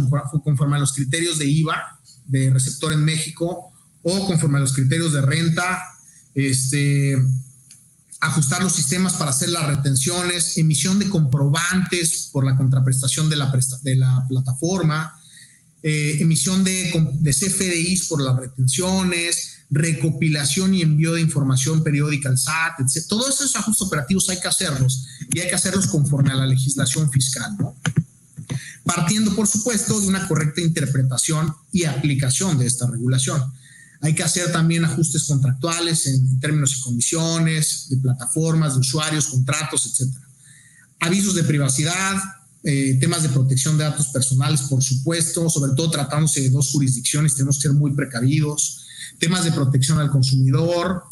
conforme 0.43 0.77
a 0.77 0.79
los 0.79 0.93
criterios 0.93 1.37
de 1.37 1.45
IVA 1.45 1.99
de 2.25 2.49
receptor 2.49 2.91
en 2.93 3.03
México 3.03 3.71
o 4.01 4.27
conforme 4.27 4.57
a 4.57 4.61
los 4.61 4.73
criterios 4.73 5.13
de 5.13 5.21
renta, 5.21 5.79
este, 6.33 7.17
ajustar 8.19 8.63
los 8.63 8.73
sistemas 8.73 9.13
para 9.13 9.31
hacer 9.31 9.49
las 9.49 9.67
retenciones, 9.67 10.57
emisión 10.57 10.99
de 10.99 11.09
comprobantes 11.09 12.29
por 12.31 12.45
la 12.45 12.55
contraprestación 12.55 13.29
de 13.29 13.35
la, 13.35 13.53
de 13.83 13.95
la 13.95 14.25
plataforma, 14.27 15.19
eh, 15.83 16.17
emisión 16.19 16.63
de, 16.63 17.09
de, 17.13 17.31
CFDIs 17.31 18.07
por 18.07 18.21
las 18.21 18.35
retenciones, 18.35 19.57
recopilación 19.69 20.73
y 20.73 20.81
envío 20.81 21.13
de 21.13 21.21
información 21.21 21.83
periódica 21.83 22.29
al 22.29 22.37
SAT, 22.37 22.79
etc. 22.79 23.05
Todos 23.07 23.35
esos 23.35 23.55
ajustes 23.55 23.85
operativos 23.85 24.27
hay 24.29 24.39
que 24.39 24.47
hacerlos 24.47 25.05
y 25.31 25.39
hay 25.39 25.49
que 25.49 25.55
hacerlos 25.55 25.87
conforme 25.87 26.31
a 26.31 26.35
la 26.35 26.47
legislación 26.47 27.11
fiscal, 27.11 27.55
¿no? 27.59 27.75
Partiendo, 28.83 29.35
por 29.35 29.47
supuesto, 29.47 29.99
de 29.99 30.07
una 30.07 30.27
correcta 30.27 30.61
interpretación 30.61 31.53
y 31.71 31.83
aplicación 31.83 32.57
de 32.57 32.65
esta 32.65 32.87
regulación. 32.87 33.43
Hay 34.01 34.13
que 34.13 34.23
hacer 34.23 34.51
también 34.51 34.85
ajustes 34.85 35.23
contractuales 35.23 36.05
en 36.07 36.39
términos 36.39 36.77
y 36.77 36.81
condiciones, 36.81 37.87
de 37.89 37.97
plataformas, 37.97 38.73
de 38.73 38.81
usuarios, 38.81 39.27
contratos, 39.27 39.85
etc. 39.85 40.13
Avisos 40.99 41.35
de 41.35 41.43
privacidad, 41.43 42.15
eh, 42.63 42.97
temas 42.99 43.23
de 43.23 43.29
protección 43.29 43.77
de 43.77 43.85
datos 43.85 44.07
personales, 44.09 44.61
por 44.63 44.83
supuesto, 44.83 45.49
sobre 45.49 45.73
todo 45.75 45.89
tratándose 45.89 46.41
de 46.41 46.49
dos 46.49 46.69
jurisdicciones, 46.69 47.35
tenemos 47.35 47.57
que 47.57 47.63
ser 47.63 47.73
muy 47.73 47.93
precavidos. 47.93 48.83
Temas 49.19 49.45
de 49.45 49.51
protección 49.51 49.99
al 49.99 50.11
consumidor. 50.11 51.03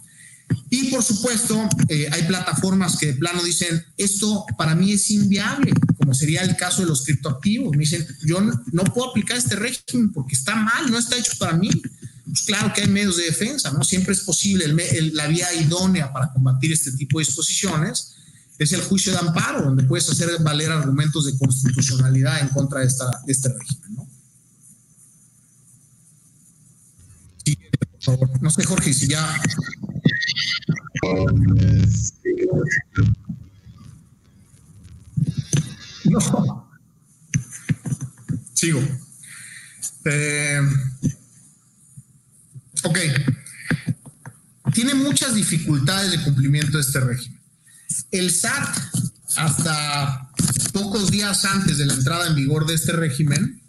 Y 0.70 0.92
por 0.92 1.02
supuesto, 1.02 1.68
eh, 1.90 2.08
hay 2.12 2.24
plataformas 2.24 2.98
que 2.98 3.08
de 3.08 3.14
plano 3.14 3.44
dicen, 3.44 3.84
esto 3.98 4.46
para 4.60 4.76
mí 4.76 4.92
es 4.92 5.10
inviable, 5.10 5.74
como 5.98 6.14
sería 6.14 6.42
el 6.42 6.56
caso 6.56 6.84
de 6.84 6.88
los 6.88 7.04
criptoactivos. 7.04 7.72
Me 7.72 7.80
dicen, 7.80 8.06
yo 8.24 8.42
no, 8.42 8.62
no 8.72 8.84
puedo 8.84 9.10
aplicar 9.10 9.38
este 9.38 9.56
régimen 9.56 10.12
porque 10.12 10.36
está 10.36 10.56
mal, 10.56 10.92
no 10.92 11.00
está 11.00 11.18
hecho 11.18 11.32
para 11.40 11.54
mí 11.54 11.72
pues 12.26 12.42
claro 12.44 12.74
que 12.74 12.82
hay 12.82 12.88
medios 12.88 13.18
de 13.18 13.24
defensa, 13.24 13.72
¿no? 13.72 13.84
Siempre 13.84 14.14
es 14.14 14.22
posible, 14.22 14.68
la 15.14 15.28
vía 15.28 15.54
idónea 15.54 16.12
para 16.12 16.32
combatir 16.34 16.72
este 16.72 16.92
tipo 16.94 17.20
de 17.20 17.26
disposiciones 17.26 18.16
es 18.58 18.74
el 18.74 18.82
juicio 18.82 19.12
de 19.12 19.20
amparo, 19.20 19.64
donde 19.64 19.84
puedes 19.84 20.10
hacer 20.10 20.30
valer 20.42 20.72
argumentos 20.72 21.26
de 21.26 21.38
constitucionalidad 21.38 22.42
en 22.42 22.50
contra 22.50 22.80
de, 22.80 22.88
esta, 22.88 23.06
este 23.28 23.50
régimen, 23.50 23.96
¿no? 23.96 24.08
por 27.92 28.02
favor. 28.02 28.42
No 28.42 28.50
sé, 28.50 28.64
Jorge, 28.64 28.94
si 28.94 29.08
ya... 29.08 29.42
No. 36.06 36.70
Sigo. 38.54 38.80
Eh, 40.06 40.62
Ok. 42.86 43.00
Tiene 44.74 44.94
muchas 44.94 45.34
dificultades 45.36 46.12
de 46.12 46.22
cumplimiento 46.24 46.78
de 46.78 46.84
este 46.84 47.00
régimen. 47.00 47.40
El 48.12 48.32
SAT, 48.32 48.78
hasta 49.38 50.32
pocos 50.72 51.10
días 51.12 51.46
antes 51.46 51.78
de 51.78 51.86
la 51.86 51.94
entrada 51.94 52.28
en 52.28 52.36
vigor 52.36 52.68
de 52.68 52.76
este 52.76 52.92
régimen, 52.92 53.62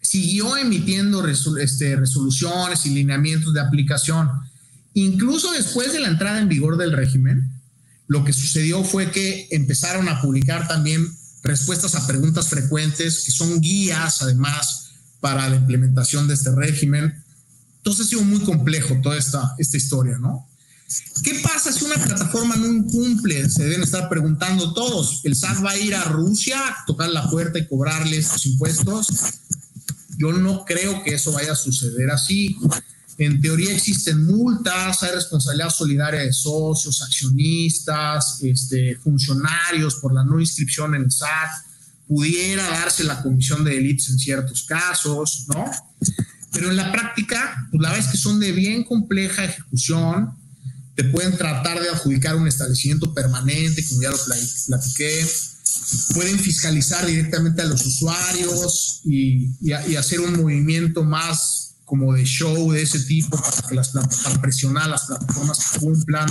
siguió 0.00 0.56
emitiendo 0.56 1.26
este, 1.26 1.96
resoluciones 1.96 2.86
y 2.86 2.90
lineamientos 2.90 3.52
de 3.52 3.60
aplicación. 3.60 4.30
Incluso 4.94 5.52
después 5.52 5.92
de 5.92 6.00
la 6.00 6.08
entrada 6.08 6.40
en 6.40 6.48
vigor 6.48 6.78
del 6.78 6.92
régimen, 6.92 7.50
lo 8.06 8.24
que 8.24 8.32
sucedió 8.32 8.84
fue 8.84 9.10
que 9.10 9.48
empezaron 9.50 10.08
a 10.08 10.22
publicar 10.22 10.68
también 10.68 11.06
respuestas 11.42 11.94
a 11.94 12.06
preguntas 12.06 12.48
frecuentes, 12.48 13.24
que 13.24 13.32
son 13.32 13.60
guías 13.60 14.22
además 14.22 14.92
para 15.20 15.48
la 15.48 15.56
implementación 15.56 16.28
de 16.28 16.34
este 16.34 16.54
régimen. 16.54 17.25
Entonces 17.86 18.06
ha 18.06 18.08
sido 18.10 18.22
muy 18.22 18.40
complejo 18.40 18.98
toda 19.00 19.16
esta, 19.16 19.54
esta 19.58 19.76
historia, 19.76 20.18
¿no? 20.18 20.48
¿Qué 21.22 21.38
pasa 21.40 21.70
si 21.72 21.84
una 21.84 21.94
plataforma 21.94 22.56
no 22.56 22.66
incumple? 22.66 23.48
Se 23.48 23.62
deben 23.62 23.84
estar 23.84 24.08
preguntando 24.08 24.72
todos. 24.72 25.20
¿El 25.22 25.36
SAT 25.36 25.64
va 25.64 25.70
a 25.70 25.76
ir 25.76 25.94
a 25.94 26.02
Rusia 26.02 26.58
a 26.58 26.84
tocar 26.84 27.10
la 27.10 27.30
puerta 27.30 27.60
y 27.60 27.68
cobrarles 27.68 28.32
los 28.32 28.46
impuestos? 28.46 29.06
Yo 30.18 30.32
no 30.32 30.64
creo 30.64 31.04
que 31.04 31.14
eso 31.14 31.30
vaya 31.30 31.52
a 31.52 31.54
suceder 31.54 32.10
así. 32.10 32.56
En 33.18 33.40
teoría 33.40 33.72
existen 33.72 34.26
multas, 34.26 35.04
hay 35.04 35.12
responsabilidad 35.12 35.70
solidaria 35.70 36.22
de 36.22 36.32
socios, 36.32 37.00
accionistas, 37.02 38.40
este, 38.42 38.96
funcionarios 38.96 39.94
por 39.94 40.12
la 40.12 40.24
no 40.24 40.40
inscripción 40.40 40.96
en 40.96 41.02
el 41.02 41.12
SAT. 41.12 41.50
Pudiera 42.08 42.64
darse 42.64 43.04
la 43.04 43.22
comisión 43.22 43.62
de 43.62 43.76
delitos 43.76 44.08
en 44.10 44.18
ciertos 44.18 44.64
casos, 44.64 45.46
¿no? 45.54 45.70
Pero 46.52 46.70
en 46.70 46.76
la 46.76 46.92
práctica, 46.92 47.68
pues 47.70 47.82
la 47.82 47.90
verdad 47.90 48.06
es 48.06 48.12
que 48.12 48.18
son 48.18 48.40
de 48.40 48.52
bien 48.52 48.84
compleja 48.84 49.44
ejecución. 49.44 50.30
Te 50.94 51.04
pueden 51.04 51.36
tratar 51.36 51.80
de 51.80 51.90
adjudicar 51.90 52.36
un 52.36 52.48
establecimiento 52.48 53.12
permanente, 53.12 53.84
como 53.86 54.02
ya 54.02 54.10
lo 54.10 54.18
platiqué 54.66 55.26
pueden 56.14 56.38
fiscalizar 56.38 57.06
directamente 57.06 57.62
a 57.62 57.66
los 57.66 57.84
usuarios 57.84 59.00
y, 59.04 59.50
hacer 59.96 60.20
un 60.20 60.40
movimiento 60.40 61.04
más 61.04 61.76
como 61.84 62.14
de 62.14 62.24
show 62.24 62.72
de 62.72 62.82
ese 62.82 63.00
tipo 63.00 63.40
para, 63.40 63.68
que 63.68 63.74
las, 63.74 63.90
para 63.90 64.40
presionar 64.40 64.84
a 64.84 64.88
las 64.88 65.04
plataformas 65.04 65.58
que 65.58 65.78
cumplan, 65.78 66.28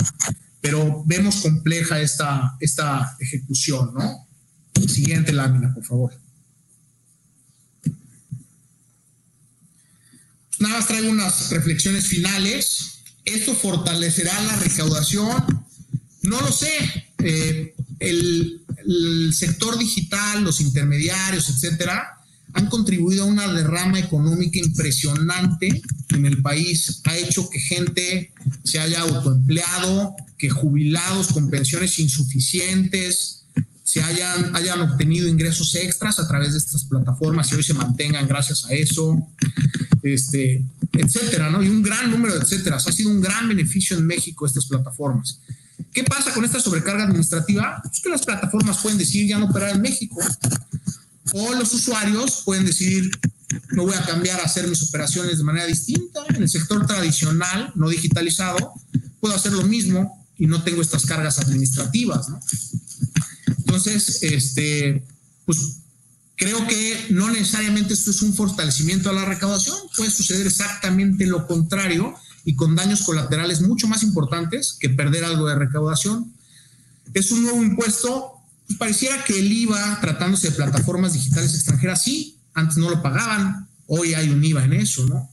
pero 0.60 1.02
vemos 1.06 1.36
compleja 1.36 2.00
esta, 2.00 2.56
esta 2.60 3.16
ejecución, 3.20 3.94
¿no? 3.94 4.26
Siguiente 4.86 5.32
lámina, 5.32 5.72
por 5.72 5.84
favor. 5.84 6.25
Nada 10.58 10.76
más 10.76 10.86
traigo 10.86 11.10
unas 11.10 11.50
reflexiones 11.50 12.06
finales. 12.06 13.02
¿Esto 13.24 13.54
fortalecerá 13.54 14.40
la 14.42 14.56
recaudación? 14.56 15.44
No 16.22 16.40
lo 16.40 16.52
sé. 16.52 16.68
Eh, 17.18 17.74
el, 17.98 18.62
el 18.86 19.34
sector 19.34 19.78
digital, 19.78 20.44
los 20.44 20.60
intermediarios, 20.60 21.48
etcétera, 21.48 22.16
han 22.52 22.68
contribuido 22.68 23.24
a 23.24 23.26
una 23.26 23.52
derrama 23.52 23.98
económica 23.98 24.58
impresionante 24.58 25.82
en 26.10 26.26
el 26.26 26.40
país. 26.40 27.00
Ha 27.04 27.16
hecho 27.16 27.50
que 27.50 27.60
gente 27.60 28.32
se 28.64 28.78
haya 28.78 29.00
autoempleado, 29.00 30.16
que 30.38 30.48
jubilados 30.48 31.28
con 31.28 31.50
pensiones 31.50 31.98
insuficientes 31.98 33.45
se 33.86 34.02
hayan, 34.02 34.56
hayan 34.56 34.80
obtenido 34.80 35.28
ingresos 35.28 35.72
extras 35.76 36.18
a 36.18 36.26
través 36.26 36.50
de 36.52 36.58
estas 36.58 36.84
plataformas 36.86 37.52
y 37.52 37.54
hoy 37.54 37.62
se 37.62 37.72
mantengan 37.72 38.26
gracias 38.26 38.64
a 38.64 38.72
eso, 38.72 39.16
este, 40.02 40.64
etcétera, 40.90 41.50
¿no? 41.50 41.62
Y 41.62 41.68
un 41.68 41.84
gran 41.84 42.10
número 42.10 42.34
de 42.34 42.40
etcéteras. 42.40 42.84
Ha 42.88 42.90
sido 42.90 43.10
un 43.10 43.20
gran 43.20 43.46
beneficio 43.46 43.96
en 43.96 44.04
México 44.04 44.44
estas 44.44 44.66
plataformas. 44.66 45.38
¿Qué 45.92 46.02
pasa 46.02 46.34
con 46.34 46.44
esta 46.44 46.58
sobrecarga 46.58 47.04
administrativa? 47.04 47.80
Pues 47.80 48.00
que 48.00 48.08
las 48.08 48.24
plataformas 48.24 48.78
pueden 48.78 48.98
decidir 48.98 49.28
ya 49.28 49.38
no 49.38 49.46
operar 49.46 49.76
en 49.76 49.82
México. 49.82 50.16
O 51.32 51.54
los 51.54 51.72
usuarios 51.72 52.42
pueden 52.44 52.66
decidir, 52.66 53.08
no 53.70 53.84
voy 53.84 53.94
a 53.94 54.04
cambiar 54.04 54.40
a 54.40 54.46
hacer 54.46 54.66
mis 54.66 54.82
operaciones 54.82 55.38
de 55.38 55.44
manera 55.44 55.64
distinta. 55.64 56.24
En 56.30 56.42
el 56.42 56.48
sector 56.48 56.84
tradicional, 56.88 57.70
no 57.76 57.88
digitalizado, 57.88 58.72
puedo 59.20 59.36
hacer 59.36 59.52
lo 59.52 59.62
mismo 59.62 60.26
y 60.36 60.48
no 60.48 60.64
tengo 60.64 60.82
estas 60.82 61.06
cargas 61.06 61.38
administrativas. 61.38 62.26
Entonces, 63.76 64.22
este, 64.22 65.04
pues 65.44 65.78
creo 66.36 66.66
que 66.66 67.06
no 67.10 67.30
necesariamente 67.30 67.94
esto 67.94 68.10
es 68.10 68.22
un 68.22 68.34
fortalecimiento 68.34 69.10
a 69.10 69.12
la 69.12 69.24
recaudación, 69.24 69.76
puede 69.96 70.10
suceder 70.10 70.46
exactamente 70.46 71.26
lo 71.26 71.46
contrario 71.46 72.14
y 72.44 72.54
con 72.54 72.74
daños 72.74 73.02
colaterales 73.02 73.60
mucho 73.60 73.86
más 73.86 74.02
importantes 74.02 74.76
que 74.80 74.88
perder 74.88 75.24
algo 75.24 75.46
de 75.46 75.56
recaudación. 75.56 76.32
Es 77.12 77.32
un 77.32 77.42
nuevo 77.42 77.62
impuesto, 77.62 78.32
pues, 78.66 78.78
pareciera 78.78 79.22
que 79.24 79.38
el 79.38 79.52
IVA, 79.52 80.00
tratándose 80.00 80.50
de 80.50 80.56
plataformas 80.56 81.12
digitales 81.12 81.54
extranjeras, 81.54 82.02
sí, 82.02 82.38
antes 82.54 82.78
no 82.78 82.88
lo 82.88 83.02
pagaban, 83.02 83.68
hoy 83.86 84.14
hay 84.14 84.30
un 84.30 84.42
IVA 84.42 84.64
en 84.64 84.72
eso, 84.72 85.06
¿no? 85.06 85.30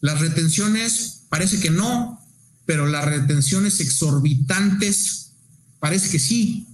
Las 0.00 0.20
retenciones, 0.20 1.22
parece 1.28 1.60
que 1.60 1.70
no, 1.70 2.20
pero 2.66 2.86
las 2.86 3.04
retenciones 3.04 3.80
exorbitantes, 3.80 5.32
parece 5.80 6.10
que 6.10 6.18
sí. 6.18 6.66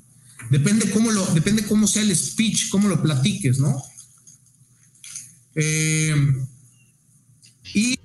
Depende 0.51 0.90
cómo, 0.90 1.11
lo, 1.11 1.24
depende 1.26 1.64
cómo 1.66 1.86
sea 1.86 2.03
el 2.03 2.14
speech, 2.14 2.68
cómo 2.70 2.88
lo 2.88 3.03
platiques, 3.03 3.59
¿no? 3.59 3.82
Eh, 5.55 6.14
y 7.74 7.99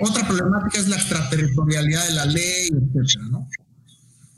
otra 0.00 0.26
problemática 0.26 0.80
es 0.80 0.88
la 0.88 0.96
extraterritorialidad 0.96 2.06
de 2.06 2.14
la 2.14 2.26
ley, 2.26 2.68
etcétera, 2.68 3.28
¿no? 3.30 3.48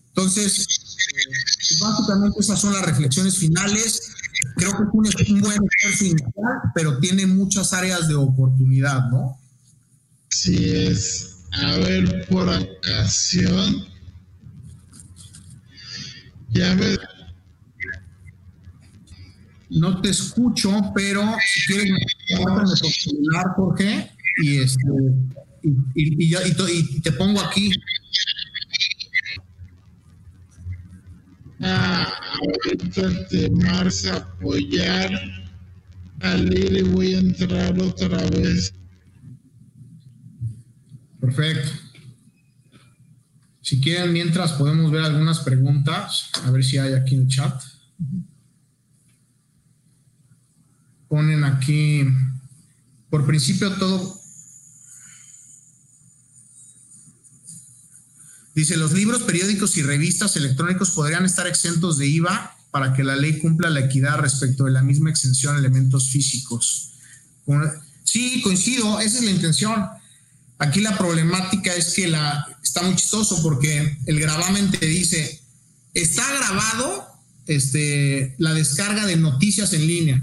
Entonces, 0.09 0.66
eh, 0.68 1.78
básicamente 1.80 2.40
esas 2.40 2.61
son 2.61 2.72
las 2.72 2.84
reflexiones 2.84 3.38
finales. 3.38 4.12
Creo 4.57 4.70
que 4.70 4.82
es 5.22 5.30
un, 5.30 5.40
buen 5.40 5.59
esfuerzo 5.62 6.05
inicial, 6.05 6.32
pero 6.74 6.98
tiene 6.98 7.26
muchas 7.26 7.72
áreas 7.72 8.09
de 8.09 8.14
oportunidad, 8.14 9.09
¿no? 9.11 9.38
Sí 10.28 10.70
es. 10.70 11.36
A 11.53 11.76
ver, 11.76 12.26
por 12.28 12.48
ocasión. 12.48 13.91
Ya 16.53 16.74
me 16.74 16.96
no 19.72 20.00
te 20.03 20.11
escucho, 20.11 20.70
pero 20.94 21.22
si 21.46 21.66
quieres, 21.66 21.90
me 21.90 21.98
Jorge, 23.57 24.11
y, 24.42 24.59
este, 24.59 24.86
y, 25.62 26.34
y, 26.34 26.36
y, 26.36 27.00
te 27.00 27.12
pongo 27.12 27.40
aquí. 27.40 27.70
Ah, 31.61 32.12
ahorita 32.40 33.28
te 33.28 33.48
vas 33.50 34.07
a 34.07 34.16
apoyar 34.16 35.11
al 36.20 36.59
ir 36.59 36.76
y 36.78 36.82
voy 36.82 37.14
a 37.14 37.18
entrar 37.20 37.80
otra 37.80 38.18
vez. 38.30 38.74
Perfecto. 41.20 41.82
Si 43.63 43.80
quieren, 43.80 44.13
mientras 44.13 44.53
podemos 44.53 44.91
ver 44.91 45.05
algunas 45.05 45.39
preguntas, 45.39 46.30
a 46.45 46.51
ver 46.51 46.64
si 46.64 46.79
hay 46.79 46.93
aquí 46.95 47.14
en 47.14 47.29
chat. 47.29 47.63
ponen 51.13 51.45
aquí, 51.45 52.07
por 53.11 53.26
principio 53.26 53.71
todo, 53.75 54.18
dice, 58.55 58.79
los 58.79 58.93
libros, 58.93 59.22
periódicos 59.25 59.76
y 59.76 59.83
revistas 59.83 60.37
electrónicos 60.37 60.93
podrían 60.93 61.26
estar 61.26 61.47
exentos 61.47 61.99
de 61.99 62.07
IVA 62.07 62.57
para 62.71 62.95
que 62.95 63.05
la 63.05 63.14
ley 63.14 63.39
cumpla 63.39 63.68
la 63.68 63.80
equidad 63.80 64.21
respecto 64.21 64.64
de 64.64 64.71
la 64.71 64.80
misma 64.83 65.11
exención 65.11 65.55
a 65.55 65.59
elementos 65.59 66.09
físicos. 66.09 66.95
Sí, 68.05 68.41
coincido, 68.41 68.99
esa 68.99 69.18
es 69.18 69.25
la 69.25 69.30
intención. 69.33 69.87
Aquí 70.63 70.80
la 70.80 70.97
problemática 70.97 71.75
es 71.75 71.93
que 71.93 72.07
la, 72.07 72.47
está 72.63 72.83
muy 72.83 72.95
chistoso 72.95 73.43
porque 73.43 73.99
el 74.07 74.21
gravamen 74.21 74.71
te 74.71 74.87
dice, 74.87 75.43
está 75.93 76.22
grabado 76.37 77.05
este, 77.49 78.37
la 78.39 78.55
descarga 78.55 79.05
de 79.05 79.17
noticias 79.17 79.72
en 79.72 79.89
línea. 79.89 80.22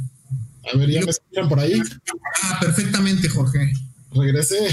A 0.74 0.78
ver, 0.78 0.90
¿ya 0.92 1.02
me 1.02 1.12
escuchan 1.12 1.50
por 1.50 1.60
ahí? 1.60 1.82
Ah, 2.44 2.58
perfectamente, 2.62 3.28
Jorge. 3.28 3.74
Regresé. 4.12 4.70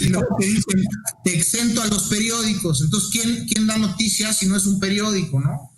Y 0.00 0.10
luego 0.10 0.28
te 0.38 0.46
dicen, 0.46 0.84
te 1.24 1.36
exento 1.36 1.82
a 1.82 1.88
los 1.88 2.04
periódicos. 2.04 2.80
Entonces, 2.80 3.10
¿quién, 3.10 3.46
¿quién 3.48 3.66
da 3.66 3.78
noticias 3.78 4.38
si 4.38 4.46
no 4.46 4.56
es 4.56 4.66
un 4.66 4.78
periódico, 4.78 5.40
no? 5.40 5.72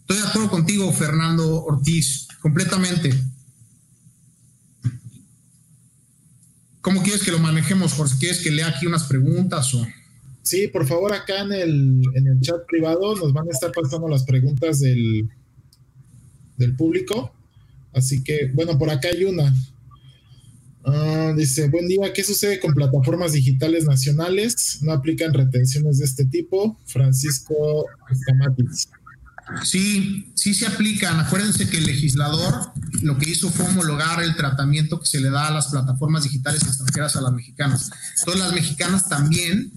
Estoy 0.00 0.16
de 0.16 0.26
acuerdo 0.26 0.50
contigo, 0.50 0.92
Fernando 0.92 1.62
Ortiz, 1.64 2.26
completamente. 2.40 3.14
¿Cómo 6.82 7.02
quieres 7.02 7.22
que 7.22 7.30
lo 7.30 7.38
manejemos, 7.38 7.94
Jorge? 7.94 8.16
¿Quieres 8.18 8.40
que 8.42 8.50
lea 8.50 8.68
aquí 8.68 8.86
unas 8.86 9.04
preguntas 9.04 9.72
o...? 9.74 9.86
Sí, 10.42 10.66
por 10.66 10.86
favor, 10.86 11.14
acá 11.14 11.42
en 11.42 11.52
el, 11.52 12.02
en 12.14 12.26
el 12.26 12.40
chat 12.40 12.66
privado 12.66 13.14
nos 13.14 13.32
van 13.32 13.46
a 13.46 13.52
estar 13.52 13.70
pasando 13.70 14.08
las 14.08 14.24
preguntas 14.24 14.80
del, 14.80 15.28
del 16.56 16.74
público. 16.74 17.32
Así 17.92 18.24
que, 18.24 18.50
bueno, 18.52 18.76
por 18.76 18.90
acá 18.90 19.08
hay 19.08 19.22
una. 19.22 19.54
Bueno, 20.84 21.34
dice, 21.36 21.68
buen 21.68 21.86
día, 21.86 22.12
¿qué 22.12 22.24
sucede 22.24 22.58
con 22.58 22.74
plataformas 22.74 23.34
digitales 23.34 23.84
nacionales? 23.84 24.80
¿No 24.82 24.92
aplican 24.92 25.32
retenciones 25.32 25.98
de 25.98 26.06
este 26.06 26.24
tipo? 26.24 26.76
Francisco 26.86 27.86
Escamatis. 28.10 28.88
Sí, 29.64 30.32
sí 30.34 30.54
se 30.54 30.66
aplican. 30.66 31.20
Acuérdense 31.20 31.68
que 31.68 31.78
el 31.78 31.86
legislador 31.86 32.72
lo 33.02 33.18
que 33.18 33.30
hizo 33.30 33.50
fue 33.50 33.66
homologar 33.66 34.22
el 34.22 34.36
tratamiento 34.36 35.00
que 35.00 35.06
se 35.06 35.20
le 35.20 35.30
da 35.30 35.48
a 35.48 35.50
las 35.50 35.68
plataformas 35.68 36.24
digitales 36.24 36.62
extranjeras 36.62 37.16
a 37.16 37.20
las 37.20 37.32
mexicanas. 37.32 37.90
Todas 38.24 38.40
las 38.40 38.52
mexicanas 38.52 39.08
también 39.08 39.72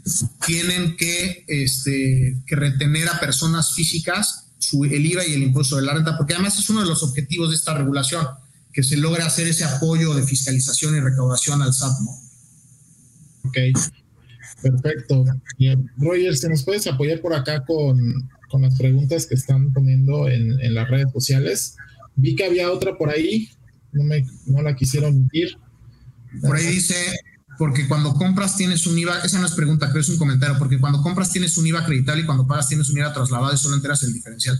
tienen 0.46 0.96
que, 0.98 1.46
este, 1.48 2.42
que 2.46 2.56
retener 2.56 3.10
a 3.10 3.20
personas 3.20 3.74
físicas 3.74 4.46
su, 4.58 4.84
el 4.86 5.06
IVA 5.06 5.26
y 5.26 5.34
el 5.34 5.44
impuesto 5.44 5.76
de 5.76 5.84
la 5.84 5.94
renta, 5.94 6.18
porque 6.18 6.34
además 6.34 6.58
es 6.58 6.70
uno 6.70 6.82
de 6.82 6.88
los 6.88 7.04
objetivos 7.04 7.50
de 7.50 7.56
esta 7.56 7.74
regulación, 7.74 8.26
que 8.74 8.84
se 8.84 8.98
logre 8.98 9.24
hacer 9.24 9.48
ese 9.48 9.64
apoyo 9.64 10.14
de 10.14 10.24
fiscalización 10.24 10.96
y 10.96 11.00
recaudación 11.00 11.62
al 11.62 11.74
SAT. 11.74 11.94
Ok, 13.44 13.58
perfecto. 14.62 15.24
Bien. 15.58 15.90
Roger, 15.98 16.36
¿se 16.36 16.50
nos 16.50 16.64
puedes 16.64 16.86
apoyar 16.88 17.22
por 17.22 17.34
acá 17.34 17.64
con 17.64 18.30
con 18.50 18.62
las 18.62 18.78
preguntas 18.78 19.26
que 19.26 19.36
están 19.36 19.74
poniendo 19.74 20.30
en, 20.30 20.74
las 20.74 20.90
redes 20.90 21.12
sociales. 21.12 21.76
Vi 22.16 22.36
que 22.36 22.46
había 22.46 22.72
otra 22.72 22.98
por 22.98 23.10
ahí, 23.10 23.50
no, 23.92 24.04
me, 24.04 24.26
no 24.46 24.62
la 24.62 24.76
quisieron 24.76 25.16
omitir. 25.16 25.58
Por 26.42 26.56
ahí 26.56 26.68
dice, 26.68 26.96
porque 27.58 27.88
cuando 27.88 28.14
compras 28.14 28.58
tienes 28.58 28.86
un 28.88 28.98
IVA, 28.98 29.20
esa 29.22 29.40
no 29.40 29.46
es 29.46 29.54
pregunta, 29.54 29.90
creo 29.90 30.02
es 30.02 30.10
un 30.10 30.18
comentario, 30.18 30.58
porque 30.58 30.80
cuando 30.80 31.02
compras 31.02 31.32
tienes 31.32 31.58
un 31.58 31.68
IVA 31.68 31.82
acreditable 31.82 32.24
y 32.24 32.26
cuando 32.26 32.48
pagas 32.48 32.68
tienes 32.68 32.90
un 32.90 32.98
IVA 32.98 33.14
trasladado 33.14 33.54
y 33.54 33.58
solo 33.58 33.76
enteras 33.76 34.04
el 34.04 34.14
diferencial. 34.14 34.60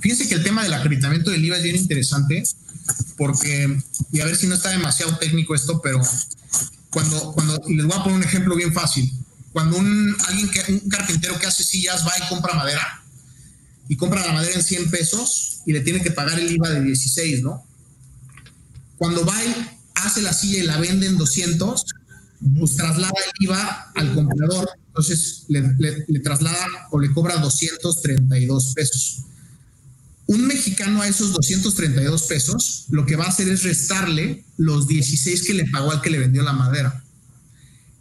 Fíjense 0.00 0.28
que 0.28 0.34
el 0.34 0.42
tema 0.42 0.62
del 0.62 0.74
acreditamiento 0.74 1.30
del 1.30 1.44
IVA 1.44 1.56
es 1.58 1.62
bien 1.62 1.76
interesante, 1.76 2.42
porque, 3.16 3.80
y 4.12 4.20
a 4.20 4.24
ver 4.24 4.36
si 4.36 4.46
no 4.46 4.54
está 4.54 4.70
demasiado 4.70 5.16
técnico 5.18 5.54
esto, 5.54 5.80
pero 5.82 6.00
cuando, 6.90 7.32
cuando 7.32 7.60
y 7.66 7.74
les 7.74 7.86
voy 7.86 7.96
a 7.98 8.02
poner 8.02 8.18
un 8.18 8.24
ejemplo 8.24 8.54
bien 8.56 8.72
fácil. 8.72 9.12
Cuando 9.52 9.78
un, 9.78 10.14
alguien 10.28 10.50
que, 10.50 10.72
un 10.72 10.88
carpintero 10.88 11.38
que 11.38 11.46
hace 11.46 11.64
sillas 11.64 12.06
va 12.06 12.12
y 12.18 12.28
compra 12.28 12.54
madera, 12.54 13.02
y 13.88 13.96
compra 13.96 14.26
la 14.26 14.32
madera 14.32 14.54
en 14.54 14.62
100 14.62 14.90
pesos 14.90 15.62
y 15.66 15.72
le 15.72 15.80
tiene 15.80 16.02
que 16.02 16.10
pagar 16.10 16.38
el 16.38 16.50
IVA 16.50 16.70
de 16.70 16.82
16, 16.82 17.42
¿no? 17.42 17.64
Cuando 18.96 19.24
va 19.24 19.44
y 19.44 19.54
hace 19.94 20.22
la 20.22 20.32
silla 20.32 20.58
y 20.58 20.66
la 20.66 20.78
vende 20.78 21.06
en 21.06 21.18
200, 21.18 21.84
pues 22.58 22.76
traslada 22.76 23.12
el 23.24 23.44
IVA 23.44 23.92
al 23.94 24.14
comprador, 24.14 24.68
entonces 24.88 25.44
le, 25.48 26.20
traslada 26.20 26.66
o 26.90 26.98
le 26.98 27.12
cobra 27.12 27.36
232 27.38 28.72
pesos. 28.74 29.22
Un 30.26 30.46
mexicano 30.46 31.02
a 31.02 31.08
esos 31.08 31.32
232 31.32 32.22
pesos 32.22 32.86
lo 32.88 33.06
que 33.06 33.16
va 33.16 33.24
a 33.24 33.28
hacer 33.28 33.48
es 33.48 33.62
restarle 33.62 34.44
los 34.56 34.88
16 34.88 35.46
que 35.46 35.54
le 35.54 35.66
pagó 35.66 35.92
al 35.92 36.00
que 36.00 36.10
le 36.10 36.18
vendió 36.18 36.42
la 36.42 36.52
madera. 36.52 37.04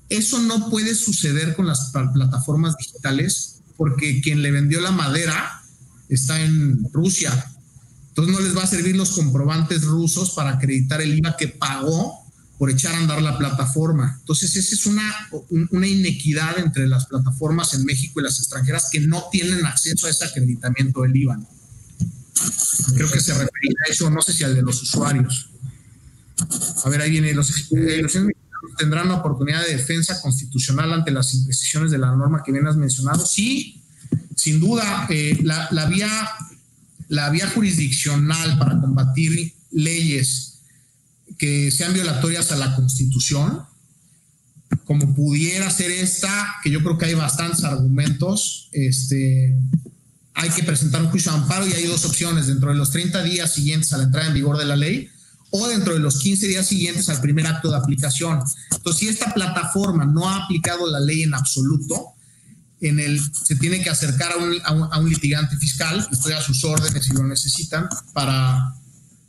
Eso 0.09 0.39
no 0.39 0.69
puede 0.69 0.95
suceder 0.95 1.55
con 1.55 1.67
las 1.67 1.91
plataformas 1.91 2.75
digitales 2.77 3.61
porque 3.77 4.21
quien 4.21 4.41
le 4.41 4.51
vendió 4.51 4.81
la 4.81 4.91
madera 4.91 5.64
está 6.09 6.41
en 6.41 6.87
Rusia. 6.91 7.31
Entonces 8.09 8.33
no 8.33 8.39
les 8.39 8.55
va 8.55 8.63
a 8.63 8.67
servir 8.67 8.95
los 8.95 9.11
comprobantes 9.11 9.83
rusos 9.83 10.31
para 10.31 10.51
acreditar 10.51 11.01
el 11.01 11.17
IVA 11.17 11.35
que 11.37 11.49
pagó 11.49 12.25
por 12.57 12.71
echar 12.71 12.95
a 12.95 12.99
andar 12.99 13.21
la 13.21 13.37
plataforma. 13.37 14.15
Entonces 14.19 14.55
esa 14.55 14.73
es 14.73 14.85
una, 14.85 15.13
una 15.71 15.87
inequidad 15.87 16.57
entre 16.59 16.87
las 16.87 17.05
plataformas 17.07 17.73
en 17.73 17.83
México 17.83 18.19
y 18.19 18.23
las 18.23 18.39
extranjeras 18.39 18.89
que 18.89 19.01
no 19.01 19.25
tienen 19.31 19.65
acceso 19.65 20.07
a 20.07 20.09
ese 20.09 20.25
acreditamiento 20.25 21.01
del 21.01 21.15
IVA. 21.15 21.39
Creo 22.95 23.11
que 23.11 23.19
se 23.19 23.33
refería 23.33 23.75
a 23.87 23.91
eso, 23.91 24.09
no 24.09 24.21
sé 24.21 24.33
si 24.33 24.43
al 24.43 24.55
de 24.55 24.61
los 24.61 24.81
usuarios. 24.81 25.49
A 26.83 26.89
ver, 26.89 27.01
ahí 27.01 27.11
viene, 27.11 27.33
los, 27.33 27.49
eh, 27.71 28.01
tendrán 28.77 29.07
una 29.07 29.17
oportunidad 29.17 29.65
de 29.65 29.75
defensa 29.75 30.21
constitucional 30.21 30.93
ante 30.93 31.11
las 31.11 31.33
imprecisiones 31.33 31.91
de 31.91 31.97
la 31.97 32.15
norma 32.15 32.43
que 32.43 32.51
bien 32.51 32.67
has 32.67 32.75
mencionado. 32.75 33.25
Sí, 33.25 33.81
sin 34.45 34.59
duda, 34.59 35.07
eh, 35.09 35.39
la, 35.41 35.85
vía, 35.87 37.49
jurisdiccional 37.55 38.59
para 38.59 38.79
combatir 38.79 39.55
leyes 39.71 40.59
que 41.39 41.71
sean 41.71 41.95
violatorias 41.95 42.51
a 42.51 42.55
la 42.55 42.75
Constitución, 42.75 43.63
como 44.83 45.15
pudiera 45.15 45.71
ser 45.71 45.89
esta, 45.89 46.57
que 46.63 46.69
yo 46.69 46.83
creo 46.83 46.95
que 46.95 47.05
hay 47.05 47.15
bastantes 47.15 47.63
argumentos, 47.63 48.69
este, 48.71 49.57
hay 50.35 50.49
que 50.51 50.61
presentar 50.61 51.01
un 51.01 51.09
juicio 51.09 51.31
de 51.31 51.39
amparo 51.39 51.67
y 51.67 51.73
hay 51.73 51.87
dos 51.87 52.05
opciones, 52.05 52.45
dentro 52.45 52.69
de 52.69 52.75
los 52.75 52.91
30 52.91 53.23
días 53.23 53.51
siguientes 53.51 53.93
a 53.93 53.97
la 53.97 54.03
entrada 54.03 54.27
en 54.27 54.35
vigor 54.35 54.59
de 54.59 54.65
la 54.65 54.75
ley 54.75 55.09
o 55.49 55.67
dentro 55.67 55.95
de 55.95 56.01
los 56.01 56.19
15 56.19 56.47
días 56.49 56.67
siguientes 56.67 57.09
al 57.09 57.19
primer 57.19 57.47
acto 57.47 57.71
de 57.71 57.77
aplicación. 57.77 58.43
Entonces, 58.75 58.99
si 58.99 59.07
esta 59.07 59.33
plataforma 59.33 60.05
no 60.05 60.29
ha 60.29 60.43
aplicado 60.43 60.85
la 60.85 60.99
ley 60.99 61.23
en 61.23 61.33
absoluto, 61.33 62.14
en 62.81 62.99
el, 62.99 63.19
se 63.33 63.55
tiene 63.55 63.81
que 63.81 63.89
acercar 63.89 64.33
a 64.63 64.99
un, 64.99 65.09
litigante 65.09 65.57
fiscal, 65.57 66.05
estoy 66.11 66.33
a 66.33 66.41
sus 66.41 66.63
órdenes 66.63 67.05
si 67.05 67.13
lo 67.13 67.23
necesitan, 67.23 67.87
para, 68.13 68.73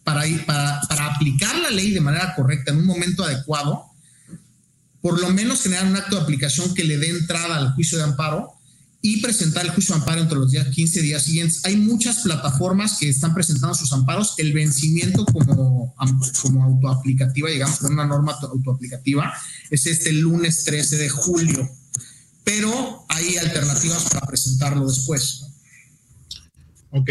para, 0.05 0.27
ir, 0.27 0.45
para, 0.45 0.81
aplicar 1.13 1.57
la 1.59 1.71
ley 1.71 1.93
de 1.93 2.01
manera 2.01 2.35
correcta 2.35 2.73
en 2.73 2.79
un 2.79 2.87
momento 2.87 3.25
adecuado, 3.25 3.85
por 5.01 5.21
lo 5.21 5.31
menos 5.31 5.63
generar 5.63 5.87
un 5.87 5.97
acto 5.97 6.17
de 6.17 6.23
aplicación 6.23 6.75
que 6.75 6.85
le 6.85 6.99
dé 6.99 7.11
entrada 7.11 7.57
al 7.57 7.75
juicio 7.75 7.99
de 7.99 8.05
amparo 8.05 8.53
y 9.01 9.21
presentar 9.21 9.65
el 9.65 9.71
juicio 9.71 9.95
de 9.95 10.01
amparo 10.01 10.21
entre 10.21 10.37
los 10.37 10.51
días 10.51 10.67
15 10.67 11.01
días 11.01 11.23
siguientes. 11.23 11.65
Hay 11.65 11.77
muchas 11.77 12.23
plataformas 12.23 12.99
que 12.99 13.09
están 13.09 13.35
presentando 13.35 13.77
sus 13.77 13.93
amparos. 13.93 14.35
El 14.39 14.53
vencimiento 14.53 15.25
como, 15.27 15.95
como 16.43 16.65
autoaplicativa, 16.65 17.49
digamos, 17.49 17.79
con 17.79 17.93
una 17.93 18.05
norma 18.05 18.37
autoaplicativa, 18.43 19.33
es 19.71 19.87
este 19.87 20.13
lunes 20.13 20.65
13 20.65 20.97
de 20.97 21.09
julio 21.09 21.71
pero 22.47 23.05
hay 23.09 23.37
alternativas 23.39 24.09
para 24.09 24.25
presentarlo 24.25 24.87
después. 24.87 25.47
Ok, 26.91 27.11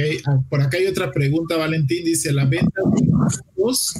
por 0.49 0.62
acá 0.62 0.78
hay 0.78 0.88
otra 0.88 1.12
pregunta, 1.12 1.57
Valentín. 1.57 2.06
Dice, 2.06 2.32
¿la 2.32 2.45
venta 2.45 2.82
de 2.95 3.06
productos 3.06 3.95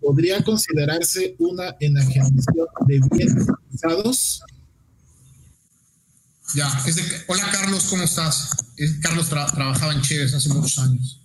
podría 0.00 0.44
considerarse 0.44 1.34
una 1.40 1.74
enajenación 1.80 2.68
de 2.86 3.00
bienes 3.10 3.46
usados? 3.74 4.42
Ya, 6.54 6.70
hola 7.26 7.50
Carlos, 7.50 7.86
¿cómo 7.90 8.04
estás? 8.04 8.50
Carlos 9.02 9.28
trabajaba 9.28 9.92
en 9.92 10.02
Chévez 10.02 10.34
hace 10.34 10.48
muchos 10.50 10.78
años. 10.78 11.20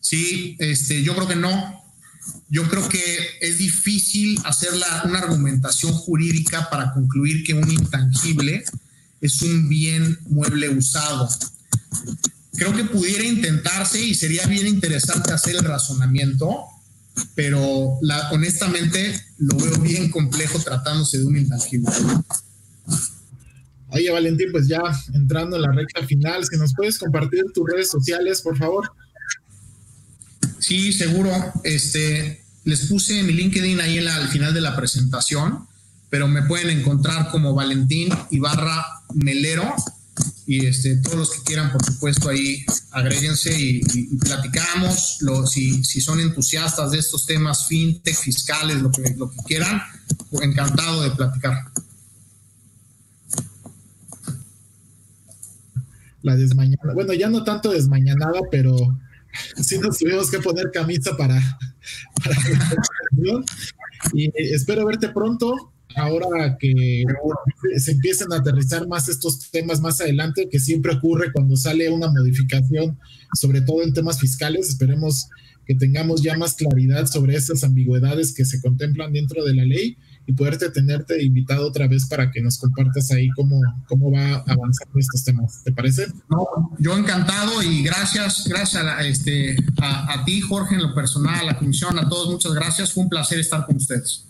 Sí, 0.00 0.56
este, 0.58 1.02
yo 1.02 1.14
creo 1.14 1.28
que 1.28 1.36
no. 1.36 1.84
Yo 2.48 2.66
creo 2.70 2.88
que 2.88 3.18
es 3.42 3.58
difícil 3.58 4.40
hacer 4.44 4.70
una 5.04 5.18
argumentación 5.18 5.92
jurídica 5.92 6.70
para 6.70 6.94
concluir 6.94 7.44
que 7.44 7.52
un 7.52 7.70
intangible 7.70 8.64
es 9.24 9.40
un 9.40 9.70
bien 9.70 10.18
mueble 10.26 10.68
usado. 10.68 11.26
Creo 12.56 12.74
que 12.74 12.84
pudiera 12.84 13.24
intentarse 13.24 13.98
y 13.98 14.14
sería 14.14 14.46
bien 14.46 14.66
interesante 14.66 15.32
hacer 15.32 15.56
el 15.56 15.64
razonamiento, 15.64 16.66
pero 17.34 17.98
la, 18.02 18.30
honestamente 18.32 19.18
lo 19.38 19.56
veo 19.56 19.78
bien 19.78 20.10
complejo 20.10 20.58
tratándose 20.58 21.16
de 21.18 21.24
un 21.24 21.38
intangible. 21.38 21.90
Oye, 23.88 24.10
Valentín, 24.10 24.52
pues 24.52 24.68
ya 24.68 24.82
entrando 25.14 25.56
en 25.56 25.62
la 25.62 25.72
recta 25.72 26.06
final, 26.06 26.44
si 26.44 26.58
nos 26.58 26.74
puedes 26.74 26.98
compartir 26.98 27.44
tus 27.54 27.66
redes 27.66 27.90
sociales, 27.90 28.42
por 28.42 28.58
favor. 28.58 28.92
Sí, 30.58 30.92
seguro. 30.92 31.32
Este, 31.62 32.44
les 32.64 32.80
puse 32.88 33.22
mi 33.22 33.32
LinkedIn 33.32 33.80
ahí 33.80 33.98
al 34.06 34.28
final 34.28 34.52
de 34.52 34.60
la 34.60 34.76
presentación 34.76 35.66
pero 36.14 36.28
me 36.28 36.42
pueden 36.42 36.70
encontrar 36.70 37.28
como 37.28 37.54
Valentín 37.54 38.08
Ibarra 38.30 39.02
Melero 39.14 39.64
y 40.46 40.64
este, 40.64 40.98
todos 40.98 41.16
los 41.16 41.30
que 41.32 41.42
quieran, 41.42 41.72
por 41.72 41.84
supuesto, 41.84 42.28
ahí 42.28 42.64
agréguense 42.92 43.52
y, 43.58 43.80
platicamos. 44.18 45.18
si, 45.50 45.82
son 45.82 46.20
entusiastas 46.20 46.92
de 46.92 46.98
estos 46.98 47.26
temas, 47.26 47.66
fintech, 47.66 48.14
fiscales, 48.14 48.80
lo 48.80 48.92
que, 48.92 49.12
lo 49.16 49.28
que 49.28 49.38
quieran, 49.44 49.82
encantado 50.40 51.02
de 51.02 51.10
platicar. 51.10 51.58
La 56.22 56.36
desmañanada, 56.36 56.94
bueno, 56.94 57.12
ya 57.12 57.28
no 57.28 57.42
tanto 57.42 57.72
desmañanada, 57.72 58.38
pero 58.52 58.76
sí 59.60 59.78
nos 59.78 59.98
tuvimos 59.98 60.30
que 60.30 60.38
poner 60.38 60.70
camisa 60.70 61.16
para, 61.16 61.40
para 62.24 62.36
y 64.12 64.30
espero 64.54 64.86
verte 64.86 65.08
pronto 65.08 65.73
ahora 65.96 66.56
que 66.58 67.04
se 67.76 67.92
empiecen 67.92 68.32
a 68.32 68.36
aterrizar 68.36 68.86
más 68.88 69.08
estos 69.08 69.50
temas 69.50 69.80
más 69.80 70.00
adelante, 70.00 70.48
que 70.50 70.58
siempre 70.58 70.94
ocurre 70.94 71.32
cuando 71.32 71.56
sale 71.56 71.88
una 71.90 72.10
modificación, 72.10 72.98
sobre 73.34 73.60
todo 73.60 73.82
en 73.82 73.92
temas 73.92 74.20
fiscales, 74.20 74.68
esperemos 74.68 75.28
que 75.66 75.74
tengamos 75.74 76.22
ya 76.22 76.36
más 76.36 76.54
claridad 76.54 77.06
sobre 77.06 77.36
esas 77.36 77.64
ambigüedades 77.64 78.34
que 78.34 78.44
se 78.44 78.60
contemplan 78.60 79.12
dentro 79.12 79.44
de 79.44 79.54
la 79.54 79.64
ley 79.64 79.96
y 80.26 80.32
poderte 80.32 80.70
tenerte 80.70 81.22
invitado 81.22 81.66
otra 81.66 81.86
vez 81.86 82.06
para 82.06 82.30
que 82.30 82.40
nos 82.40 82.58
compartas 82.58 83.10
ahí 83.10 83.28
cómo, 83.36 83.60
cómo 83.86 84.10
va 84.10 84.36
avanzando 84.46 84.98
estos 84.98 85.24
temas. 85.24 85.62
¿Te 85.64 85.72
parece? 85.72 86.06
No, 86.30 86.46
yo 86.78 86.96
encantado 86.96 87.62
y 87.62 87.82
gracias, 87.82 88.46
gracias 88.46 88.82
a, 88.84 89.06
este, 89.06 89.56
a 89.78 90.22
ti, 90.24 90.40
Jorge, 90.40 90.76
en 90.76 90.82
lo 90.82 90.94
personal, 90.94 91.40
a 91.40 91.44
la 91.44 91.58
comisión, 91.58 91.98
a 91.98 92.08
todos, 92.08 92.30
muchas 92.30 92.52
gracias. 92.52 92.92
Fue 92.92 93.04
un 93.04 93.10
placer 93.10 93.38
estar 93.38 93.66
con 93.66 93.76
ustedes. 93.76 94.26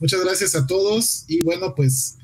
Muchas 0.00 0.24
gracias 0.24 0.54
a 0.54 0.66
todos 0.66 1.24
y 1.28 1.44
bueno, 1.44 1.74
pues 1.74 2.16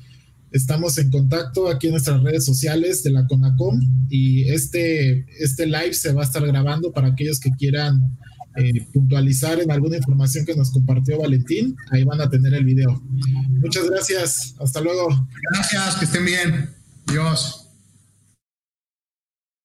estamos 0.51 0.97
en 0.97 1.11
contacto 1.11 1.69
aquí 1.69 1.87
en 1.87 1.93
nuestras 1.93 2.21
redes 2.23 2.45
sociales 2.45 3.03
de 3.03 3.11
la 3.11 3.27
CONACOM 3.27 3.79
y 4.09 4.49
este, 4.49 5.25
este 5.39 5.65
live 5.67 5.93
se 5.93 6.13
va 6.13 6.23
a 6.23 6.25
estar 6.25 6.45
grabando 6.45 6.91
para 6.91 7.09
aquellos 7.09 7.39
que 7.39 7.51
quieran 7.51 8.17
eh, 8.55 8.87
puntualizar 8.91 9.59
en 9.59 9.71
alguna 9.71 9.97
información 9.97 10.45
que 10.45 10.55
nos 10.55 10.71
compartió 10.71 11.19
Valentín. 11.19 11.75
Ahí 11.91 12.03
van 12.03 12.21
a 12.21 12.29
tener 12.29 12.53
el 12.55 12.65
video. 12.65 13.03
Muchas 13.61 13.87
gracias. 13.87 14.55
Hasta 14.59 14.81
luego. 14.81 15.27
Gracias, 15.51 15.95
que 15.97 16.05
estén 16.05 16.25
bien. 16.25 16.69
Dios. 17.05 17.66